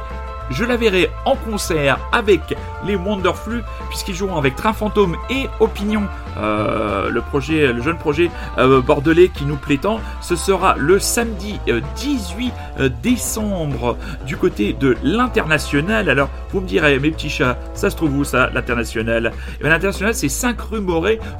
je 0.50 0.64
la 0.64 0.76
verrai 0.76 1.10
en 1.24 1.36
concert 1.36 1.98
avec 2.12 2.56
les 2.84 2.96
Wonderflu 2.96 3.62
puisqu'ils 3.88 4.14
joueront 4.14 4.36
avec 4.36 4.56
Train 4.56 4.72
Fantôme 4.72 5.16
et 5.30 5.48
Opinion, 5.60 6.04
euh, 6.38 7.10
le 7.10 7.20
projet, 7.20 7.72
le 7.72 7.82
jeune 7.82 7.98
projet 7.98 8.30
euh, 8.58 8.80
bordelais 8.80 9.28
qui 9.28 9.44
nous 9.44 9.56
plaît 9.56 9.78
tant. 9.78 10.00
Ce 10.20 10.36
sera 10.36 10.74
le 10.76 10.98
samedi 10.98 11.58
18 11.96 12.52
euh, 12.80 12.90
décembre 13.02 13.96
du 14.26 14.36
côté 14.36 14.72
de 14.72 14.96
l'international. 15.02 16.08
Alors 16.08 16.28
vous 16.50 16.60
me 16.60 16.66
direz, 16.66 16.98
mes 16.98 17.10
petits 17.10 17.30
chats, 17.30 17.58
ça 17.74 17.90
se 17.90 17.96
trouve 17.96 18.16
où 18.16 18.24
ça, 18.24 18.50
l'international? 18.52 19.32
Eh 19.60 19.64
L'international, 19.64 20.14
c'est 20.14 20.28
5 20.28 20.60
rue 20.60 20.76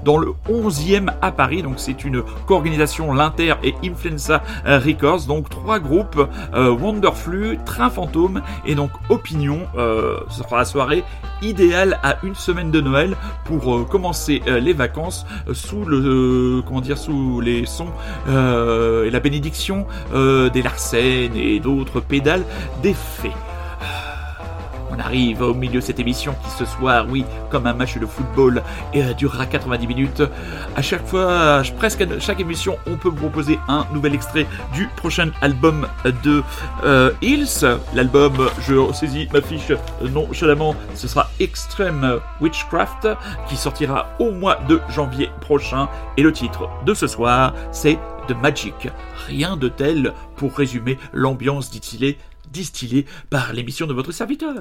dans 0.04 0.18
le 0.18 0.32
11e 0.48 1.08
à 1.22 1.30
Paris. 1.30 1.62
Donc 1.62 1.74
c'est 1.76 2.04
une 2.04 2.22
co-organisation, 2.46 3.12
l'Inter 3.12 3.54
et 3.62 3.74
Influenza 3.84 4.42
Records. 4.64 5.26
Donc 5.26 5.48
trois 5.48 5.78
groupes, 5.78 6.28
Wonderflu, 6.54 7.58
Train 7.64 7.90
Fantôme 7.90 8.42
et 8.64 8.74
donc 8.74 8.90
Opinion. 9.08 9.60
Euh, 9.76 10.18
ce 10.28 10.42
sera 10.42 10.58
la 10.58 10.64
soirée 10.64 11.04
idéale 11.42 11.98
à 12.02 12.16
une 12.22 12.34
semaine 12.34 12.70
de 12.70 12.80
Noël 12.80 13.16
pour 13.44 13.74
euh, 13.74 13.84
commencer 13.84 14.42
euh, 14.46 14.58
les 14.58 14.72
vacances 14.72 15.26
sous 15.52 15.84
le 15.84 16.62
comment 16.66 16.80
dire 16.80 16.98
sous 16.98 17.40
les 17.40 17.66
sons 17.66 17.92
et 18.28 19.10
la 19.10 19.20
bénédiction 19.20 19.86
des 20.12 20.62
Larsen 20.62 21.36
et 21.36 21.60
d'autres 21.60 22.00
pédales 22.00 22.44
des 22.82 22.94
fées. 22.94 23.32
On 24.96 25.00
arrive 25.00 25.42
au 25.42 25.54
milieu 25.54 25.80
de 25.80 25.84
cette 25.84 25.98
émission 26.00 26.34
qui 26.42 26.50
ce 26.50 26.64
soir, 26.64 27.06
oui, 27.08 27.24
comme 27.50 27.66
un 27.66 27.74
match 27.74 27.98
de 27.98 28.06
football, 28.06 28.62
et 28.94 29.02
euh, 29.02 29.12
durera 29.12 29.46
90 29.46 29.86
minutes. 29.86 30.22
À 30.74 30.82
chaque 30.82 31.06
fois, 31.06 31.62
presque 31.76 32.02
à 32.02 32.18
chaque 32.18 32.40
émission, 32.40 32.78
on 32.86 32.96
peut 32.96 33.08
vous 33.08 33.16
proposer 33.16 33.58
un 33.68 33.86
nouvel 33.92 34.14
extrait 34.14 34.46
du 34.72 34.88
prochain 34.96 35.30
album 35.42 35.86
de 36.22 36.42
euh, 36.84 37.12
Hills. 37.20 37.66
L'album, 37.94 38.48
je 38.66 38.92
saisis 38.92 39.28
ma 39.32 39.42
fiche 39.42 39.72
nonchalamment, 40.02 40.74
ce 40.94 41.08
sera 41.08 41.30
Extreme 41.40 42.20
Witchcraft 42.40 43.08
qui 43.48 43.56
sortira 43.56 44.08
au 44.18 44.30
mois 44.30 44.58
de 44.68 44.80
janvier 44.88 45.30
prochain. 45.40 45.88
Et 46.16 46.22
le 46.22 46.32
titre 46.32 46.68
de 46.86 46.94
ce 46.94 47.06
soir, 47.06 47.52
c'est 47.72 47.98
The 48.28 48.34
Magic. 48.42 48.88
Rien 49.26 49.56
de 49.56 49.68
tel 49.68 50.12
pour 50.36 50.56
résumer 50.56 50.98
l'ambiance 51.12 51.70
distillée, 51.70 52.18
distillée 52.52 53.06
par 53.30 53.52
l'émission 53.52 53.86
de 53.86 53.94
votre 53.94 54.12
serviteur. 54.12 54.54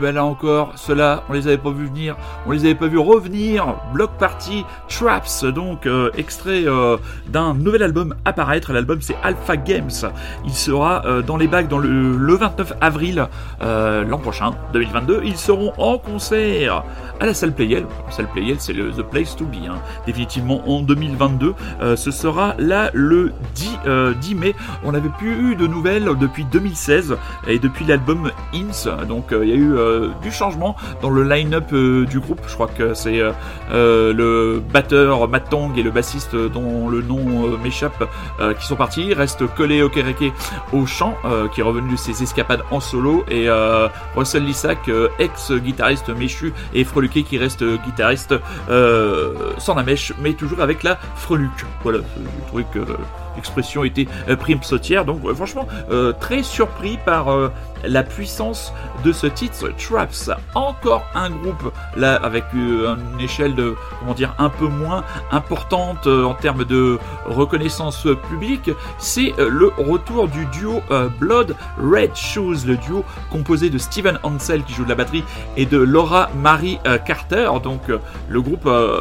Ben 0.00 0.14
là 0.14 0.24
encore, 0.24 0.72
ceux-là, 0.76 1.22
on 1.28 1.32
les 1.32 1.46
avait 1.46 1.58
pas 1.58 1.70
vu 1.70 1.86
venir, 1.86 2.16
on 2.46 2.50
les 2.50 2.64
avait 2.64 2.74
pas 2.74 2.86
vu 2.86 2.98
revenir. 2.98 3.74
Block 3.92 4.10
Party 4.18 4.64
Traps, 4.88 5.44
donc 5.44 5.86
euh, 5.86 6.10
extrait 6.16 6.64
euh, 6.66 6.96
d'un 7.28 7.54
nouvel 7.54 7.82
album 7.82 8.14
apparaître. 8.24 8.72
L'album 8.72 8.98
c'est 9.00 9.16
Alpha 9.22 9.56
Games. 9.56 9.90
Il 10.44 10.52
sera 10.54 11.04
euh, 11.06 11.22
dans 11.22 11.36
les 11.36 11.46
bacs 11.46 11.68
dans 11.68 11.78
le, 11.78 12.16
le 12.16 12.34
29 12.34 12.72
avril 12.80 13.26
l'an 13.60 14.18
prochain, 14.18 14.52
2022. 14.72 15.20
Ils 15.24 15.36
seront 15.36 15.72
en 15.78 15.98
concert 15.98 16.82
à 17.20 17.26
la 17.26 17.34
salle 17.34 17.52
Playel. 17.52 17.84
La 18.06 18.12
salle 18.12 18.28
Playel, 18.28 18.56
c'est 18.58 18.72
le 18.72 18.90
The 18.90 19.02
Place 19.02 19.36
to 19.36 19.44
Be. 19.44 19.56
hein. 19.68 19.74
Définitivement 20.06 20.62
en 20.66 20.80
2022. 20.80 21.54
Euh, 21.82 21.96
ce 21.96 22.10
sera 22.10 22.54
là 22.58 22.90
le 22.94 23.32
10, 23.54 23.78
euh, 23.86 24.14
10 24.14 24.34
mai. 24.34 24.54
On 24.84 24.92
n'avait 24.92 25.10
plus 25.10 25.52
eu 25.52 25.56
de 25.56 25.66
nouvelles 25.66 26.08
depuis 26.18 26.44
2016 26.44 27.16
et 27.46 27.58
depuis 27.58 27.84
l'album 27.84 28.30
Ins. 28.54 29.04
Donc 29.06 29.26
il 29.32 29.48
y 29.48 29.52
a 29.52 29.56
eu 29.56 29.74
du 30.22 30.30
changement 30.30 30.76
dans 31.02 31.10
le 31.10 31.24
line-up 31.24 31.72
euh, 31.72 32.06
du 32.06 32.20
groupe. 32.20 32.40
Je 32.46 32.54
crois 32.54 32.68
que 32.68 32.94
c'est 32.94 33.20
euh, 33.20 33.32
euh, 33.72 34.12
le 34.12 34.60
batteur 34.60 35.28
Matt 35.28 35.50
Tong 35.50 35.76
et 35.76 35.82
le 35.82 35.90
bassiste 35.90 36.34
euh, 36.34 36.48
dont 36.48 36.88
le 36.88 37.02
nom 37.02 37.46
euh, 37.46 37.56
m'échappe 37.62 38.08
euh, 38.40 38.54
qui 38.54 38.66
sont 38.66 38.76
partis. 38.76 39.06
Il 39.08 39.14
reste 39.14 39.46
Colé 39.54 39.82
Okereke 39.82 40.32
au 40.72 40.86
chant 40.86 41.14
euh, 41.24 41.48
qui 41.48 41.60
est 41.60 41.64
revenu 41.64 41.92
de 41.92 41.96
ses 41.96 42.22
escapades 42.22 42.62
en 42.70 42.80
solo 42.80 43.24
et 43.28 43.48
euh, 43.48 43.88
Russell 44.16 44.44
Lissac, 44.44 44.88
euh, 44.88 45.08
ex-guitariste 45.18 46.08
méchu 46.10 46.52
et 46.74 46.84
Freluquet 46.84 47.22
qui 47.22 47.38
reste 47.38 47.62
euh, 47.62 47.76
guitariste 47.84 48.34
euh, 48.68 49.34
sans 49.58 49.74
la 49.74 49.82
mèche 49.82 50.12
mais 50.20 50.34
toujours 50.34 50.60
avec 50.60 50.82
la 50.82 50.96
freluque. 51.16 51.64
Voilà, 51.82 51.98
j'ai 52.16 52.46
trouvé 52.46 52.64
que 52.72 52.80
l'expression 53.36 53.84
était 53.84 54.06
euh, 54.28 54.36
prime 54.36 54.62
sautière. 54.62 55.04
Donc 55.04 55.20
euh, 55.24 55.34
franchement, 55.34 55.66
euh, 55.90 56.12
très 56.12 56.42
surpris 56.42 56.98
par 57.04 57.32
euh, 57.32 57.48
la 57.84 58.02
puissance 58.02 58.72
de 59.04 59.12
ce 59.12 59.26
titre 59.26 59.68
Traps. 59.76 60.30
Encore 60.54 61.04
un 61.14 61.30
groupe 61.30 61.72
là 61.96 62.16
avec 62.16 62.44
euh, 62.54 62.96
une 63.14 63.20
échelle 63.20 63.54
de 63.54 63.74
comment 63.98 64.14
dire 64.14 64.34
un 64.38 64.48
peu 64.48 64.66
moins 64.66 65.04
importante 65.30 66.06
euh, 66.06 66.24
en 66.24 66.34
termes 66.34 66.64
de 66.64 66.98
reconnaissance 67.26 68.06
publique. 68.28 68.70
C'est 68.98 69.34
euh, 69.38 69.48
le 69.48 69.68
retour 69.78 70.28
du 70.28 70.46
duo 70.46 70.82
Blood 71.18 71.54
Red 71.78 72.14
Shoes, 72.14 72.66
le 72.66 72.76
duo 72.76 73.04
composé 73.30 73.70
de 73.70 73.78
Steven 73.78 74.18
Ansel 74.22 74.62
qui 74.64 74.74
joue 74.74 74.84
de 74.84 74.88
la 74.88 74.94
batterie 74.94 75.24
et 75.56 75.66
de 75.66 75.78
Laura 75.78 76.30
Marie 76.36 76.78
Carter. 77.06 77.48
Donc 77.62 77.82
le 78.28 78.42
groupe 78.42 78.66
euh, 78.66 79.00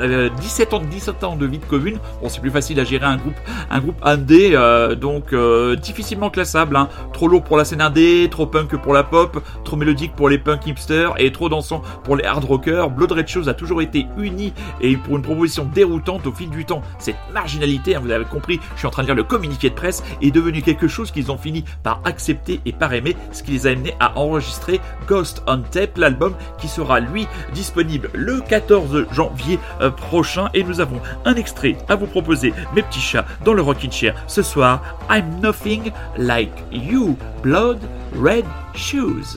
avait 0.00 0.30
17 0.30 0.74
ans, 0.74 0.80
17 0.80 1.24
ans 1.24 1.36
de 1.36 1.46
vie 1.46 1.58
de 1.58 1.64
commune. 1.64 1.98
Bon, 2.22 2.28
c'est 2.28 2.40
plus 2.40 2.50
facile 2.50 2.80
à 2.80 2.84
gérer 2.84 3.06
un 3.06 3.16
groupe, 3.16 3.36
un 3.70 3.80
groupe 3.80 3.98
indé, 4.02 4.56
donc 5.00 5.34
difficilement 5.80 6.30
classable. 6.30 6.76
hein. 6.76 6.88
Trop 7.12 7.28
lourd 7.28 7.42
pour 7.42 7.56
la 7.56 7.64
scène 7.64 7.80
indé, 7.80 8.07
trop 8.30 8.46
punk 8.46 8.76
pour 8.76 8.92
la 8.92 9.04
pop, 9.04 9.42
trop 9.64 9.76
mélodique 9.76 10.14
pour 10.14 10.28
les 10.28 10.38
punk 10.38 10.66
hipsters 10.66 11.14
et 11.18 11.32
trop 11.32 11.48
dansant 11.48 11.82
pour 12.04 12.16
les 12.16 12.24
hard 12.24 12.44
rockers. 12.44 12.90
Blood 12.90 13.12
Red 13.12 13.28
Shoes 13.28 13.48
a 13.48 13.54
toujours 13.54 13.82
été 13.82 14.06
uni 14.18 14.52
et 14.80 14.96
pour 14.96 15.16
une 15.16 15.22
proposition 15.22 15.68
déroutante 15.72 16.26
au 16.26 16.32
fil 16.32 16.50
du 16.50 16.64
temps. 16.64 16.82
Cette 16.98 17.16
marginalité, 17.32 17.96
hein, 17.96 18.00
vous 18.02 18.10
avez 18.10 18.24
compris, 18.24 18.60
je 18.74 18.78
suis 18.78 18.86
en 18.86 18.90
train 18.90 19.02
de 19.02 19.08
lire 19.08 19.14
le 19.14 19.24
communiqué 19.24 19.70
de 19.70 19.74
presse, 19.74 20.02
est 20.22 20.30
devenue 20.30 20.62
quelque 20.62 20.88
chose 20.88 21.10
qu'ils 21.10 21.30
ont 21.30 21.38
fini 21.38 21.64
par 21.82 22.00
accepter 22.04 22.60
et 22.66 22.72
par 22.72 22.92
aimer, 22.94 23.16
ce 23.32 23.42
qui 23.42 23.52
les 23.52 23.66
a 23.66 23.70
amenés 23.70 23.94
à 24.00 24.18
enregistrer 24.18 24.80
Ghost 25.06 25.42
on 25.46 25.62
Tape, 25.62 25.98
l'album 25.98 26.34
qui 26.58 26.68
sera 26.68 27.00
lui 27.00 27.26
disponible 27.52 28.10
le 28.14 28.40
14 28.40 29.06
janvier 29.12 29.58
euh, 29.80 29.90
prochain. 29.90 30.48
Et 30.54 30.62
nous 30.62 30.80
avons 30.80 31.00
un 31.24 31.34
extrait 31.34 31.76
à 31.88 31.96
vous 31.96 32.06
proposer, 32.06 32.52
mes 32.74 32.82
petits 32.82 33.00
chats, 33.00 33.26
dans 33.44 33.54
le 33.54 33.62
Rockin' 33.62 33.92
Chair 33.92 34.14
ce 34.26 34.42
soir. 34.42 34.82
I'm 35.10 35.40
nothing 35.40 35.92
like 36.16 36.52
you, 36.72 37.16
Blood 37.42 37.78
Red 38.12 38.46
Shoes. 38.74 39.36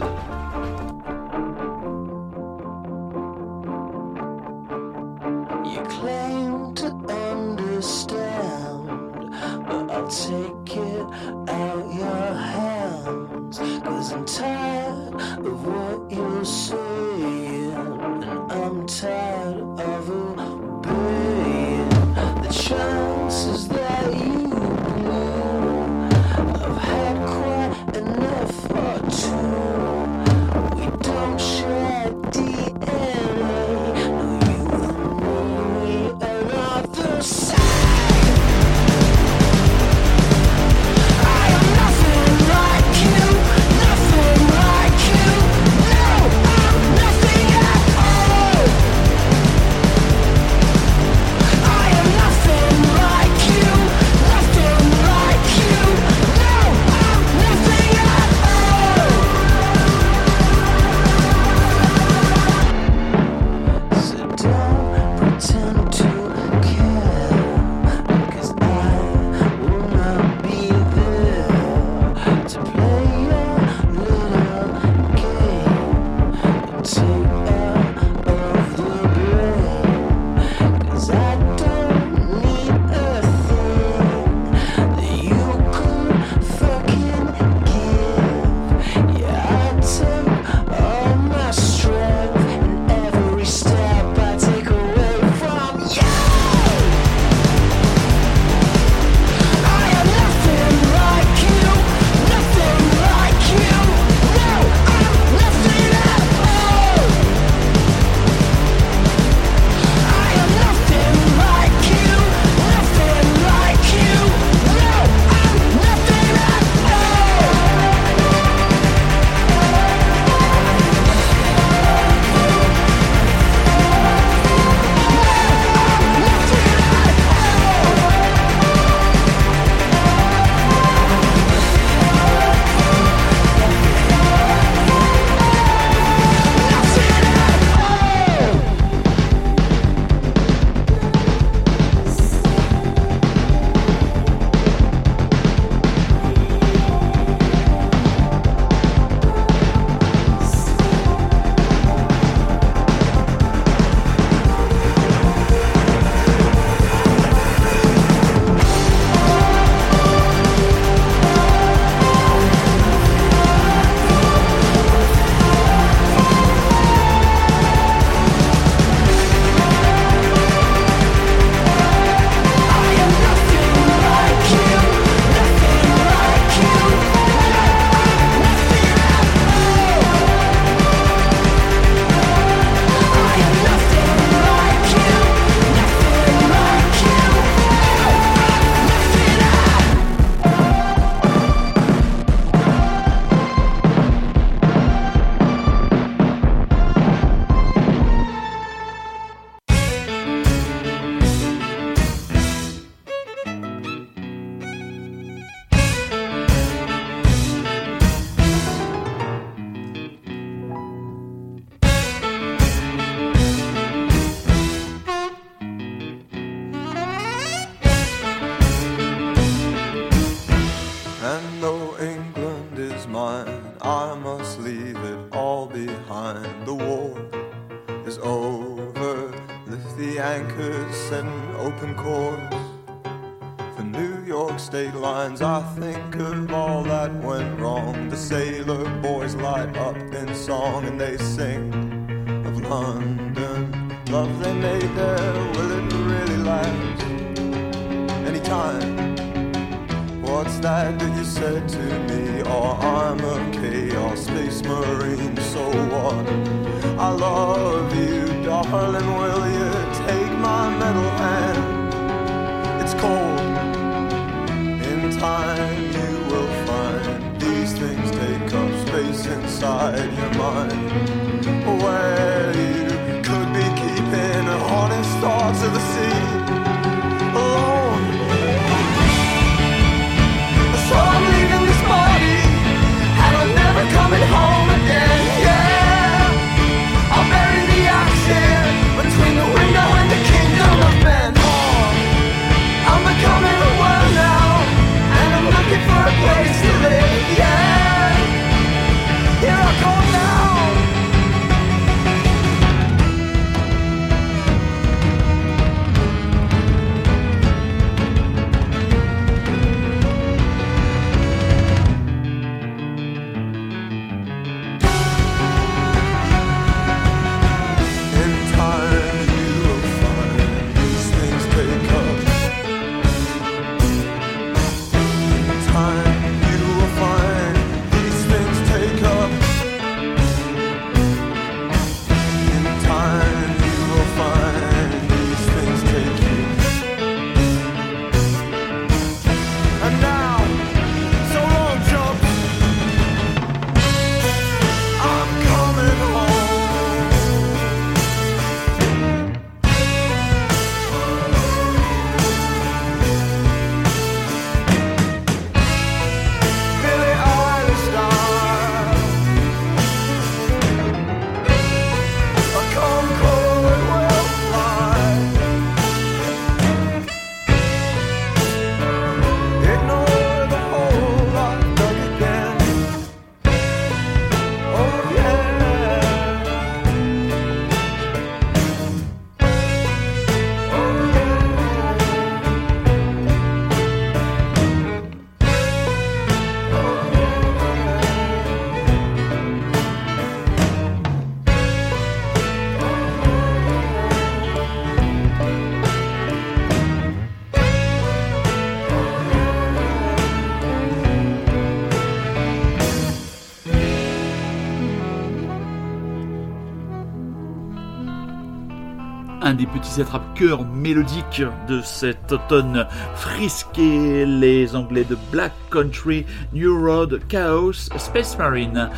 Petits 409.91 410.01
attrape-cœurs 410.01 410.65
mélodiques 410.65 411.43
de 411.67 411.81
cet 411.81 412.31
automne 412.31 412.87
frisqué, 413.15 414.25
les 414.25 414.75
Anglais 414.75 415.03
de 415.03 415.17
Black 415.31 415.51
Country, 415.69 416.25
New 416.53 416.85
Road, 416.85 417.19
Chaos, 417.27 417.73
Space 417.73 418.37
Marine. 418.37 418.89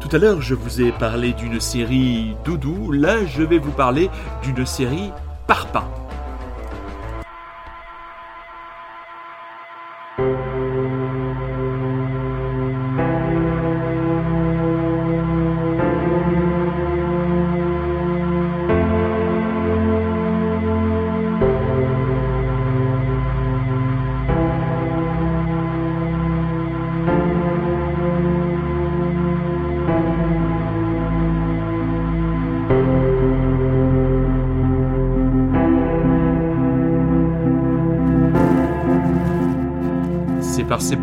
Tout 0.00 0.08
à 0.12 0.18
l'heure, 0.18 0.42
je 0.42 0.54
vous 0.54 0.82
ai 0.82 0.92
parlé 0.92 1.32
d'une 1.32 1.60
série 1.60 2.36
doudou, 2.44 2.92
là, 2.92 3.24
je 3.24 3.42
vais 3.42 3.58
vous 3.58 3.72
parler 3.72 4.10
d'une 4.42 4.66
série 4.66 5.10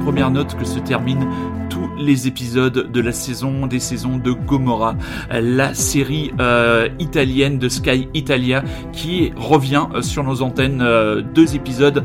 Premières 0.10 0.32
notes 0.32 0.58
que 0.58 0.66
se 0.66 0.80
terminent 0.80 1.28
tous 1.70 1.88
les 2.00 2.28
épisodes 2.28 2.92
de 2.92 3.00
la 3.00 3.12
saison 3.12 3.68
des 3.68 3.80
saisons 3.80 4.18
de 4.18 4.32
Gomorrah, 4.32 4.96
la 5.30 5.76
série 5.76 6.32
euh, 6.40 6.90
italienne 6.98 7.60
de 7.60 7.70
Sky 7.70 8.08
Italia 8.16 8.64
qui 8.92 9.32
revient 9.36 9.86
euh, 9.94 10.02
sur 10.02 10.24
nos 10.24 10.42
antennes. 10.42 10.82
euh, 10.82 11.22
deux 11.22 11.56
épisodes 11.56 12.04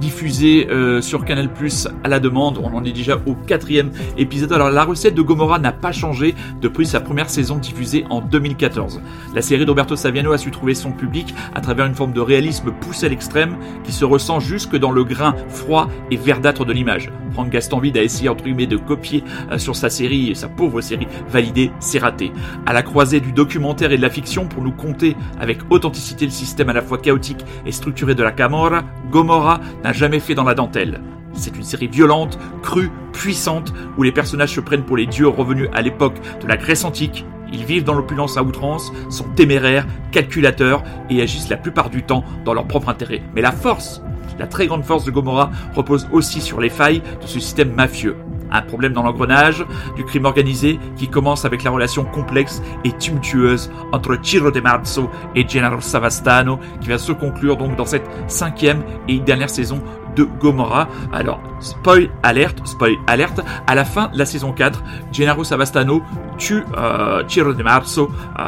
diffusés 0.00 0.68
euh, 0.70 1.00
sur 1.00 1.24
Canal 1.24 1.52
Plus 1.52 1.88
à 2.04 2.08
la 2.08 2.20
demande. 2.20 2.58
On 2.62 2.74
en 2.74 2.84
est 2.84 2.92
déjà 2.92 3.18
au 3.26 3.34
quatrième 3.34 3.90
épisode. 4.16 4.52
Alors 4.52 4.70
la 4.70 4.84
recette 4.84 5.14
de 5.14 5.22
Gomorrah 5.22 5.58
n'a 5.58 5.72
pas 5.72 5.92
changé 5.92 6.34
depuis 6.60 6.86
sa 6.86 7.00
première 7.00 7.30
saison 7.30 7.56
diffusée 7.56 8.04
en 8.10 8.20
2014. 8.20 9.00
La 9.34 9.42
série 9.42 9.66
d'Roberto 9.66 9.96
Saviano 9.96 10.32
a 10.32 10.38
su 10.38 10.50
trouver 10.50 10.74
son 10.74 10.92
public 10.92 11.34
à 11.54 11.60
travers 11.60 11.86
une 11.86 11.94
forme 11.94 12.12
de 12.12 12.20
réalisme 12.20 12.70
poussé 12.72 13.06
à 13.06 13.08
l'extrême 13.08 13.56
qui 13.84 13.92
se 13.92 14.04
ressent 14.04 14.40
jusque 14.40 14.76
dans 14.76 14.90
le 14.90 15.04
grain 15.04 15.34
froid 15.48 15.88
et 16.10 16.16
verdâtre 16.16 16.64
de 16.64 16.72
l'image. 16.72 17.10
Franck 17.32 17.50
Gastambide 17.50 17.96
a 17.96 18.02
essayé 18.02 18.28
entre 18.28 18.44
guillemets 18.44 18.66
de 18.66 18.76
copier 18.76 19.22
euh, 19.50 19.58
sur 19.58 19.76
sa 19.76 19.90
série, 19.90 20.34
sa 20.34 20.48
pauvre 20.48 20.80
série 20.80 21.06
validée, 21.28 21.70
c'est 21.80 21.98
raté. 21.98 22.32
À 22.66 22.72
la 22.72 22.82
croisée 22.82 23.20
du 23.20 23.32
documentaire 23.32 23.92
et 23.92 23.96
de 23.96 24.02
la 24.02 24.10
fiction 24.10 24.46
pour 24.46 24.62
nous 24.62 24.72
conter 24.72 25.16
avec 25.38 25.58
authenticité 25.70 26.24
le 26.24 26.32
système 26.32 26.68
à 26.68 26.72
la 26.72 26.82
fois 26.82 26.98
chaotique 26.98 27.44
et 27.66 27.72
structuré 27.72 28.14
de 28.14 28.22
la 28.22 28.32
Camorra, 28.32 28.82
Gomorrah 29.10 29.60
n'a 29.84 29.92
jamais 29.92 30.20
fait 30.20 30.34
dans 30.34 30.44
la 30.44 30.54
dentelle. 30.54 31.00
C'est 31.32 31.56
une 31.56 31.62
série 31.62 31.88
violente, 31.88 32.38
crue, 32.62 32.90
puissante, 33.12 33.72
où 33.96 34.02
les 34.02 34.12
personnages 34.12 34.54
se 34.54 34.60
prennent 34.60 34.84
pour 34.84 34.96
les 34.96 35.06
dieux 35.06 35.28
revenus 35.28 35.68
à 35.72 35.82
l'époque 35.82 36.18
de 36.40 36.46
la 36.46 36.56
Grèce 36.56 36.84
antique 36.84 37.24
Ils 37.52 37.64
vivent 37.64 37.84
dans 37.84 37.94
l'opulence 37.94 38.36
à 38.36 38.42
outrance, 38.42 38.92
sont 39.10 39.28
téméraires, 39.36 39.86
calculateurs 40.12 40.82
et 41.08 41.22
agissent 41.22 41.48
la 41.48 41.56
plupart 41.56 41.90
du 41.90 42.02
temps 42.02 42.24
dans 42.44 42.54
leur 42.54 42.66
propre 42.66 42.88
intérêt. 42.88 43.22
Mais 43.34 43.42
la 43.42 43.52
force, 43.52 44.02
la 44.38 44.46
très 44.46 44.66
grande 44.66 44.84
force 44.84 45.04
de 45.04 45.10
Gomorrah 45.10 45.50
repose 45.74 46.08
aussi 46.12 46.40
sur 46.40 46.60
les 46.60 46.70
failles 46.70 47.02
de 47.20 47.26
ce 47.26 47.38
système 47.40 47.72
mafieux. 47.72 48.16
Un 48.52 48.62
problème 48.62 48.92
dans 48.92 49.02
l'engrenage 49.02 49.64
du 49.96 50.04
crime 50.04 50.24
organisé 50.24 50.78
qui 50.96 51.08
commence 51.08 51.44
avec 51.44 51.62
la 51.62 51.70
relation 51.70 52.04
complexe 52.04 52.62
et 52.84 52.92
tumultueuse 52.92 53.70
entre 53.92 54.18
Ciro 54.22 54.50
De 54.50 54.60
Marzo 54.60 55.10
et 55.34 55.48
Gennaro 55.48 55.80
Savastano 55.80 56.58
qui 56.80 56.88
va 56.88 56.98
se 56.98 57.12
conclure 57.12 57.56
donc 57.56 57.76
dans 57.76 57.86
cette 57.86 58.08
cinquième 58.26 58.82
et 59.08 59.18
dernière 59.20 59.50
saison 59.50 59.82
de 60.16 60.24
Gomorrah. 60.24 60.88
Alors, 61.12 61.40
spoil 61.60 62.10
alerte, 62.22 62.66
spoil 62.66 62.96
alerte, 63.06 63.40
à 63.66 63.74
la 63.74 63.84
fin 63.84 64.08
de 64.08 64.18
la 64.18 64.26
saison 64.26 64.52
4, 64.52 64.82
Gennaro 65.12 65.44
Savastano 65.44 66.02
tue 66.40 66.64
euh, 66.76 67.22
De 67.22 67.62
Marzo 67.62 68.10
euh, 68.38 68.42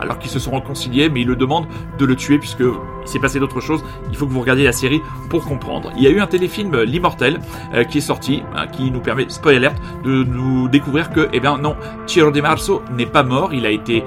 alors 0.00 0.18
qu'ils 0.18 0.30
se 0.30 0.38
sont 0.38 0.52
réconciliés, 0.52 1.08
mais 1.08 1.22
il 1.22 1.26
le 1.26 1.36
demande 1.36 1.66
de 1.98 2.06
le 2.06 2.14
tuer 2.16 2.38
puisque 2.38 2.60
il 2.60 3.08
s'est 3.08 3.18
passé 3.18 3.40
d'autres 3.40 3.60
choses. 3.60 3.84
Il 4.10 4.16
faut 4.16 4.26
que 4.26 4.32
vous 4.32 4.40
regardiez 4.40 4.64
la 4.64 4.72
série 4.72 5.00
pour 5.28 5.44
comprendre. 5.44 5.92
Il 5.96 6.02
y 6.02 6.06
a 6.06 6.10
eu 6.10 6.20
un 6.20 6.26
téléfilm 6.26 6.74
euh, 6.74 6.84
L'Immortel 6.84 7.40
euh, 7.74 7.84
qui 7.84 7.98
est 7.98 8.02
sorti, 8.02 8.42
hein, 8.54 8.66
qui 8.68 8.90
nous 8.90 9.00
permet, 9.00 9.28
spoil 9.28 9.56
alerte, 9.56 9.76
de 10.04 10.24
nous 10.24 10.68
découvrir 10.68 11.10
que, 11.10 11.28
eh 11.32 11.40
bien 11.40 11.58
non, 11.58 11.76
Ciro 12.06 12.30
De 12.30 12.40
Marzo 12.40 12.82
n'est 12.96 13.06
pas 13.06 13.22
mort. 13.22 13.52
Il 13.52 13.66
a 13.66 13.70
été 13.70 14.04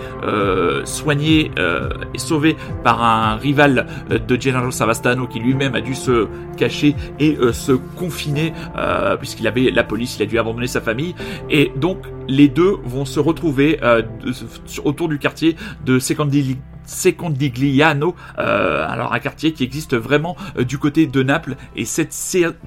soigné 0.85 1.51
et 2.13 2.17
sauvé 2.17 2.55
par 2.83 3.03
un 3.03 3.35
rival 3.35 3.87
de 4.09 4.39
Gennaro 4.39 4.71
Savastano 4.71 5.27
qui 5.27 5.39
lui-même 5.39 5.75
a 5.75 5.81
dû 5.81 5.95
se 5.95 6.27
cacher 6.57 6.88
et 7.19 7.35
euh, 7.37 7.53
se 7.53 7.71
confiner 7.71 8.53
euh, 8.77 9.17
puisqu'il 9.17 9.47
avait 9.47 9.71
la 9.71 9.83
police, 9.83 10.17
il 10.17 10.23
a 10.23 10.25
dû 10.25 10.39
abandonner 10.39 10.67
sa 10.67 10.81
famille. 10.81 11.15
Et 11.49 11.71
donc 11.75 11.99
les 12.27 12.47
deux 12.47 12.77
vont 12.83 13.05
se 13.05 13.19
retrouver 13.19 13.79
euh, 13.83 14.01
autour 14.83 15.09
du 15.09 15.19
quartier 15.19 15.55
de 15.85 15.99
Secondi- 15.99 16.57
Secondigliano, 16.85 18.15
alors 18.35 19.13
un 19.13 19.19
quartier 19.19 19.53
qui 19.53 19.63
existe 19.63 19.95
vraiment 19.95 20.35
du 20.57 20.79
côté 20.79 21.05
de 21.05 21.21
Naples. 21.21 21.55
Et 21.75 21.85
cette 21.85 22.15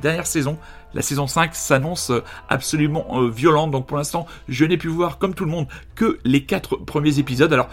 dernière 0.01 0.27
saison 0.27 0.59
la 0.95 1.03
saison 1.03 1.27
5 1.27 1.55
s'annonce 1.55 2.13
absolument 2.49 3.27
violente, 3.29 3.71
donc 3.71 3.87
pour 3.87 3.97
l'instant 3.97 4.27
je 4.49 4.65
n'ai 4.65 4.77
pu 4.77 4.89
voir 4.89 5.19
comme 5.19 5.35
tout 5.35 5.45
le 5.45 5.51
monde 5.51 5.67
que 5.97 6.19
les 6.25 6.45
quatre 6.45 6.77
premiers 6.77 7.19
épisodes. 7.19 7.53
Alors 7.53 7.69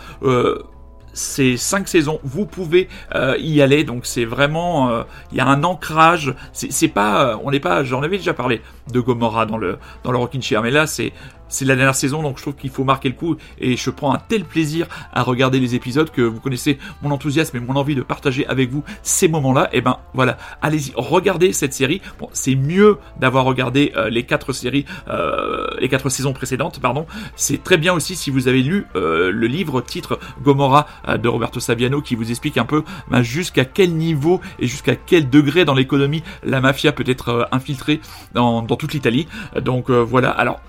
ces 1.13 1.57
cinq 1.57 1.87
saisons, 1.87 2.19
vous 2.23 2.45
pouvez 2.45 2.87
euh, 3.15 3.35
y 3.39 3.61
aller. 3.61 3.83
Donc 3.83 4.05
c'est 4.05 4.25
vraiment, 4.25 4.89
euh, 4.89 5.03
il 5.31 5.37
y 5.37 5.41
a 5.41 5.47
un 5.47 5.63
ancrage. 5.63 6.33
C'est 6.53 6.87
pas, 6.87 7.23
euh, 7.23 7.37
on 7.43 7.51
n'est 7.51 7.59
pas. 7.59 7.83
J'en 7.83 8.01
avais 8.01 8.17
déjà 8.17 8.33
parlé 8.33 8.61
de 8.91 8.99
Gomorrah 8.99 9.45
dans 9.45 9.57
le 9.57 9.77
dans 10.03 10.11
le 10.11 10.17
Rockin' 10.17 10.41
Chair, 10.41 10.61
mais 10.61 10.71
là 10.71 10.87
c'est 10.87 11.13
c'est 11.49 11.65
la 11.65 11.75
dernière 11.75 11.95
saison, 11.95 12.23
donc 12.23 12.37
je 12.37 12.43
trouve 12.43 12.55
qu'il 12.55 12.69
faut 12.69 12.83
marquer 12.83 13.09
le 13.09 13.15
coup 13.15 13.35
et 13.59 13.75
je 13.75 13.89
prends 13.89 14.13
un 14.13 14.19
tel 14.19 14.45
plaisir 14.45 14.87
à 15.11 15.23
regarder 15.23 15.59
les 15.59 15.75
épisodes 15.75 16.09
que 16.11 16.21
vous 16.21 16.39
connaissez 16.39 16.77
mon 17.01 17.11
enthousiasme 17.11 17.57
et 17.57 17.59
mon 17.59 17.75
envie 17.75 17.95
de 17.95 18.01
partager 18.01 18.45
avec 18.47 18.69
vous 18.69 18.83
ces 19.03 19.27
moments-là. 19.27 19.69
Et 19.73 19.81
ben 19.81 19.97
voilà, 20.13 20.37
allez-y, 20.61 20.93
regardez 20.95 21.51
cette 21.53 21.73
série. 21.73 22.01
Bon, 22.19 22.29
c'est 22.33 22.55
mieux 22.55 22.97
d'avoir 23.19 23.45
regardé 23.45 23.91
euh, 23.95 24.09
les 24.09 24.23
quatre 24.23 24.53
séries, 24.53 24.85
euh, 25.09 25.67
les 25.79 25.89
quatre 25.89 26.09
saisons 26.09 26.33
précédentes, 26.33 26.79
pardon. 26.79 27.05
C'est 27.35 27.63
très 27.63 27.77
bien 27.77 27.93
aussi 27.93 28.15
si 28.15 28.29
vous 28.29 28.47
avez 28.47 28.61
lu 28.61 28.85
euh, 28.95 29.31
le 29.31 29.47
livre 29.47 29.81
titre 29.81 30.19
Gomorrah 30.43 30.87
euh, 31.07 31.17
de 31.17 31.27
Roberto 31.27 31.59
Saviano 31.59 32.01
qui 32.01 32.15
vous 32.15 32.29
explique 32.29 32.57
un 32.57 32.65
peu 32.65 32.83
ben, 33.09 33.23
jusqu'à 33.23 33.65
quel 33.65 33.93
niveau 33.95 34.39
et 34.59 34.67
jusqu'à 34.67 34.95
quel 34.95 35.29
degré 35.29 35.65
dans 35.65 35.73
l'économie 35.73 36.23
la 36.43 36.61
mafia 36.61 36.91
peut 36.91 37.03
être 37.07 37.47
infiltrée 37.51 38.01
dans, 38.33 38.61
dans 38.61 38.75
toute 38.75 38.93
l'Italie. 38.93 39.27
Donc 39.61 39.89
voilà, 39.89 40.29
alors 40.29 40.59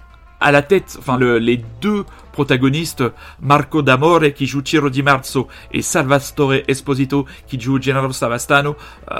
à 0.41 0.53
la 0.53 0.63
tête, 0.63 0.97
enfin 0.99 1.19
le- 1.19 1.39
les 1.39 1.63
deux 1.81 2.05
protagonistes, 2.33 3.05
Marco 3.43 3.83
D'Amore 3.83 4.33
qui 4.35 4.47
joue 4.47 4.63
Ciro 4.65 4.89
Di 4.91 5.03
Marzo 5.03 5.49
et 5.73 5.83
Salvatore 5.83 6.55
Esposito 6.69 7.27
qui 7.47 7.61
joue 7.61 7.81
Gennaro 7.81 8.13
Savastano, 8.13 8.77
euh, 9.13 9.17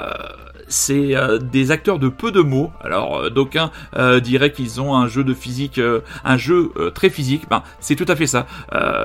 c'est 0.69 1.17
euh, 1.17 1.39
des 1.39 1.73
acteurs 1.73 1.99
de 1.99 2.09
peu 2.09 2.31
de 2.31 2.41
mots. 2.41 2.71
Alors 2.83 3.19
euh, 3.19 3.31
d'aucuns 3.31 3.73
euh, 3.97 4.21
diraient 4.21 4.53
qu'ils 4.53 4.81
ont 4.81 4.95
un 4.95 5.09
jeu 5.09 5.25
de 5.25 5.35
physique, 5.35 5.79
euh, 5.79 6.01
un 6.25 6.37
jeu 6.37 6.71
euh, 6.77 6.91
très 6.91 7.11
physique. 7.11 7.43
Ben 7.51 7.63
c'est 7.81 7.97
tout 7.97 8.07
à 8.09 8.15
fait 8.17 8.27
ça. 8.29 8.47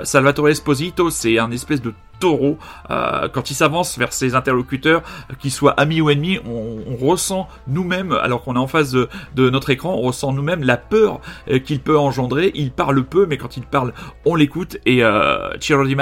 Salvatore 0.04 0.50
Esposito, 0.50 1.10
c'est 1.10 1.40
un 1.40 1.50
espèce 1.52 1.82
de 1.82 1.94
taureau. 2.20 2.58
Euh, 2.90 3.28
quand 3.30 3.52
il 3.52 3.56
s'avance 3.56 3.98
vers 3.98 4.14
ses 4.14 4.36
interlocuteurs, 4.36 5.02
qu'ils 5.40 5.52
soient 5.52 5.74
amis 5.74 6.02
ou 6.02 6.10
ennemis, 6.10 6.40
on, 6.46 6.80
on 6.88 6.96
ressent 7.06 7.48
nous-mêmes, 7.68 8.12
alors 8.12 8.44
qu'on 8.44 8.56
est 8.56 8.60
en 8.60 8.68
face 8.68 8.92
de, 8.92 9.10
de 9.36 9.50
notre 9.50 9.70
écran, 9.70 9.96
on 9.96 10.02
ressent 10.02 10.34
nous-mêmes 10.34 10.64
la 10.64 10.78
peur 10.78 11.20
euh, 11.50 11.60
qu'il 11.60 11.80
peut 11.80 11.98
engendrer. 11.98 12.52
Il 12.56 12.72
parle 12.72 13.04
peu, 13.04 13.26
mais 13.26 13.38
quand 13.38 13.58
il 13.58 13.64
parle, 13.64 13.94
on 14.26 14.36
l'écoute. 14.36 14.78
Et 14.86 15.04
euh, 15.04 15.58
Ciro 15.60 15.86
Di 15.86 15.96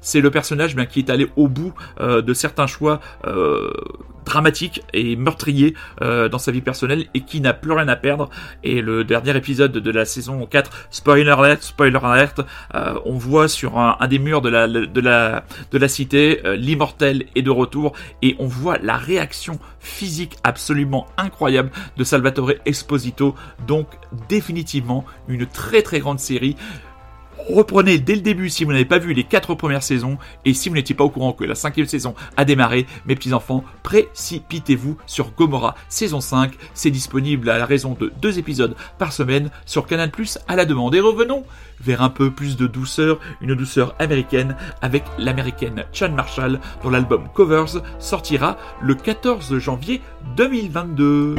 c'est 0.00 0.20
le 0.20 0.30
personnage 0.30 0.76
bien, 0.76 0.86
qui 0.86 1.00
est 1.00 1.10
allé 1.10 1.28
au 1.36 1.48
bout 1.48 1.72
euh, 2.00 2.22
de 2.22 2.34
certains 2.34 2.66
choix 2.66 3.00
euh, 3.26 3.70
dramatiques 4.24 4.82
et 4.92 5.16
meurtriers 5.16 5.74
euh, 6.02 6.28
dans 6.28 6.38
sa 6.38 6.52
vie 6.52 6.60
personnelle 6.60 7.06
et 7.14 7.22
qui 7.22 7.40
n'a 7.40 7.52
plus 7.52 7.72
rien 7.72 7.88
à 7.88 7.96
perdre. 7.96 8.28
Et 8.62 8.80
le 8.80 9.04
dernier 9.04 9.36
épisode 9.36 9.72
de 9.72 9.90
la 9.90 10.04
saison 10.04 10.46
4, 10.46 10.70
spoiler 10.90 11.30
alert, 11.30 11.62
spoiler 11.62 11.98
alert, 12.02 12.40
euh, 12.74 12.94
on 13.04 13.14
voit 13.14 13.48
sur 13.48 13.78
un, 13.78 13.96
un 13.98 14.08
des 14.08 14.18
murs 14.18 14.40
de 14.40 14.48
la, 14.48 14.68
de 14.68 15.00
la, 15.00 15.44
de 15.70 15.78
la 15.78 15.88
cité 15.88 16.40
euh, 16.44 16.56
l'immortel 16.56 17.26
est 17.34 17.42
de 17.42 17.50
retour 17.50 17.92
et 18.22 18.36
on 18.38 18.46
voit 18.46 18.78
la 18.78 18.96
réaction 18.96 19.58
physique 19.78 20.36
absolument 20.44 21.06
incroyable 21.16 21.70
de 21.96 22.04
Salvatore 22.04 22.52
Esposito. 22.66 23.34
Donc 23.66 23.86
définitivement 24.28 25.04
une 25.28 25.46
très 25.46 25.82
très 25.82 26.00
grande 26.00 26.20
série. 26.20 26.56
Reprenez 27.48 27.98
dès 27.98 28.14
le 28.14 28.20
début 28.20 28.50
si 28.50 28.64
vous 28.64 28.72
n'avez 28.72 28.84
pas 28.84 28.98
vu 28.98 29.12
les 29.12 29.24
quatre 29.24 29.54
premières 29.54 29.82
saisons 29.82 30.18
et 30.44 30.54
si 30.54 30.68
vous 30.68 30.74
n'étiez 30.74 30.94
pas 30.94 31.04
au 31.04 31.10
courant 31.10 31.32
que 31.32 31.44
la 31.44 31.54
cinquième 31.54 31.86
saison 31.86 32.14
a 32.36 32.44
démarré, 32.44 32.86
mes 33.06 33.14
petits 33.14 33.32
enfants, 33.32 33.64
précipitez-vous 33.82 34.96
sur 35.06 35.32
Gomorrah 35.32 35.74
saison 35.88 36.20
5. 36.20 36.52
C'est 36.74 36.90
disponible 36.90 37.50
à 37.50 37.58
la 37.58 37.66
raison 37.66 37.96
de 37.98 38.12
deux 38.20 38.38
épisodes 38.38 38.76
par 38.98 39.12
semaine 39.12 39.50
sur 39.66 39.86
Canal 39.86 40.10
Plus 40.10 40.38
à 40.48 40.56
la 40.56 40.64
demande. 40.64 40.94
Et 40.94 41.00
revenons 41.00 41.44
vers 41.80 42.02
un 42.02 42.10
peu 42.10 42.30
plus 42.30 42.56
de 42.56 42.66
douceur, 42.66 43.18
une 43.40 43.54
douceur 43.54 43.94
américaine 43.98 44.56
avec 44.82 45.04
l'américaine 45.18 45.84
Chan 45.92 46.10
Marshall 46.10 46.60
dont 46.82 46.90
l'album 46.90 47.28
Covers 47.34 47.82
sortira 47.98 48.58
le 48.82 48.94
14 48.94 49.58
janvier 49.58 50.00
2022. 50.36 51.36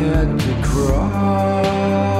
Had 0.00 0.38
to 0.40 0.62
crawl. 0.62 2.19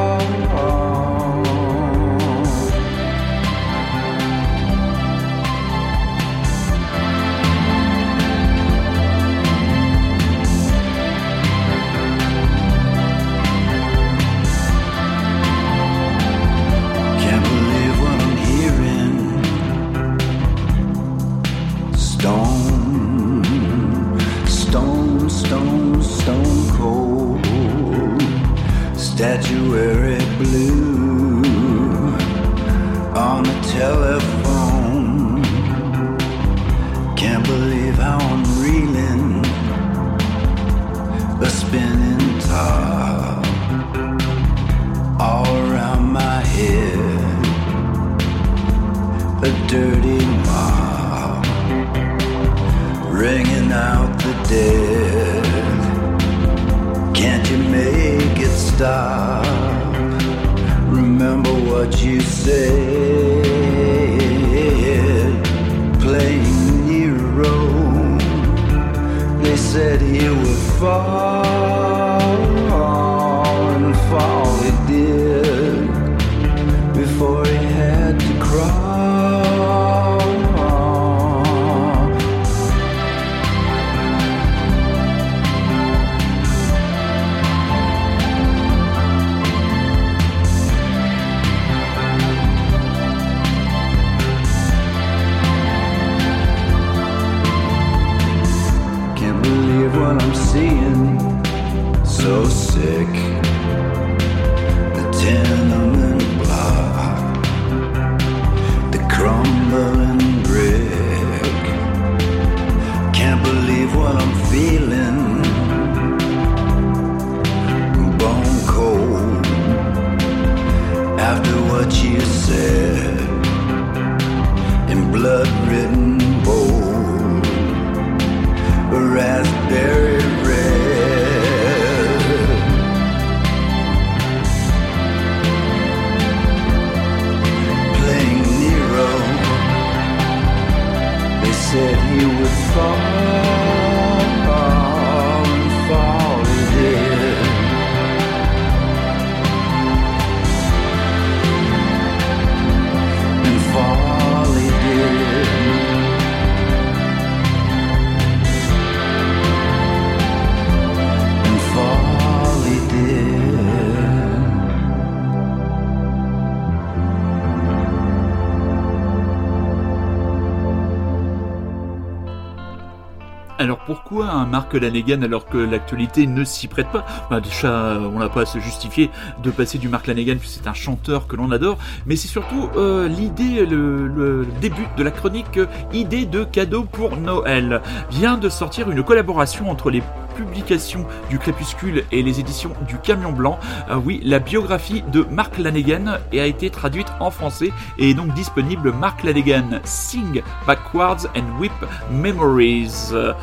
Alors 173.61 173.81
pourquoi 173.81 174.31
un 174.31 174.47
Mark 174.47 174.73
Lanegan 174.73 175.21
alors 175.21 175.45
que 175.45 175.59
l'actualité 175.59 176.27
ne 176.27 176.45
s'y 176.45 176.67
prête 176.67 176.89
pas? 176.89 177.05
Bah 177.31 177.43
Déjà, 177.43 177.99
on 178.01 178.19
n'a 178.19 178.31
pas 178.31 178.41
à 178.41 178.47
se 178.47 178.59
justifier 178.59 179.11
de 179.43 179.51
passer 179.51 179.77
du 179.77 179.91
Mark 179.91 180.07
Lanegan 180.07 180.37
puisque 180.39 180.63
c'est 180.63 180.67
un 180.67 180.73
chanteur 180.73 181.27
que 181.27 181.37
l'on 181.37 181.51
adore, 181.51 181.77
mais 182.07 182.17
c'est 182.17 182.27
surtout 182.27 182.71
euh, 182.77 183.07
l'idée, 183.07 183.67
le, 183.67 184.47
début 184.63 184.87
de 184.97 185.03
la 185.03 185.11
chronique 185.11 185.59
euh, 185.59 185.67
idée 185.93 186.25
de 186.25 186.43
cadeau 186.43 186.85
pour 186.85 187.19
Noël. 187.19 187.83
Vient 188.11 188.39
de 188.39 188.49
sortir 188.49 188.91
une 188.91 189.03
collaboration 189.03 189.71
entre 189.71 189.91
les 189.91 190.03
publications 190.35 191.07
du 191.29 191.39
Crépuscule 191.39 192.05
et 192.13 192.23
les 192.23 192.41
éditions 192.41 192.73
du 192.87 192.99
Camion 192.99 193.33
Blanc. 193.33 193.59
Euh, 193.91 193.97
oui, 193.97 194.21
la 194.25 194.39
biographie 194.39 195.03
de 195.13 195.27
Mark 195.31 195.59
Lanegan 195.59 196.19
a 196.33 196.47
été 196.47 196.71
traduite 196.71 197.09
en 197.21 197.31
français 197.31 197.73
et 197.99 198.11
est 198.11 198.15
donc 198.15 198.33
disponible 198.35 198.93
Mark 198.93 199.23
Lanegan 199.23 199.81
Sing 199.85 200.43
Backwards 200.67 201.27
and 201.37 201.59
Whip 201.59 201.73
Memories. 202.11 203.13
Euh, 203.13 203.35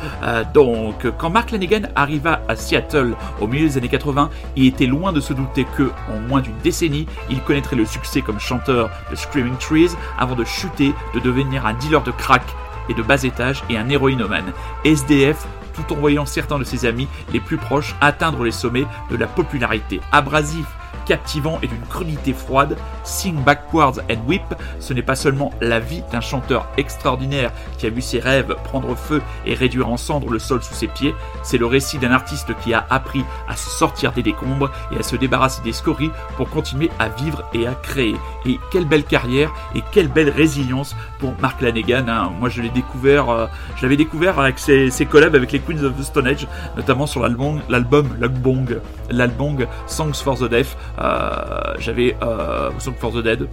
donc, 0.52 1.06
quand 1.18 1.30
Mark 1.30 1.50
Lanegan 1.50 1.88
arriva 1.94 2.40
à 2.48 2.56
Seattle 2.56 3.14
au 3.40 3.46
milieu 3.46 3.68
des 3.68 3.78
années 3.78 3.88
80, 3.88 4.30
il 4.56 4.66
était 4.66 4.86
loin 4.86 5.12
de 5.12 5.20
se 5.20 5.32
douter 5.32 5.66
que, 5.76 5.90
en 6.12 6.20
moins 6.28 6.40
d'une 6.40 6.58
décennie, 6.62 7.06
il 7.30 7.40
connaîtrait 7.42 7.76
le 7.76 7.84
succès 7.84 8.22
comme 8.22 8.40
chanteur 8.40 8.90
de 9.10 9.16
Screaming 9.16 9.56
Trees 9.58 9.90
avant 10.18 10.34
de 10.34 10.44
chuter, 10.44 10.94
de 11.14 11.20
devenir 11.20 11.66
un 11.66 11.74
dealer 11.74 12.02
de 12.02 12.10
crack 12.10 12.42
et 12.88 12.94
de 12.94 13.02
bas 13.02 13.22
étage 13.22 13.62
et 13.70 13.76
un 13.76 13.88
héroïnomane. 13.88 14.52
SDF 14.84 15.46
tout 15.78 15.92
en 15.92 15.96
voyant 15.96 16.26
certains 16.26 16.58
de 16.58 16.64
ses 16.64 16.86
amis 16.86 17.08
les 17.32 17.40
plus 17.40 17.56
proches 17.56 17.94
atteindre 18.00 18.44
les 18.44 18.52
sommets 18.52 18.86
de 19.10 19.16
la 19.16 19.26
popularité. 19.26 20.00
Abrasif, 20.12 20.66
captivant 21.08 21.58
et 21.62 21.66
d'une 21.66 21.86
crudité 21.88 22.34
froide, 22.34 22.76
Sing 23.02 23.42
Backwards 23.42 23.98
and 24.10 24.20
Whip, 24.28 24.54
ce 24.78 24.92
n'est 24.92 25.02
pas 25.02 25.16
seulement 25.16 25.50
la 25.62 25.80
vie 25.80 26.02
d'un 26.12 26.20
chanteur 26.20 26.68
extraordinaire 26.76 27.50
qui 27.78 27.86
a 27.86 27.90
vu 27.90 28.02
ses 28.02 28.20
rêves 28.20 28.54
prendre 28.64 28.94
feu 28.94 29.22
et 29.46 29.54
réduire 29.54 29.88
en 29.88 29.96
cendres 29.96 30.30
le 30.30 30.38
sol 30.38 30.62
sous 30.62 30.74
ses 30.74 30.86
pieds, 30.86 31.14
c'est 31.42 31.56
le 31.56 31.64
récit 31.64 31.98
d'un 31.98 32.12
artiste 32.12 32.54
qui 32.62 32.74
a 32.74 32.86
appris 32.90 33.24
à 33.48 33.56
se 33.56 33.70
sortir 33.70 34.12
des 34.12 34.22
décombres 34.22 34.70
et 34.92 34.98
à 34.98 35.02
se 35.02 35.16
débarrasser 35.16 35.62
des 35.62 35.72
scories 35.72 36.10
pour 36.36 36.50
continuer 36.50 36.90
à 36.98 37.08
vivre 37.08 37.42
et 37.54 37.66
à 37.66 37.74
créer. 37.74 38.16
Et 38.44 38.60
quelle 38.70 38.84
belle 38.84 39.04
carrière 39.04 39.52
et 39.74 39.82
quelle 39.92 40.08
belle 40.08 40.28
résilience 40.28 40.94
pour 41.18 41.32
Mark 41.40 41.60
Lanegan. 41.62 42.08
hein. 42.08 42.32
Moi, 42.38 42.50
je 42.50 42.60
l'ai 42.60 42.68
découvert, 42.68 43.30
euh, 43.30 43.46
l'avais 43.80 43.96
découvert 43.96 44.38
avec 44.38 44.58
ses, 44.58 44.90
ses 44.90 45.06
collabs 45.06 45.34
avec 45.34 45.52
les 45.52 45.60
Queens 45.60 45.82
of 45.84 45.96
the 45.96 46.02
Stone 46.02 46.26
Age, 46.26 46.46
notamment 46.76 47.06
sur 47.06 47.22
l'album, 47.22 47.60
l'album 47.68 48.08
Lugbong, 48.20 48.80
l'album 49.10 49.48
Songs 49.86 50.14
for 50.22 50.36
the 50.38 50.44
Deaf. 50.44 50.76
Euh, 50.98 51.74
J'avais 51.78 52.16
euh, 52.22 52.70
Songs 52.78 52.94
for 52.98 53.12
the 53.12 53.22
Dead, 53.22 53.48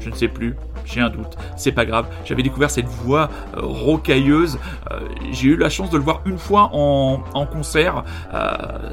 je 0.00 0.10
ne 0.10 0.14
sais 0.14 0.28
plus. 0.28 0.56
J'ai 0.84 1.00
un 1.00 1.10
doute, 1.10 1.36
c'est 1.56 1.70
pas 1.70 1.84
grave. 1.84 2.06
J'avais 2.24 2.42
découvert 2.42 2.68
cette 2.70 2.86
voix 2.88 3.30
euh, 3.56 3.60
rocailleuse. 3.62 4.58
Euh, 4.90 4.98
J'ai 5.30 5.48
eu 5.50 5.56
la 5.56 5.68
chance 5.70 5.90
de 5.90 5.96
le 5.96 6.02
voir 6.02 6.22
une 6.26 6.38
fois 6.38 6.70
en, 6.72 7.22
en 7.34 7.46
concert. 7.46 8.02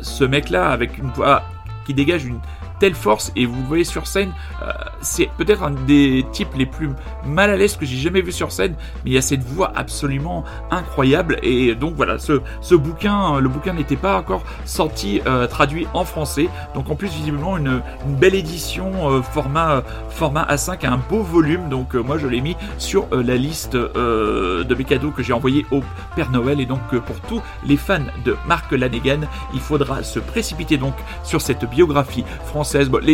Ce 0.01 0.23
mec-là, 0.23 0.69
avec 0.69 0.97
une 0.99 1.09
voix 1.09 1.41
qui 1.85 1.93
dégage 1.95 2.25
une 2.25 2.39
telle 2.79 2.95
force, 2.95 3.31
et 3.35 3.45
vous 3.45 3.63
voyez 3.65 3.83
sur 3.83 4.07
scène, 4.07 4.31
euh, 4.61 4.71
c'est 5.01 5.29
peut-être 5.37 5.63
un 5.63 5.71
des 5.71 6.25
types 6.31 6.55
les 6.55 6.65
plus 6.65 6.89
mal 7.25 7.49
à 7.49 7.57
l'aise 7.57 7.75
que 7.75 7.85
j'ai 7.85 7.97
jamais 7.97 8.21
vu 8.21 8.31
sur 8.31 8.51
scène, 8.51 8.75
mais 9.03 9.11
il 9.11 9.13
y 9.13 9.17
a 9.17 9.21
cette 9.21 9.43
voix 9.43 9.71
absolument 9.75 10.43
incroyable. 10.71 11.37
Et 11.43 11.75
donc 11.75 11.95
voilà, 11.95 12.19
ce, 12.19 12.41
ce 12.61 12.75
bouquin, 12.75 13.35
euh, 13.35 13.39
le 13.39 13.49
bouquin 13.49 13.73
n'était 13.73 13.95
pas 13.95 14.17
encore 14.17 14.43
sorti, 14.65 15.21
euh, 15.27 15.47
traduit 15.47 15.87
en 15.93 16.05
français. 16.05 16.49
Donc 16.73 16.89
en 16.89 16.95
plus, 16.95 17.09
visiblement, 17.09 17.57
une, 17.57 17.81
belle 18.19 18.35
édition 18.35 19.21
format, 19.21 19.83
format 20.09 20.45
A5, 20.45 20.85
un 20.85 20.97
beau 20.97 21.21
volume. 21.21 21.69
Donc 21.69 21.93
moi, 21.93 22.17
je 22.17 22.27
l'ai 22.27 22.41
mis 22.41 22.55
sur 22.77 23.07
la 23.11 23.35
liste 23.35 23.75
de 23.75 24.75
mes 24.75 24.83
cadeaux 24.83 25.11
que 25.11 25.23
j'ai 25.23 25.33
envoyé 25.33 25.65
au 25.71 25.81
Père 26.15 26.31
Noël. 26.31 26.59
Et 26.59 26.65
donc 26.65 26.81
pour 26.89 27.19
tous 27.21 27.41
les 27.65 27.77
fans 27.77 27.99
de 28.25 28.35
Mark 28.47 28.71
Lanegan, 28.71 29.21
il 29.53 29.59
faudra 29.59 30.03
se 30.03 30.19
précipiter 30.19 30.77
donc 30.77 30.95
sur 31.23 31.41
cette 31.41 31.65
biographie 31.69 32.23
française. 32.45 32.68
Les 32.73 33.11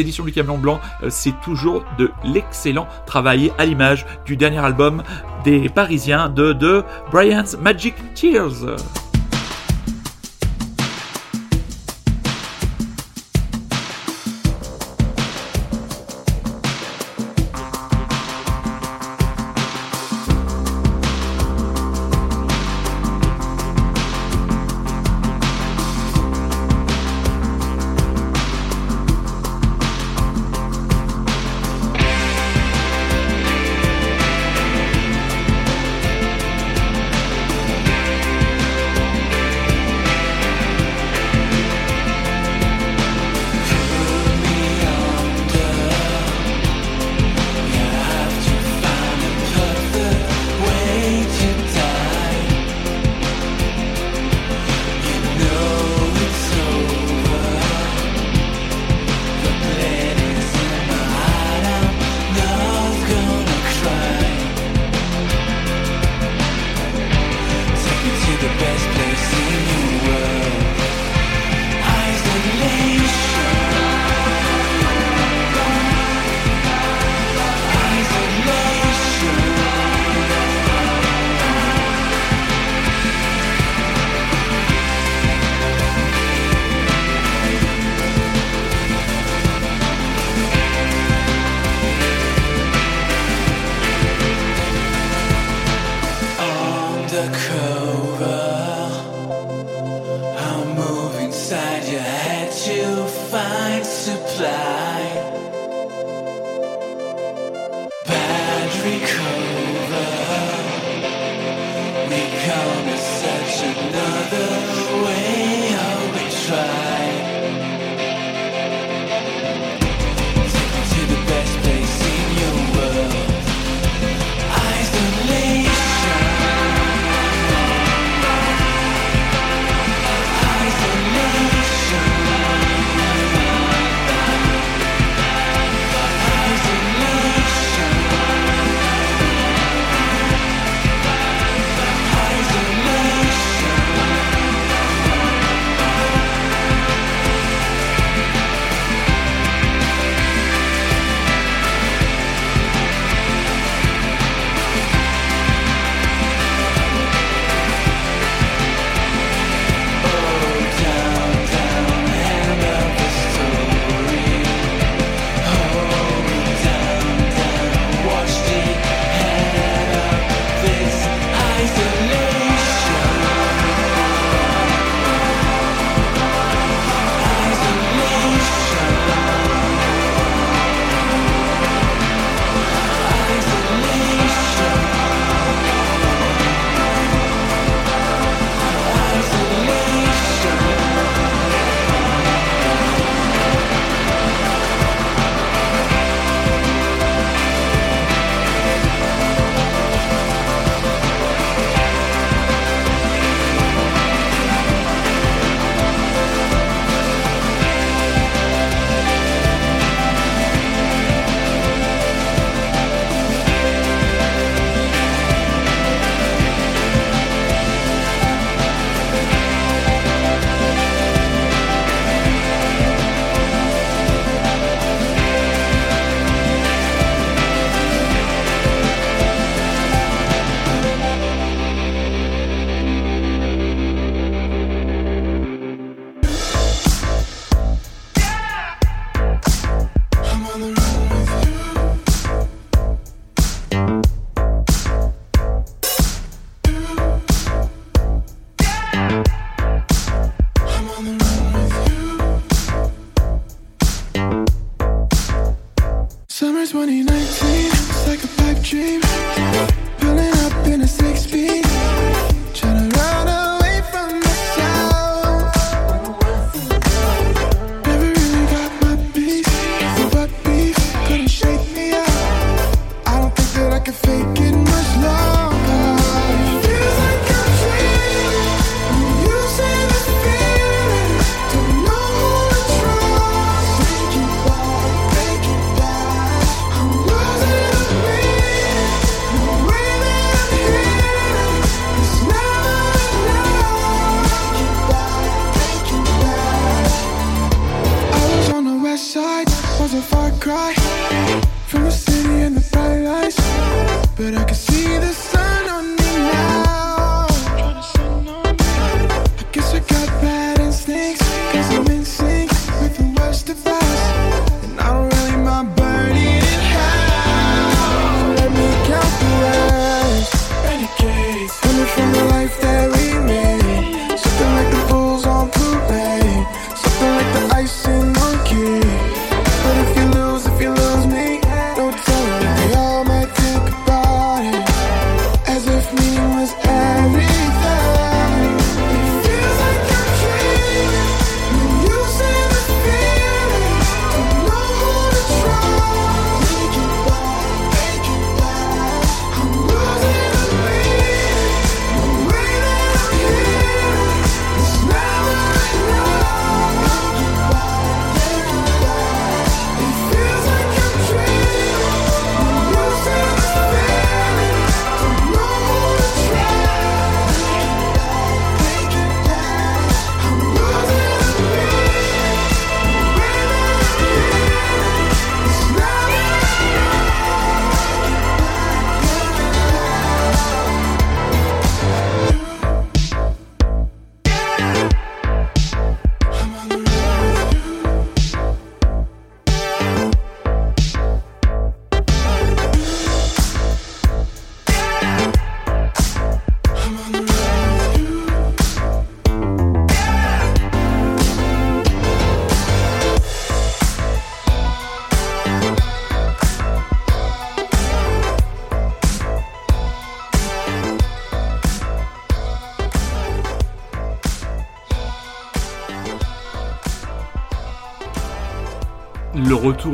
éditions 0.00 0.24
du 0.24 0.32
Camion 0.32 0.58
Blanc, 0.58 0.80
euh, 1.02 1.08
c'est 1.10 1.34
toujours 1.42 1.84
de 1.98 2.10
l'excellent 2.24 2.88
travail 3.06 3.52
à 3.58 3.66
l'image 3.66 4.06
du 4.24 4.36
dernier 4.36 4.58
album 4.58 5.02
des 5.44 5.68
Parisiens 5.68 6.28
de 6.28 6.84
Brian's 7.10 7.56
Magic 7.58 7.94
Tears. 8.14 9.07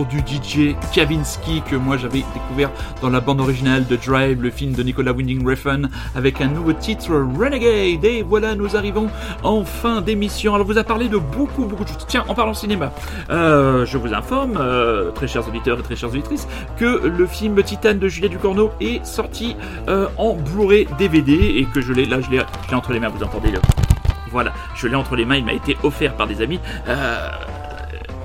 Du 0.03 0.19
DJ 0.19 0.75
Kavinsky 0.93 1.63
que 1.71 1.77
moi 1.77 1.97
j'avais 1.97 2.25
découvert 2.35 2.71
dans 3.01 3.11
la 3.11 3.21
bande 3.21 3.41
originale 3.41 3.87
de 3.87 3.95
Drive, 3.95 4.43
le 4.43 4.51
film 4.51 4.73
de 4.73 4.83
Nicolas 4.83 5.13
Winding 5.13 5.49
Refn, 5.49 5.89
avec 6.17 6.41
un 6.41 6.49
nouveau 6.49 6.73
titre 6.73 7.15
Renegade. 7.15 8.05
Et 8.05 8.23
voilà, 8.23 8.57
nous 8.57 8.77
arrivons 8.77 9.09
en 9.45 9.65
fin 9.65 10.01
d'émission. 10.01 10.55
Alors, 10.55 10.67
vous 10.67 10.79
a 10.79 10.85
parlé 10.85 11.09
de 11.09 11.19
beaucoup, 11.19 11.65
beaucoup 11.65 11.85
de 11.85 11.89
choses. 11.89 12.07
Tiens, 12.09 12.25
en 12.29 12.35
parlant 12.35 12.55
cinéma, 12.55 12.93
euh, 13.31 13.87
je 13.87 13.97
vous 13.97 14.13
informe, 14.13 14.57
euh, 14.59 15.13
très 15.13 15.29
chers 15.29 15.47
auditeurs 15.47 15.79
et 15.79 15.83
très 15.83 15.97
chères 15.97 16.11
auditrices, 16.11 16.49
que 16.77 17.07
le 17.07 17.27
film 17.27 17.63
Titan 17.63 17.95
de 17.95 18.09
Julia 18.09 18.29
Ducorneau 18.29 18.73
est 18.81 19.05
sorti 19.05 19.57
euh, 19.89 20.09
en 20.19 20.35
Blu-ray 20.35 20.89
DVD 20.99 21.33
et 21.33 21.67
que 21.73 21.81
je 21.81 21.93
l'ai, 21.93 22.07
là, 22.07 22.21
je 22.21 22.31
l'ai 22.31 22.43
entre 22.73 22.93
les 22.93 23.01
mains, 23.01 23.09
vous 23.09 23.23
entendez 23.23 23.51
le. 23.51 23.61
Voilà, 24.33 24.53
je 24.75 24.89
l'ai 24.89 24.97
entre 24.97 25.15
les 25.15 25.25
mains, 25.25 25.37
il 25.37 25.45
m'a 25.45 25.53
été 25.53 25.77
offert 25.85 26.17
par 26.17 26.27
des 26.27 26.43
amis. 26.43 26.59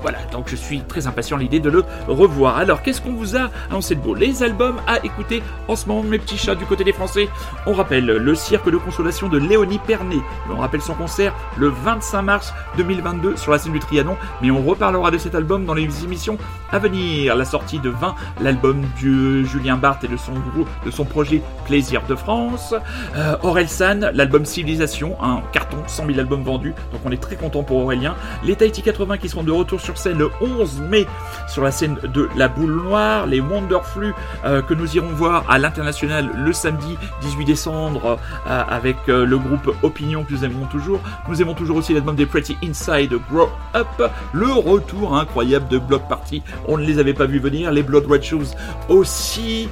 Voilà, 0.02 0.18
donc 0.32 0.48
je 0.48 0.56
suis 0.56 0.80
très 0.80 1.06
impatient 1.06 1.36
l'idée 1.36 1.60
de 1.60 1.70
le 1.70 1.84
revoir. 2.08 2.56
Alors, 2.56 2.82
qu'est-ce 2.82 3.00
qu'on 3.00 3.12
vous 3.12 3.36
a 3.36 3.50
annoncé 3.70 3.94
de 3.94 4.00
beau? 4.00 4.14
Les 4.14 4.42
albums 4.42 4.80
à 4.86 5.04
écouter 5.04 5.42
en 5.68 5.76
ce 5.76 5.86
moment, 5.86 6.02
mes 6.02 6.18
petits 6.18 6.38
chats 6.38 6.54
du 6.54 6.64
côté 6.64 6.84
des 6.84 6.92
Français. 6.92 7.28
On 7.66 7.72
rappelle 7.72 8.06
le 8.06 8.34
cirque 8.34 8.70
de 8.70 8.76
consolation 8.76 9.28
de 9.28 9.38
Léonie 9.38 9.78
Pernet. 9.78 10.20
On 10.50 10.56
rappelle 10.56 10.80
son 10.80 10.94
concert 10.94 11.34
le 11.56 11.68
25 11.68 12.22
mars 12.22 12.54
2022 12.76 13.36
sur 13.36 13.52
la 13.52 13.58
scène 13.58 13.72
du 13.72 13.78
Trianon, 13.78 14.16
mais 14.42 14.50
on 14.50 14.62
reparlera 14.62 15.10
de 15.10 15.18
cet 15.18 15.34
album 15.34 15.64
dans 15.64 15.74
les 15.74 16.04
émissions 16.04 16.38
à 16.72 16.78
venir. 16.78 17.36
La 17.36 17.44
sortie 17.44 17.78
de 17.78 17.90
20, 17.90 18.14
l'album 18.40 18.82
de 19.02 19.42
Julien 19.44 19.76
Barthes 19.76 20.04
et 20.04 20.08
de 20.08 20.16
son 20.16 20.32
groupe, 20.32 20.68
de 20.84 20.90
son 20.90 21.04
projet 21.04 21.42
Plaisir 21.66 22.02
de 22.08 22.14
France. 22.14 22.74
Euh, 23.16 23.36
Aurel 23.42 23.68
San, 23.68 24.10
l'album 24.14 24.44
Civilisation, 24.44 25.16
un 25.22 25.42
carton, 25.52 25.76
100 25.86 26.06
000 26.06 26.18
albums 26.18 26.42
vendus, 26.42 26.74
donc 26.92 27.00
on 27.04 27.12
est 27.12 27.20
très 27.20 27.36
content 27.36 27.62
pour 27.62 27.78
Aurélien. 27.78 28.14
Les 28.44 28.56
Tahiti 28.56 28.82
80 28.82 29.18
qui 29.18 29.28
seront 29.28 29.42
de 29.42 29.52
retour 29.52 29.80
sur 29.80 29.89
scène 29.96 30.18
le 30.18 30.30
11 30.40 30.80
mai 30.82 31.06
sur 31.48 31.62
la 31.64 31.70
scène 31.70 31.98
de 32.02 32.28
La 32.36 32.48
Boule 32.48 32.74
Noire, 32.82 33.26
les 33.26 33.40
Wonderflux 33.40 34.14
euh, 34.44 34.62
que 34.62 34.74
nous 34.74 34.96
irons 34.96 35.08
voir 35.08 35.44
à 35.48 35.58
l'international 35.58 36.30
le 36.36 36.52
samedi 36.52 36.96
18 37.22 37.44
décembre 37.44 38.18
euh, 38.46 38.62
avec 38.68 38.96
euh, 39.08 39.24
le 39.24 39.38
groupe 39.38 39.74
Opinion 39.82 40.24
que 40.24 40.32
nous 40.32 40.44
aimons 40.44 40.66
toujours. 40.66 41.00
Nous 41.28 41.42
aimons 41.42 41.54
toujours 41.54 41.76
aussi 41.76 41.92
l'album 41.92 42.16
des 42.16 42.26
Pretty 42.26 42.56
Inside 42.62 43.14
Grow 43.30 43.48
Up, 43.74 44.10
le 44.32 44.52
retour 44.52 45.16
incroyable 45.16 45.68
de 45.68 45.78
Block 45.78 46.06
Party. 46.08 46.42
On 46.68 46.78
ne 46.78 46.84
les 46.84 46.98
avait 46.98 47.14
pas 47.14 47.26
vus 47.26 47.40
venir, 47.40 47.70
les 47.72 47.82
Blood 47.82 48.06
Red 48.06 48.22
Shoes 48.22 48.54
aussi. 48.88 49.68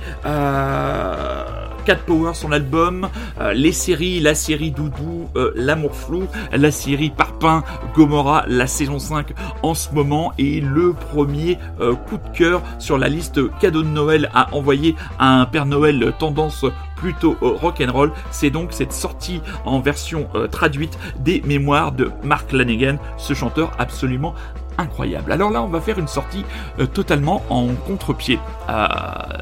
Cat 1.89 2.01
Power, 2.05 2.33
son 2.35 2.53
album, 2.53 3.09
euh, 3.41 3.55
les 3.55 3.73
séries, 3.73 4.21
la 4.21 4.35
série 4.35 4.73
Doudou, 4.73 5.31
euh, 5.37 5.53
L'amour 5.55 5.95
flou, 5.95 6.25
la 6.53 6.71
série 6.71 7.09
Parpin, 7.09 7.65
Gomorrah, 7.95 8.45
la 8.47 8.67
saison 8.67 8.99
5 8.99 9.29
en 9.63 9.73
ce 9.73 9.95
moment 9.95 10.35
et 10.37 10.61
le 10.61 10.93
premier 10.93 11.57
euh, 11.81 11.95
coup 11.95 12.19
de 12.19 12.37
cœur 12.37 12.61
sur 12.79 12.99
la 12.99 13.09
liste 13.09 13.41
cadeau 13.59 13.83
de 13.83 13.89
Noël 13.89 14.29
à 14.35 14.55
envoyer 14.55 14.97
à 15.19 15.41
un 15.41 15.47
Père 15.47 15.65
Noël 15.65 16.13
tendance 16.19 16.67
plutôt 16.97 17.39
rock'n'roll, 17.41 18.13
c'est 18.33 18.51
donc 18.51 18.75
cette 18.75 18.93
sortie 18.93 19.41
en 19.65 19.81
version 19.81 20.29
traduite 20.51 20.99
des 21.21 21.41
mémoires 21.47 21.93
de 21.93 22.11
Mark 22.23 22.53
Lanegan, 22.53 22.99
ce 23.17 23.33
chanteur 23.33 23.71
absolument 23.79 24.35
incroyable. 24.79 25.33
Alors 25.33 25.51
là, 25.51 25.63
on 25.63 25.67
va 25.69 25.81
faire 25.81 25.99
une 25.99 26.09
sortie 26.09 26.45
euh, 26.79 26.87
totalement 26.87 27.43
en 27.51 27.67
contre-pied 27.87 28.39
euh, 28.69 28.87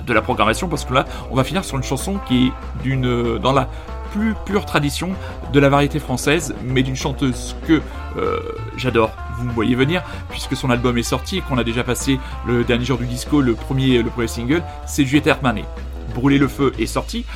de 0.04 0.12
la 0.12 0.22
programmation 0.22 0.68
parce 0.68 0.84
que 0.84 0.94
là, 0.94 1.04
on 1.30 1.36
va 1.36 1.44
finir 1.44 1.64
sur 1.64 1.76
une 1.76 1.82
chanson 1.82 2.18
qui 2.26 2.46
est 2.46 2.52
d'une 2.82 3.06
euh, 3.06 3.38
dans 3.38 3.52
la 3.52 3.68
plus 4.12 4.34
pure 4.46 4.64
tradition 4.64 5.10
de 5.52 5.60
la 5.60 5.68
variété 5.68 5.98
française, 5.98 6.54
mais 6.64 6.82
d'une 6.82 6.96
chanteuse 6.96 7.54
que 7.66 7.82
j'adore. 8.78 9.10
Vous 9.36 9.44
me 9.44 9.52
voyez 9.52 9.74
venir, 9.74 10.02
puisque 10.30 10.56
son 10.56 10.70
album 10.70 10.96
est 10.96 11.02
sorti 11.02 11.38
et 11.38 11.40
qu'on 11.42 11.58
a 11.58 11.64
déjà 11.64 11.84
passé 11.84 12.18
le 12.46 12.64
dernier 12.64 12.86
jour 12.86 12.96
du 12.96 13.04
disco, 13.04 13.42
le 13.42 13.54
premier, 13.54 14.02
le 14.02 14.08
premier 14.08 14.28
single, 14.28 14.62
c'est 14.86 15.04
Juliette 15.04 15.26
Armanet. 15.26 15.64
Brûler 16.14 16.38
le 16.38 16.48
feu 16.48 16.72
est 16.78 16.86
sorti. 16.86 17.26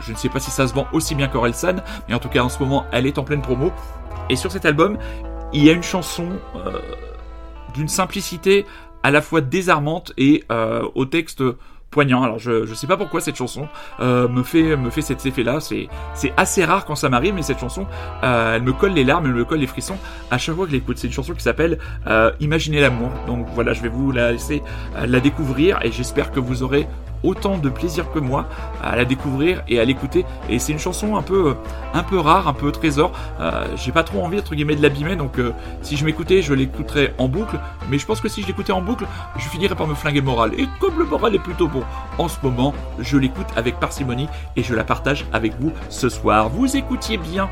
Je 0.00 0.12
ne 0.12 0.16
sais 0.16 0.30
pas 0.30 0.38
si 0.38 0.50
ça 0.50 0.66
se 0.66 0.72
vend 0.72 0.86
aussi 0.92 1.14
bien 1.16 1.26
qu'Orelsan, 1.28 1.82
mais 2.08 2.14
en 2.14 2.18
tout 2.18 2.30
cas 2.30 2.40
en 2.40 2.48
ce 2.48 2.60
moment 2.60 2.86
elle 2.92 3.06
est 3.06 3.18
en 3.18 3.24
pleine 3.24 3.42
promo. 3.42 3.70
Et 4.30 4.36
sur 4.36 4.50
cet 4.50 4.64
album, 4.64 4.96
il 5.52 5.64
y 5.64 5.68
a 5.68 5.72
une 5.72 5.82
chanson 5.82 6.28
d'une 7.76 7.88
simplicité 7.88 8.66
à 9.02 9.10
la 9.10 9.22
fois 9.22 9.40
désarmante 9.40 10.12
et 10.16 10.42
euh, 10.50 10.82
au 10.94 11.04
texte 11.04 11.42
poignant. 11.90 12.24
Alors 12.24 12.38
je, 12.38 12.66
je 12.66 12.74
sais 12.74 12.88
pas 12.88 12.96
pourquoi 12.96 13.20
cette 13.20 13.36
chanson 13.36 13.68
euh, 14.00 14.26
me 14.28 14.42
fait 14.42 14.76
me 14.76 14.90
fait 14.90 15.02
cet 15.02 15.24
effet 15.24 15.44
là. 15.44 15.60
C'est 15.60 15.88
assez 16.36 16.64
rare 16.64 16.84
quand 16.84 16.96
ça 16.96 17.08
m'arrive, 17.08 17.34
mais 17.34 17.42
cette 17.42 17.60
chanson, 17.60 17.86
euh, 18.24 18.56
elle 18.56 18.62
me 18.62 18.72
colle 18.72 18.92
les 18.92 19.04
larmes, 19.04 19.26
elle 19.26 19.34
me 19.34 19.44
colle 19.44 19.60
les 19.60 19.66
frissons 19.68 19.96
à 20.30 20.38
chaque 20.38 20.56
fois 20.56 20.64
que 20.64 20.72
je 20.72 20.76
l'écoute. 20.76 20.98
C'est 20.98 21.06
une 21.06 21.12
chanson 21.12 21.34
qui 21.34 21.42
s'appelle 21.42 21.78
Imaginez 22.40 22.80
l'amour. 22.80 23.10
Donc 23.26 23.46
voilà, 23.54 23.72
je 23.74 23.82
vais 23.82 23.88
vous 23.88 24.10
la 24.10 24.32
laisser 24.32 24.62
la 25.06 25.20
découvrir 25.20 25.78
et 25.82 25.92
j'espère 25.92 26.32
que 26.32 26.40
vous 26.40 26.62
aurez 26.64 26.88
autant 27.22 27.58
de 27.58 27.68
plaisir 27.68 28.10
que 28.12 28.18
moi 28.18 28.46
à 28.82 28.96
la 28.96 29.04
découvrir 29.04 29.62
et 29.68 29.80
à 29.80 29.84
l'écouter. 29.84 30.24
Et 30.48 30.58
c'est 30.58 30.72
une 30.72 30.78
chanson 30.78 31.16
un 31.16 31.22
peu, 31.22 31.56
un 31.94 32.02
peu 32.02 32.18
rare, 32.18 32.48
un 32.48 32.52
peu 32.52 32.70
trésor. 32.72 33.12
Euh, 33.40 33.66
J'ai 33.76 33.92
pas 33.92 34.02
trop 34.02 34.24
envie 34.24 34.38
entre 34.38 34.54
guillemets 34.54 34.76
de 34.76 34.82
l'abîmer, 34.82 35.16
donc 35.16 35.38
euh, 35.38 35.52
si 35.82 35.96
je 35.96 36.04
m'écoutais, 36.04 36.42
je 36.42 36.54
l'écouterais 36.54 37.14
en 37.18 37.28
boucle. 37.28 37.58
Mais 37.90 37.98
je 37.98 38.06
pense 38.06 38.20
que 38.20 38.28
si 38.28 38.42
je 38.42 38.46
l'écoutais 38.46 38.72
en 38.72 38.82
boucle, 38.82 39.06
je 39.36 39.48
finirais 39.48 39.74
par 39.74 39.86
me 39.86 39.94
flinguer 39.94 40.20
moral. 40.20 40.52
Et 40.58 40.66
comme 40.80 40.98
le 40.98 41.04
moral 41.04 41.34
est 41.34 41.40
plutôt 41.40 41.68
bon 41.68 41.82
en 42.18 42.28
ce 42.28 42.38
moment, 42.42 42.74
je 42.98 43.16
l'écoute 43.16 43.46
avec 43.56 43.78
parcimonie 43.78 44.28
et 44.56 44.62
je 44.62 44.74
la 44.74 44.84
partage 44.84 45.26
avec 45.32 45.58
vous 45.60 45.72
ce 45.88 46.08
soir. 46.08 46.48
Vous 46.48 46.76
écoutiez 46.76 47.16
bien 47.16 47.48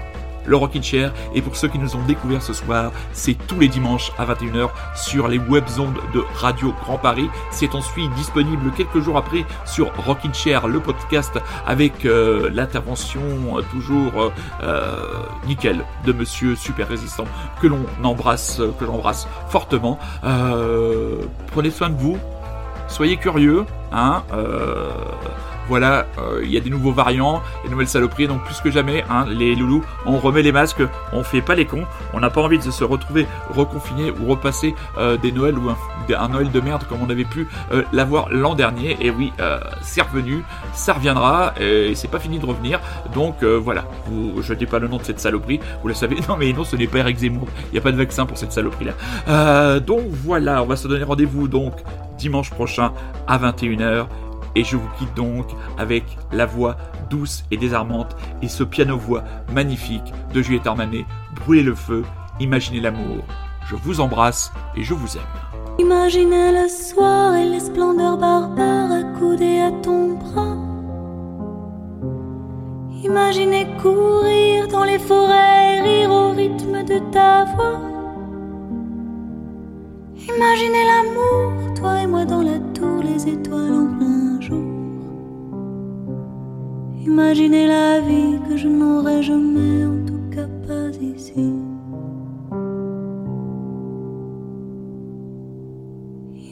le 0.47 0.57
Rockin' 0.57 0.83
Chair. 0.83 1.13
Et 1.35 1.43
pour 1.43 1.57
ceux 1.57 1.69
qui 1.69 1.79
nous 1.79 1.97
ont 1.97 2.05
découvert 2.05 2.43
ce 2.43 2.53
soir, 2.53 2.93
c'est 3.13 3.35
tous 3.47 3.59
les 3.59 3.69
dimanches 3.69 4.13
à 4.19 4.27
21h 4.27 4.71
sur 4.95 5.29
les 5.29 5.39
webzones 5.39 5.95
de 6.13 6.23
Radio 6.35 6.73
Grand 6.83 6.99
Paris. 6.99 7.29
C'est 7.51 7.75
ensuite 7.75 8.13
disponible 8.15 8.71
quelques 8.77 9.01
jours 9.01 9.17
après 9.17 9.45
sur 9.65 9.95
Rockin' 10.05 10.35
Chair, 10.35 10.67
le 10.67 10.81
podcast 10.81 11.39
avec 11.67 12.05
euh, 12.05 12.51
l'intervention 12.53 13.21
euh, 13.59 13.63
toujours 13.71 14.33
euh, 14.63 14.97
nickel 15.47 15.85
de 16.05 16.13
Monsieur 16.13 16.57
Super 16.57 16.89
Résistant 16.89 17.25
que 17.61 17.67
l'on 17.67 17.87
embrasse, 18.03 18.61
que 18.79 18.87
j'embrasse 18.87 19.27
fortement. 19.49 19.99
Prenez 21.53 21.71
soin 21.71 21.91
de 21.91 21.97
vous. 21.97 22.19
Soyez 22.89 23.17
curieux, 23.17 23.65
hein. 23.93 24.23
Voilà, 25.69 26.07
euh, 26.19 26.41
il 26.43 26.51
y 26.51 26.57
a 26.57 26.61
des 26.61 26.71
nouveaux 26.71 26.93
variants, 26.93 27.43
des 27.65 27.71
nouvelles 27.71 27.89
saloperies, 27.89 28.27
donc 28.27 28.45
plus 28.45 28.61
que 28.61 28.71
jamais, 28.71 29.05
hein, 29.11 29.25
les 29.29 29.55
loulous, 29.55 29.85
on 30.07 30.19
remet 30.19 30.43
les 30.43 30.53
masques, 30.53 30.83
on 31.13 31.23
fait 31.23 31.43
pas 31.43 31.55
les 31.55 31.67
cons, 31.67 31.85
on 32.13 32.21
n'a 32.21 32.31
pas 32.31 32.43
envie 32.43 32.59
de 32.59 32.71
se 32.71 32.85
retrouver 32.85 33.27
reconfiné 33.51 34.11
ou 34.11 34.29
repasser 34.29 34.75
euh, 34.99 35.17
des 35.17 35.33
Noëls 35.33 35.59
ou 35.59 35.71
un, 35.71 36.29
Noël 36.29 36.51
de 36.51 36.61
merde 36.61 36.85
comme 36.89 36.99
on 37.03 37.11
avait 37.11 37.25
pu 37.25 37.47
euh, 37.73 37.83
l'avoir 37.93 38.29
l'an 38.31 38.55
dernier. 38.55 38.97
Et 39.01 39.11
oui, 39.11 39.33
c'est 39.83 40.03
revenu, 40.03 40.43
ça 40.73 40.95
reviendra, 40.95 41.55
et 41.61 41.95
c'est 41.95 42.09
pas 42.09 42.19
fini 42.19 42.39
de 42.39 42.47
revenir. 42.47 42.81
Donc 43.15 43.43
voilà, 43.43 43.85
vous 44.07 44.43
jetez 44.43 44.67
pas 44.67 44.79
le 44.79 44.89
nom 44.89 44.99
de 44.99 45.03
cette 45.03 45.21
saloperie, 45.21 45.61
vous 45.83 45.89
le 45.89 45.95
savez. 45.95 46.17
Non 46.29 46.37
mais 46.39 46.53
non, 46.53 46.65
ce 46.65 46.77
n'est 46.77 46.87
pas 46.87 46.99
Eric 46.99 47.19
Zemmour, 47.19 47.47
il 47.69 47.73
n'y 47.73 47.79
a 47.79 47.83
pas 47.83 47.93
de 47.93 47.97
vaccin 47.97 48.25
pour 48.25 48.39
cette 48.39 48.53
saloperie 48.53 48.87
là. 48.87 49.81
Donc 49.81 50.03
voilà, 50.11 50.63
on 50.63 50.67
va 50.67 50.77
se 50.77 50.89
donner 50.89 51.05
rendez-vous 51.05 51.49
donc 51.49 51.75
dimanche 52.19 52.51
prochain 52.51 52.93
à 53.27 53.39
21h. 53.39 54.07
Et 54.57 54.65
je 54.65 54.77
vous 54.77 54.89
quitte 54.99 55.15
donc 55.15 55.47
avec 55.79 56.05
la 56.33 56.47
voix 56.47 56.77
douce 57.11 57.45
et 57.51 57.57
désarmante 57.57 58.17
et 58.43 58.49
ce 58.49 58.63
piano-voix 58.63 59.25
magnifique 59.53 60.13
de 60.33 60.43
Juliette 60.43 60.67
Armanet. 60.67 61.07
Brûlez 61.37 61.63
le 61.63 61.75
feu, 61.75 62.05
imaginez 62.41 62.81
l'amour. 62.81 63.25
Je 63.69 63.77
vous 63.77 64.01
embrasse 64.01 64.53
et 64.77 64.83
je 64.83 64.95
vous 64.95 65.17
aime. 65.17 65.23
Imaginez 65.79 66.53
le 66.53 66.69
soir 66.69 67.35
et 67.35 67.49
les 67.49 67.61
splendeurs 67.61 68.17
barbares 68.17 68.93
accoudées 68.93 69.61
à 69.61 69.73
ton 69.83 70.15
bras. 70.15 70.57
Imaginez 73.03 73.67
courir 73.83 74.69
dans 74.69 74.85
les 74.85 74.99
forêts 74.99 75.77
et 75.77 75.81
rire 75.81 76.11
au 76.11 76.31
rythme 76.31 76.85
de 76.85 76.99
ta 77.11 77.45
voix. 77.45 77.94
Imaginez 80.27 80.85
l'amour, 80.85 81.75
toi 81.75 82.01
et 82.01 82.07
moi 82.07 82.25
dans 82.25 82.43
la 82.43 82.59
tour, 82.73 83.03
les 83.03 83.29
étoiles 83.29 83.75
en 83.75 83.87
plein 83.99 84.41
jour. 84.41 84.65
Imaginez 87.05 87.67
la 87.67 88.01
vie 88.01 88.39
que 88.49 88.57
je 88.57 88.69
n'aurai 88.69 89.23
jamais, 89.23 89.85
en 89.85 90.07
tout 90.07 90.25
cas 90.35 90.49
pas 90.67 90.89
ici. 90.99 91.53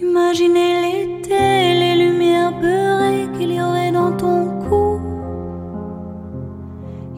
Imaginez 0.03 0.71
l'été 0.83 1.35
et 1.35 1.75
les 1.81 2.05
lumières 2.05 2.53
beurrées 2.61 3.29
qu'il 3.39 3.53
y 3.55 3.61
aurait 3.63 3.93
dans 3.93 4.13
ton 4.13 4.61
cou. 4.69 5.01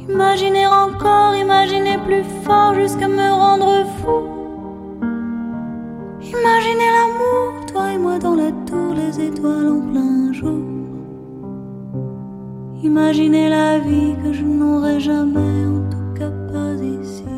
Imaginez 0.08 0.68
encore, 0.68 1.34
imaginez 1.34 1.98
plus 2.06 2.24
fort 2.44 2.74
jusqu'à 2.74 3.08
me 3.08 3.28
rendre 3.32 3.84
fou. 3.98 4.43
Imaginez 6.40 6.90
l'amour, 6.96 7.66
toi 7.66 7.92
et 7.92 7.98
moi 7.98 8.18
dans 8.18 8.34
la 8.34 8.50
tour, 8.66 8.94
les 8.94 9.20
étoiles 9.20 9.68
en 9.68 9.80
plein 9.90 10.32
jour. 10.32 10.64
Imaginez 12.82 13.48
la 13.48 13.78
vie 13.78 14.14
que 14.22 14.32
je 14.32 14.42
n'aurai 14.42 15.00
jamais, 15.00 15.66
en 15.66 15.88
tout 15.90 16.18
cas 16.18 16.30
pas 16.52 16.74
ici. 16.82 17.33